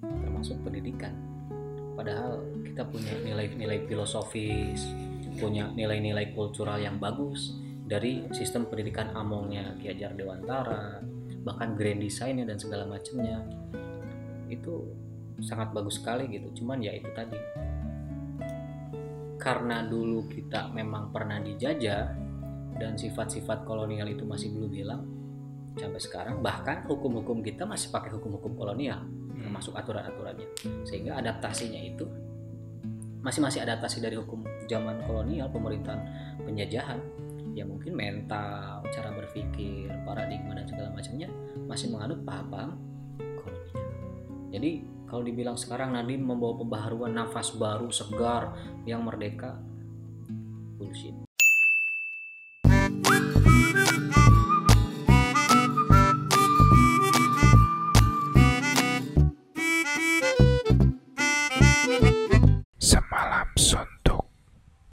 Termasuk 0.04 0.60
pendidikan. 0.60 1.16
Padahal 1.96 2.44
kita 2.60 2.84
punya 2.84 3.16
nilai-nilai 3.24 3.88
filosofis 3.88 4.84
punya 5.34 5.66
nilai-nilai 5.74 6.30
kultural 6.30 6.78
yang 6.78 7.02
bagus 7.02 7.58
dari 7.84 8.22
sistem 8.30 8.70
pendidikan 8.70 9.10
amongnya 9.18 9.74
Ki 9.82 9.90
Hajar 9.90 10.14
Dewantara 10.14 11.02
bahkan 11.44 11.76
grand 11.76 12.00
desainnya 12.00 12.44
dan 12.44 12.60
segala 12.60 12.84
macamnya. 12.84 13.40
Itu 14.52 14.92
sangat 15.40 15.72
bagus 15.72 15.98
sekali 16.00 16.28
gitu. 16.30 16.62
Cuman 16.62 16.84
ya 16.84 16.92
itu 16.92 17.08
tadi 17.16 17.36
karena 19.36 19.82
dulu 19.84 20.26
kita 20.30 20.70
memang 20.70 21.10
pernah 21.10 21.42
dijajah 21.42 22.04
dan 22.78 22.98
sifat-sifat 22.98 23.62
kolonial 23.66 24.06
itu 24.10 24.26
masih 24.26 24.50
belum 24.50 24.72
hilang 24.74 25.02
sampai 25.74 25.98
sekarang 25.98 26.38
bahkan 26.38 26.86
hukum-hukum 26.86 27.42
kita 27.42 27.66
masih 27.66 27.90
pakai 27.90 28.14
hukum-hukum 28.14 28.54
kolonial 28.54 29.02
termasuk 29.44 29.76
aturan-aturannya. 29.76 30.48
Sehingga 30.88 31.20
adaptasinya 31.20 31.80
itu 31.82 32.06
masih 33.24 33.40
masih 33.40 33.64
adaptasi 33.64 34.04
dari 34.04 34.16
hukum 34.16 34.44
zaman 34.68 35.00
kolonial 35.04 35.52
pemerintahan 35.52 36.00
penjajahan. 36.44 37.00
Ya 37.54 37.62
mungkin 37.62 37.94
mental 37.94 38.82
cara 38.90 39.14
berpikir 39.14 39.92
paradigma 40.02 40.58
dan 40.58 40.66
segala 40.66 40.90
macamnya 40.90 41.30
masih 41.70 41.92
menganut 41.92 42.18
paham-paham 42.26 42.74
kolonial. 43.38 43.78
Jadi 44.50 44.70
kalau 45.08 45.22
dibilang 45.24 45.56
sekarang 45.56 45.96
Nadiem 45.96 46.24
membawa 46.24 46.60
pembaharuan 46.60 47.12
nafas 47.16 47.54
baru 47.56 47.88
segar 47.88 48.56
yang 48.84 49.04
merdeka. 49.04 49.56
Bullshit 50.76 51.23